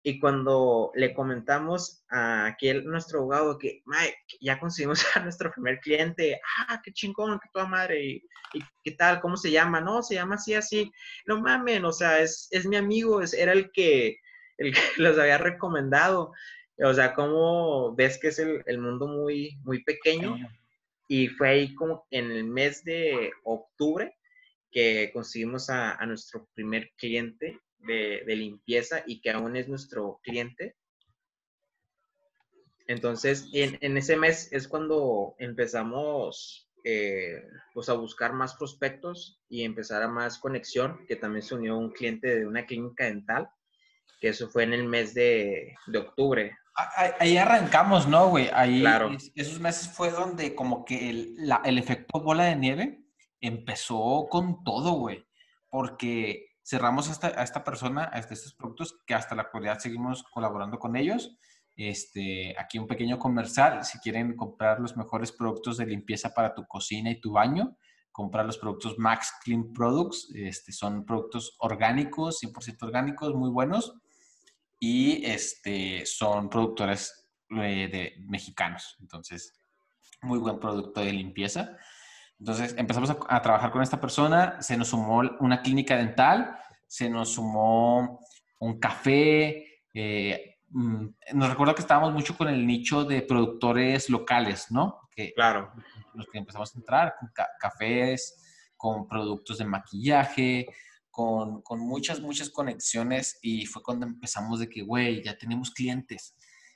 Y 0.04 0.20
cuando 0.20 0.92
le 0.96 1.14
comentamos 1.14 2.06
a 2.10 2.46
aquel, 2.46 2.86
nuestro 2.86 3.20
abogado, 3.20 3.58
que, 3.58 3.82
Mike, 3.86 4.38
ya 4.40 4.60
conseguimos 4.60 5.04
a 5.16 5.20
nuestro 5.20 5.52
primer 5.52 5.80
cliente, 5.80 6.40
ah, 6.70 6.80
qué 6.84 6.94
chingón, 6.94 7.40
qué 7.40 7.50
toda 7.52 7.66
madre, 7.66 8.06
y, 8.06 8.24
qué 8.84 8.92
tal, 8.92 9.20
cómo 9.20 9.36
se 9.36 9.52
llama, 9.52 9.82
no, 9.82 10.02
se 10.02 10.16
llama 10.16 10.36
así, 10.36 10.54
así, 10.54 10.92
no 11.26 11.42
mamen, 11.42 11.84
o 11.84 11.92
sea, 11.92 12.20
es, 12.20 12.48
es 12.52 12.66
mi 12.66 12.78
amigo, 12.78 13.22
es, 13.22 13.34
era 13.34 13.52
el 13.52 13.72
que, 13.72 14.20
el 14.58 14.74
que 14.74 14.80
los 14.98 15.18
había 15.18 15.38
recomendado, 15.40 16.32
o 16.78 16.94
sea, 16.94 17.14
cómo 17.14 17.94
ves 17.96 18.18
que 18.18 18.30
es 18.30 18.40
el, 18.40 18.64
el 18.66 18.78
mundo 18.78 19.08
muy, 19.08 19.58
muy 19.64 19.84
pequeño, 19.84 20.38
y 21.08 21.28
fue 21.28 21.50
ahí 21.50 21.76
como 21.76 22.06
en 22.12 22.32
el 22.32 22.44
mes 22.44 22.84
de 22.84 23.32
octubre 23.44 24.18
que 24.72 25.12
conseguimos 25.14 25.70
a, 25.70 25.96
a 25.96 26.06
nuestro 26.06 26.48
primer 26.54 26.92
cliente 26.98 27.60
de, 27.80 28.36
limpieza 28.36 29.04
y 29.06 29.22
que 29.22 29.32
aún 29.32 29.56
es 29.56 29.68
nuestro 29.68 30.20
cliente. 30.24 30.76
Entonces, 32.88 33.50
en, 33.54 33.98
ese 33.98 34.16
mes 34.16 34.52
es 34.52 34.68
cuando 34.68 35.36
empezamos 35.40 36.70
eh, 36.84 37.44
pues 37.74 37.90
a 37.90 37.94
buscar 37.94 38.34
más 38.34 38.56
prospectos 38.56 39.42
y 39.50 39.64
empezar 39.64 40.04
a 40.04 40.08
más 40.08 40.40
conexión, 40.40 41.06
que 41.08 41.18
también 41.18 41.44
se 41.44 41.56
unió 41.56 41.78
un 41.78 41.92
cliente 41.92 42.40
de 42.40 42.48
una 42.48 42.66
clínica 42.66 43.06
dental, 43.06 43.50
que 44.22 44.30
eso 44.30 44.50
fue 44.50 44.64
en 44.64 44.74
el 44.74 44.86
mes 44.86 45.14
de, 45.14 45.76
octubre. 45.98 46.58
Ahí 47.20 47.38
arrancamos, 47.38 48.08
¿no, 48.08 48.28
güey? 48.30 48.50
Ahí, 48.54 48.82
claro. 48.82 49.10
esos 49.34 49.60
meses 49.60 49.90
fue 49.90 50.12
donde 50.12 50.54
como 50.54 50.86
que 50.86 51.10
el, 51.10 51.36
el 51.64 51.78
efecto 51.80 52.22
bola 52.22 52.44
de 52.44 52.56
nieve 52.56 53.04
empezó 53.42 54.28
con 54.30 54.64
todo, 54.64 54.92
güey. 54.92 55.26
Porque 55.70 56.48
cerramos 56.64 57.10
a 57.10 57.14
esta, 57.14 57.28
a 57.28 57.44
esta 57.44 57.64
persona, 57.64 58.12
a 58.14 58.20
estos 58.20 58.54
productos, 58.54 59.00
que 59.08 59.16
hasta 59.16 59.34
la 59.34 59.44
actualidad 59.44 59.80
seguimos 59.80 60.24
colaborando 60.24 60.78
con 60.78 60.96
ellos. 60.96 61.36
Este, 61.76 62.56
aquí 62.60 62.78
un 62.78 62.88
pequeño 62.88 63.18
comercial, 63.18 63.84
si 63.84 64.00
quieren 64.00 64.36
comprar 64.36 64.80
los 64.80 64.98
mejores 64.98 65.32
productos 65.32 65.78
de 65.78 65.86
limpieza 65.86 66.34
para 66.34 66.54
tu 66.54 66.68
cocina 66.68 67.10
y 67.10 67.22
tu 67.22 67.32
baño, 67.32 67.76
comprar 68.12 68.46
los 68.46 68.58
productos 68.58 68.98
Max 68.98 69.32
Clean 69.44 69.74
Products, 69.74 70.32
este, 70.36 70.72
son 70.72 71.06
productos 71.06 71.56
orgánicos, 71.60 72.42
100% 72.42 72.84
orgánicos, 72.84 73.34
muy 73.34 73.50
buenos, 73.50 73.96
y 74.80 75.26
este, 75.26 76.06
son 76.06 76.50
productores 76.50 77.30
eh, 77.50 77.90
de, 77.92 78.14
mexicanos, 78.28 78.98
entonces, 79.00 79.54
muy 80.22 80.40
buen 80.40 80.60
producto 80.60 81.02
de 81.02 81.14
limpieza. 81.14 81.78
Entonces 82.40 82.76
empezamos 82.78 83.10
a, 83.10 83.42
trabajar 83.42 83.72
con 83.72 83.82
esta 83.82 84.00
persona, 84.00 84.62
se 84.62 84.78
nos 84.78 84.90
sumó 84.90 85.22
una 85.40 85.62
clínica 85.62 85.98
dental, 85.98 86.58
se 86.86 87.10
nos 87.10 87.34
sumó 87.34 88.20
un 88.60 88.80
café. 88.80 89.82
Eh, 89.94 90.58
mm, 90.70 91.08
nos 91.34 91.50
recuerdo 91.50 91.74
que 91.74 91.82
estábamos 91.82 92.14
mucho 92.14 92.38
con 92.38 92.48
el 92.48 92.66
nicho 92.66 93.06
de 93.06 93.24
productores 93.24 94.10
locales, 94.10 94.68
¿no? 94.70 95.10
Que, 95.16 95.34
claro. 95.34 95.72
Los 96.14 96.28
que 96.28 96.38
empezamos 96.38 96.76
a 96.76 96.80
entrar 96.80 97.16
con 97.20 97.32
cafés, 97.60 98.72
con 98.76 99.08
productos 99.08 99.58
de 99.58 99.66
maquillaje, 99.66 100.68
con, 101.18 101.80
muchas, 101.80 102.22
muchas 102.22 102.52
conexiones 102.52 103.40
y 103.42 103.66
fue 103.66 103.82
cuando 103.82 104.06
empezamos 104.06 104.60
de 104.60 104.70
que, 104.70 104.84
güey, 104.84 105.24
ya 105.24 105.36
tenemos 105.36 105.72
clientes. 105.72 106.36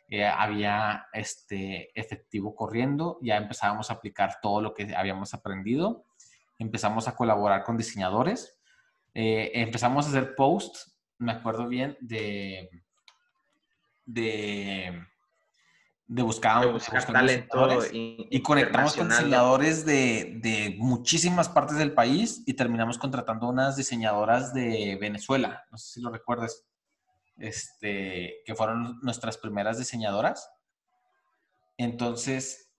Eh, 0.09 0.25
había 0.25 1.05
este 1.13 1.91
efectivo 1.93 2.55
corriendo, 2.55 3.19
ya 3.21 3.37
empezábamos 3.37 3.91
a 3.91 3.93
aplicar 3.93 4.39
todo 4.41 4.59
lo 4.59 4.73
que 4.73 4.95
habíamos 4.95 5.35
aprendido, 5.35 6.05
empezamos 6.57 7.07
a 7.07 7.15
colaborar 7.15 7.63
con 7.63 7.77
diseñadores, 7.77 8.57
eh, 9.13 9.51
empezamos 9.53 10.07
a 10.07 10.09
hacer 10.09 10.33
posts, 10.33 10.99
me 11.19 11.33
acuerdo 11.33 11.67
bien, 11.67 11.95
de, 12.01 12.67
de, 14.05 15.05
de 16.11 16.23
buscar, 16.23 16.77
talento 17.07 17.79
y, 17.93 18.41
conectamos 18.41 18.97
con 18.97 19.07
diseñadores 19.07 19.85
de, 19.85 20.39
de, 20.41 20.75
muchísimas 20.77 21.47
partes 21.47 21.77
del 21.77 21.93
país 21.93 22.43
y 22.45 22.53
terminamos 22.53 22.97
contratando 22.97 23.47
unas 23.47 23.77
diseñadoras 23.77 24.53
de 24.53 24.97
Venezuela, 24.99 25.63
no 25.71 25.77
sé 25.77 25.93
si 25.93 26.01
lo 26.01 26.11
recuerdas 26.11 26.65
este, 27.37 28.41
que 28.45 28.55
fueron 28.55 28.99
nuestras 29.01 29.37
primeras 29.37 29.77
diseñadoras. 29.77 30.51
Entonces 31.77 32.71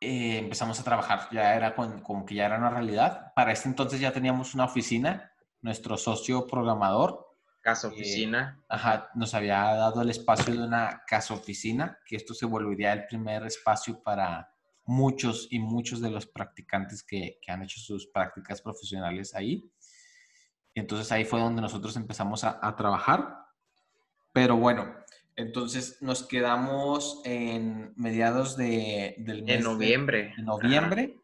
eh, 0.00 0.38
empezamos 0.38 0.80
a 0.80 0.84
trabajar, 0.84 1.28
ya 1.30 1.54
era 1.54 1.74
como 1.74 2.24
que 2.24 2.34
ya 2.34 2.46
era 2.46 2.56
una 2.56 2.70
realidad. 2.70 3.32
Para 3.36 3.52
este 3.52 3.68
entonces 3.68 4.00
ya 4.00 4.12
teníamos 4.12 4.54
una 4.54 4.64
oficina, 4.64 5.30
nuestro 5.60 5.98
socio 5.98 6.46
programador. 6.46 7.21
Casa 7.62 7.88
eh, 7.88 7.92
oficina. 7.92 8.62
ajá, 8.68 9.10
nos 9.14 9.34
había 9.34 9.56
dado 9.56 10.02
el 10.02 10.10
espacio 10.10 10.52
de 10.52 10.62
una 10.62 11.02
casa 11.06 11.32
oficina, 11.32 11.98
que 12.04 12.16
esto 12.16 12.34
se 12.34 12.44
volvería 12.44 12.92
el 12.92 13.06
primer 13.06 13.44
espacio 13.44 14.02
para 14.02 14.52
muchos 14.84 15.48
y 15.50 15.58
muchos 15.60 16.00
de 16.00 16.10
los 16.10 16.26
practicantes 16.26 17.02
que, 17.02 17.38
que 17.40 17.52
han 17.52 17.62
hecho 17.62 17.80
sus 17.80 18.06
prácticas 18.08 18.60
profesionales 18.60 19.34
ahí. 19.34 19.70
Entonces 20.74 21.10
ahí 21.12 21.24
fue 21.24 21.40
donde 21.40 21.62
nosotros 21.62 21.96
empezamos 21.96 22.44
a, 22.44 22.58
a 22.60 22.74
trabajar. 22.76 23.46
Pero 24.32 24.56
bueno, 24.56 24.92
entonces 25.36 25.98
nos 26.02 26.24
quedamos 26.24 27.22
en 27.24 27.92
mediados 27.96 28.56
de, 28.56 29.14
del 29.18 29.42
mes. 29.42 29.56
En 29.56 29.62
noviembre. 29.62 30.34
De, 30.36 30.42
noviembre. 30.42 31.16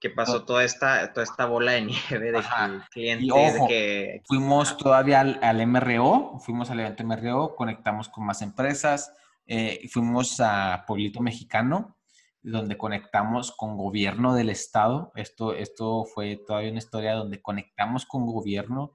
Que 0.00 0.10
pasó 0.10 0.44
toda 0.44 0.64
esta, 0.64 1.12
toda 1.12 1.24
esta 1.24 1.44
bola 1.44 1.72
de 1.72 1.82
nieve 1.82 2.32
de 2.32 2.42
clientes. 2.90 3.54
Y 3.56 3.66
que... 3.68 4.22
Fuimos 4.26 4.76
todavía 4.78 5.20
al, 5.20 5.66
MRO, 5.66 6.38
fuimos 6.40 6.70
al 6.70 6.80
evento 6.80 7.04
MRO, 7.04 7.54
conectamos 7.54 8.08
con 8.08 8.24
más 8.24 8.40
empresas, 8.40 9.12
eh, 9.46 9.86
fuimos 9.90 10.40
a 10.40 10.84
Pueblito 10.86 11.20
Mexicano, 11.20 11.98
donde 12.42 12.78
conectamos 12.78 13.52
con 13.52 13.76
gobierno 13.76 14.34
del 14.34 14.48
estado. 14.48 15.12
Esto, 15.14 15.54
esto 15.54 16.04
fue 16.04 16.36
todavía 16.46 16.70
una 16.70 16.78
historia 16.78 17.14
donde 17.14 17.42
conectamos 17.42 18.06
con 18.06 18.26
gobierno 18.26 18.94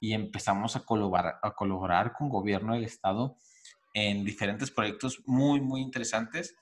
y 0.00 0.12
empezamos 0.14 0.76
a 0.76 0.84
colaborar, 0.84 1.38
a 1.42 1.50
colaborar 1.52 2.12
con 2.12 2.28
gobierno 2.28 2.74
del 2.74 2.84
estado 2.84 3.36
en 3.92 4.24
diferentes 4.24 4.70
proyectos 4.70 5.22
muy, 5.26 5.60
muy 5.60 5.80
interesantes. 5.80 6.54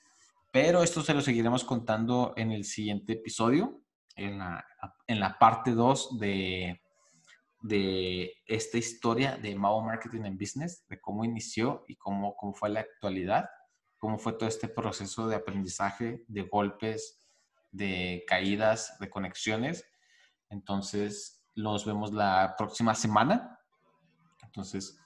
Pero 0.53 0.85
esto 0.85 1.03
se 1.03 1.15
lo 1.15 1.21
seguiremos 1.21 1.65
contando 1.65 2.33
en 2.37 2.53
el 2.53 2.65
siguiente 2.65 3.15
episodio, 3.15 3.81
en 4.17 4.39
la, 4.39 4.65
en 5.07 5.21
la 5.21 5.39
parte 5.39 5.73
2 5.73 6.19
de, 6.19 6.81
de 7.65 8.33
esta 8.47 8.77
historia 8.77 9.37
de 9.37 9.55
Mao 9.55 9.83
Marketing 9.83 10.23
and 10.25 10.39
Business, 10.39 10.87
de 10.89 11.01
cómo 11.01 11.25
inició 11.25 11.85
y 11.89 11.97
cómo, 11.97 12.37
cómo 12.37 12.53
fue 12.53 12.69
la 12.69 12.81
actualidad, 12.81 13.49
cómo 13.99 14.19
fue 14.19 14.35
todo 14.35 14.49
este 14.49 14.69
proceso 14.69 15.29
de 15.29 15.37
aprendizaje, 15.37 16.25
de 16.29 16.43
golpes, 16.43 17.27
de 17.73 18.23
caídas, 18.27 18.99
de 19.01 19.09
conexiones. 19.09 19.85
Entonces, 20.51 21.43
los 21.55 21.87
vemos 21.87 22.13
la 22.13 22.55
próxima 22.59 22.95
semana. 22.95 23.59
Entonces, 24.43 24.99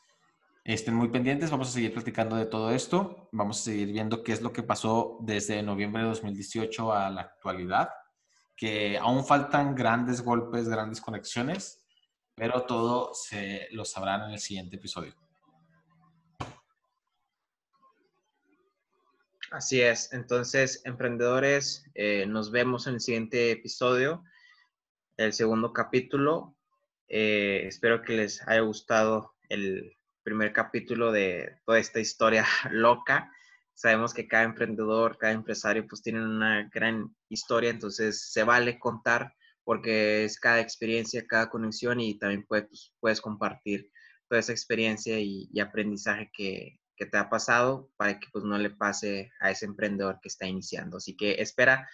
estén 0.65 0.95
muy 0.95 1.09
pendientes. 1.09 1.51
Vamos 1.51 1.69
a 1.69 1.73
seguir 1.73 1.93
platicando 1.93 2.35
de 2.35 2.47
todo 2.47 2.73
esto. 2.73 3.29
Vamos 3.33 3.61
a 3.61 3.65
seguir 3.65 3.93
viendo 3.93 4.25
qué 4.25 4.33
es 4.33 4.43
lo 4.43 4.53
que 4.53 4.65
pasó 4.65 5.19
desde 5.21 5.63
noviembre 5.63 6.03
de 6.03 6.09
2018 6.09 6.93
a 6.93 7.09
la 7.09 7.21
actualidad. 7.21 7.89
Que 8.59 8.99
aún 8.99 9.25
faltan 9.25 9.75
grandes 9.75 10.21
golpes, 10.21 10.69
grandes 10.69 11.01
conexiones, 11.01 11.83
pero 12.35 12.67
todo 12.67 13.15
se 13.15 13.69
lo 13.71 13.87
sabrán 13.87 14.25
en 14.25 14.33
el 14.33 14.39
siguiente 14.39 14.77
episodio. 14.77 15.15
Así 19.51 19.81
es. 19.81 20.13
Entonces, 20.13 20.83
emprendedores, 20.85 21.85
eh, 21.95 22.27
nos 22.27 22.51
vemos 22.51 22.87
en 22.87 22.95
el 22.95 23.01
siguiente 23.01 23.51
episodio 23.51 24.23
el 25.17 25.33
segundo 25.33 25.73
capítulo. 25.73 26.57
Eh, 27.09 27.63
espero 27.67 28.03
que 28.03 28.15
les 28.15 28.47
haya 28.47 28.61
gustado 28.61 29.35
el 29.49 29.97
primer 30.23 30.53
capítulo 30.53 31.13
de 31.13 31.61
toda 31.65 31.79
esta 31.79 32.01
historia 32.01 32.47
loca. 32.71 33.33
Sabemos 33.79 34.13
que 34.13 34.27
cada 34.27 34.43
emprendedor, 34.43 35.19
cada 35.19 35.33
empresario, 35.33 35.87
pues 35.87 36.03
tienen 36.03 36.25
una 36.25 36.69
gran 36.75 37.15
historia, 37.29 37.71
entonces 37.71 38.33
se 38.33 38.43
vale 38.43 38.77
contar 38.77 39.33
porque 39.63 40.25
es 40.25 40.41
cada 40.41 40.59
experiencia, 40.59 41.25
cada 41.29 41.49
conexión 41.49 42.01
y 42.01 42.19
también 42.19 42.45
puedes, 42.45 42.67
pues, 42.67 42.93
puedes 42.99 43.21
compartir 43.21 43.89
toda 44.29 44.41
esa 44.41 44.51
experiencia 44.51 45.21
y, 45.21 45.49
aprendizaje 45.61 46.29
que, 46.33 46.81
que 46.97 47.07
te 47.07 47.19
ha 47.19 47.31
pasado 47.31 47.89
para 47.97 48.19
que 48.19 48.27
pues 48.33 48.45
no 48.45 48.59
le 48.59 48.71
pase 48.71 49.31
a 49.39 49.53
ese 49.53 49.67
emprendedor 49.67 50.19
que 50.21 50.29
está 50.29 50.49
iniciando. 50.49 50.97
Así 50.97 51.17
que 51.17 51.41
espera 51.41 51.89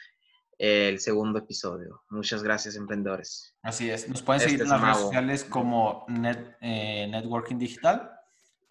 el 0.56 1.00
segundo 1.00 1.40
episodio. 1.40 2.02
Muchas 2.08 2.42
gracias, 2.42 2.76
emprendedores. 2.76 3.54
Así 3.62 3.90
es. 3.90 4.08
Nos 4.08 4.22
pueden 4.22 4.40
seguir 4.40 4.62
en 4.62 4.70
las 4.70 4.80
redes 4.80 4.98
sociales 4.98 5.44
como 5.44 6.06
Net, 6.08 6.56
eh, 6.62 7.06
Networking 7.10 7.58
Digital. 7.58 8.10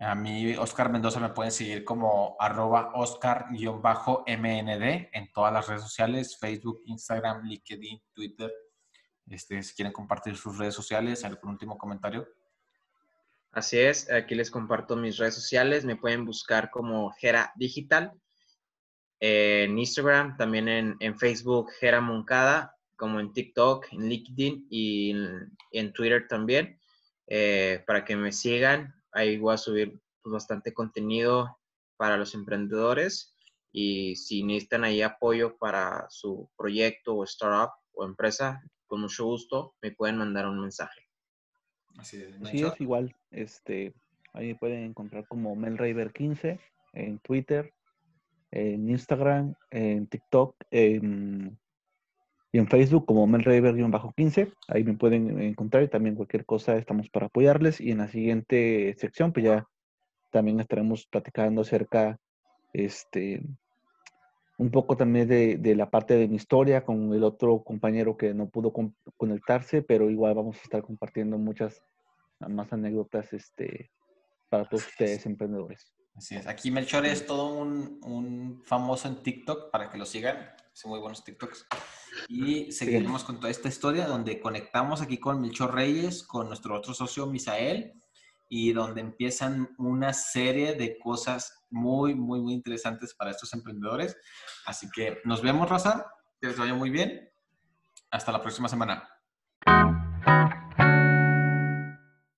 A 0.05 0.15
mí, 0.15 0.55
Oscar 0.57 0.91
Mendoza, 0.91 1.19
me 1.21 1.29
pueden 1.29 1.51
seguir 1.51 1.85
como 1.85 2.35
arroba 2.37 2.91
Oscar-MND 2.93 4.27
en 5.13 5.31
todas 5.33 5.53
las 5.53 5.67
redes 5.67 5.81
sociales, 5.81 6.37
Facebook, 6.37 6.81
Instagram, 6.85 7.45
LinkedIn, 7.45 8.01
Twitter. 8.13 8.51
Este, 9.27 9.63
si 9.63 9.73
quieren 9.73 9.93
compartir 9.93 10.35
sus 10.35 10.57
redes 10.57 10.73
sociales, 10.73 11.23
algún 11.23 11.51
último 11.51 11.77
comentario. 11.77 12.27
Así 13.51 13.79
es, 13.79 14.11
aquí 14.11 14.35
les 14.35 14.51
comparto 14.51 14.97
mis 14.97 15.17
redes 15.17 15.35
sociales. 15.35 15.85
Me 15.85 15.95
pueden 15.95 16.25
buscar 16.25 16.69
como 16.69 17.11
Gera 17.11 17.53
Digital 17.55 18.11
en 19.19 19.79
Instagram, 19.79 20.35
también 20.35 20.67
en, 20.99 21.17
Facebook, 21.17 21.71
Gera 21.79 22.01
Moncada, 22.01 22.75
como 22.97 23.21
en 23.21 23.31
TikTok, 23.31 23.87
en 23.93 24.09
LinkedIn 24.09 24.67
y 24.69 25.15
en, 25.71 25.93
Twitter 25.93 26.27
también, 26.27 26.77
eh, 27.27 27.81
para 27.87 28.03
que 28.03 28.17
me 28.17 28.33
sigan. 28.33 28.93
Ahí 29.13 29.37
voy 29.37 29.53
a 29.53 29.57
subir 29.57 29.99
pues, 30.21 30.33
bastante 30.33 30.73
contenido 30.73 31.57
para 31.97 32.17
los 32.17 32.33
emprendedores 32.33 33.35
y 33.71 34.15
si 34.15 34.43
necesitan 34.43 34.83
ahí 34.83 35.01
apoyo 35.01 35.57
para 35.57 36.05
su 36.09 36.49
proyecto 36.57 37.15
o 37.15 37.23
startup 37.23 37.71
o 37.93 38.05
empresa, 38.05 38.61
con 38.87 39.01
mucho 39.01 39.25
gusto 39.25 39.75
me 39.81 39.91
pueden 39.91 40.17
mandar 40.17 40.47
un 40.47 40.59
mensaje. 40.59 41.01
Así 41.97 42.21
es, 42.21 42.35
es 42.41 42.81
igual. 42.81 43.15
Este, 43.31 43.93
ahí 44.33 44.53
pueden 44.55 44.83
encontrar 44.83 45.27
como 45.27 45.55
melraver15 45.55 46.59
en 46.93 47.19
Twitter, 47.19 47.73
en 48.51 48.89
Instagram, 48.89 49.55
en 49.71 50.07
TikTok 50.07 50.55
y 52.53 52.59
en 52.59 52.67
Facebook 52.67 53.07
como 53.07 53.25
melraver-15. 53.25 54.53
Ahí 54.67 54.83
me 54.83 54.93
pueden 54.93 55.41
encontrar 55.41 55.83
y 55.83 55.87
también 55.87 56.15
cualquier 56.15 56.45
cosa 56.45 56.77
estamos 56.77 57.09
para 57.09 57.25
apoyarles. 57.25 57.81
Y 57.81 57.89
en 57.89 57.97
la 57.97 58.07
siguiente 58.07 58.95
sección, 58.99 59.33
pues 59.33 59.45
ya 59.45 59.67
también 60.31 60.59
estaremos 60.59 61.07
platicando 61.07 61.61
acerca, 61.61 62.19
este, 62.71 63.41
un 64.59 64.69
poco 64.69 64.95
también 64.95 65.27
de, 65.27 65.75
la 65.75 65.89
parte 65.89 66.15
de 66.15 66.27
mi 66.27 66.35
historia 66.35 66.85
con 66.85 67.11
el 67.11 67.23
otro 67.23 67.63
compañero 67.63 68.15
que 68.17 68.35
no 68.35 68.47
pudo 68.47 68.71
conectarse, 69.17 69.81
pero 69.81 70.11
igual 70.11 70.35
vamos 70.35 70.57
a 70.59 70.61
estar 70.61 70.83
compartiendo 70.83 71.39
muchas 71.39 71.81
más 72.39 72.71
anécdotas 72.71 73.33
este, 73.33 73.89
para 74.49 74.69
todos 74.69 74.85
ustedes 74.85 75.25
emprendedores. 75.25 75.91
Así 76.15 76.35
es. 76.35 76.47
Aquí 76.47 76.69
Melchor 76.69 77.05
es 77.05 77.25
todo 77.25 77.47
un, 77.47 78.61
famoso 78.65 79.07
en 79.07 79.23
TikTok 79.23 79.71
para 79.71 79.89
que 79.89 79.97
lo 79.97 80.05
sigan. 80.05 80.49
Son 80.73 80.91
muy 80.91 80.99
buenos 80.99 81.23
TikToks. 81.23 81.67
Y 82.29 82.71
seguiremos 82.71 83.23
con 83.23 83.39
toda 83.39 83.49
esta 83.49 83.67
historia 83.67 84.07
donde 84.07 84.39
conectamos 84.39 85.01
aquí 85.01 85.17
con 85.17 85.41
Melchor 85.41 85.73
Reyes, 85.73 86.23
con 86.23 86.47
nuestro 86.47 86.75
otro 86.75 86.93
socio 86.93 87.25
Misael, 87.27 87.93
y 88.47 88.73
donde 88.73 89.01
empiezan 89.01 89.73
una 89.77 90.13
serie 90.13 90.75
de 90.75 90.99
cosas 90.99 91.63
muy, 91.71 92.13
muy, 92.13 92.39
muy 92.41 92.53
interesantes 92.53 93.15
para 93.15 93.31
estos 93.31 93.53
emprendedores. 93.53 94.15
Así 94.65 94.89
que 94.91 95.19
nos 95.25 95.41
vemos, 95.41 95.69
Raza. 95.69 96.05
Que 96.39 96.47
les 96.47 96.57
vaya 96.57 96.73
muy 96.73 96.89
bien. 96.89 97.31
Hasta 98.11 98.31
la 98.31 98.41
próxima 98.41 98.69
semana. 98.69 99.12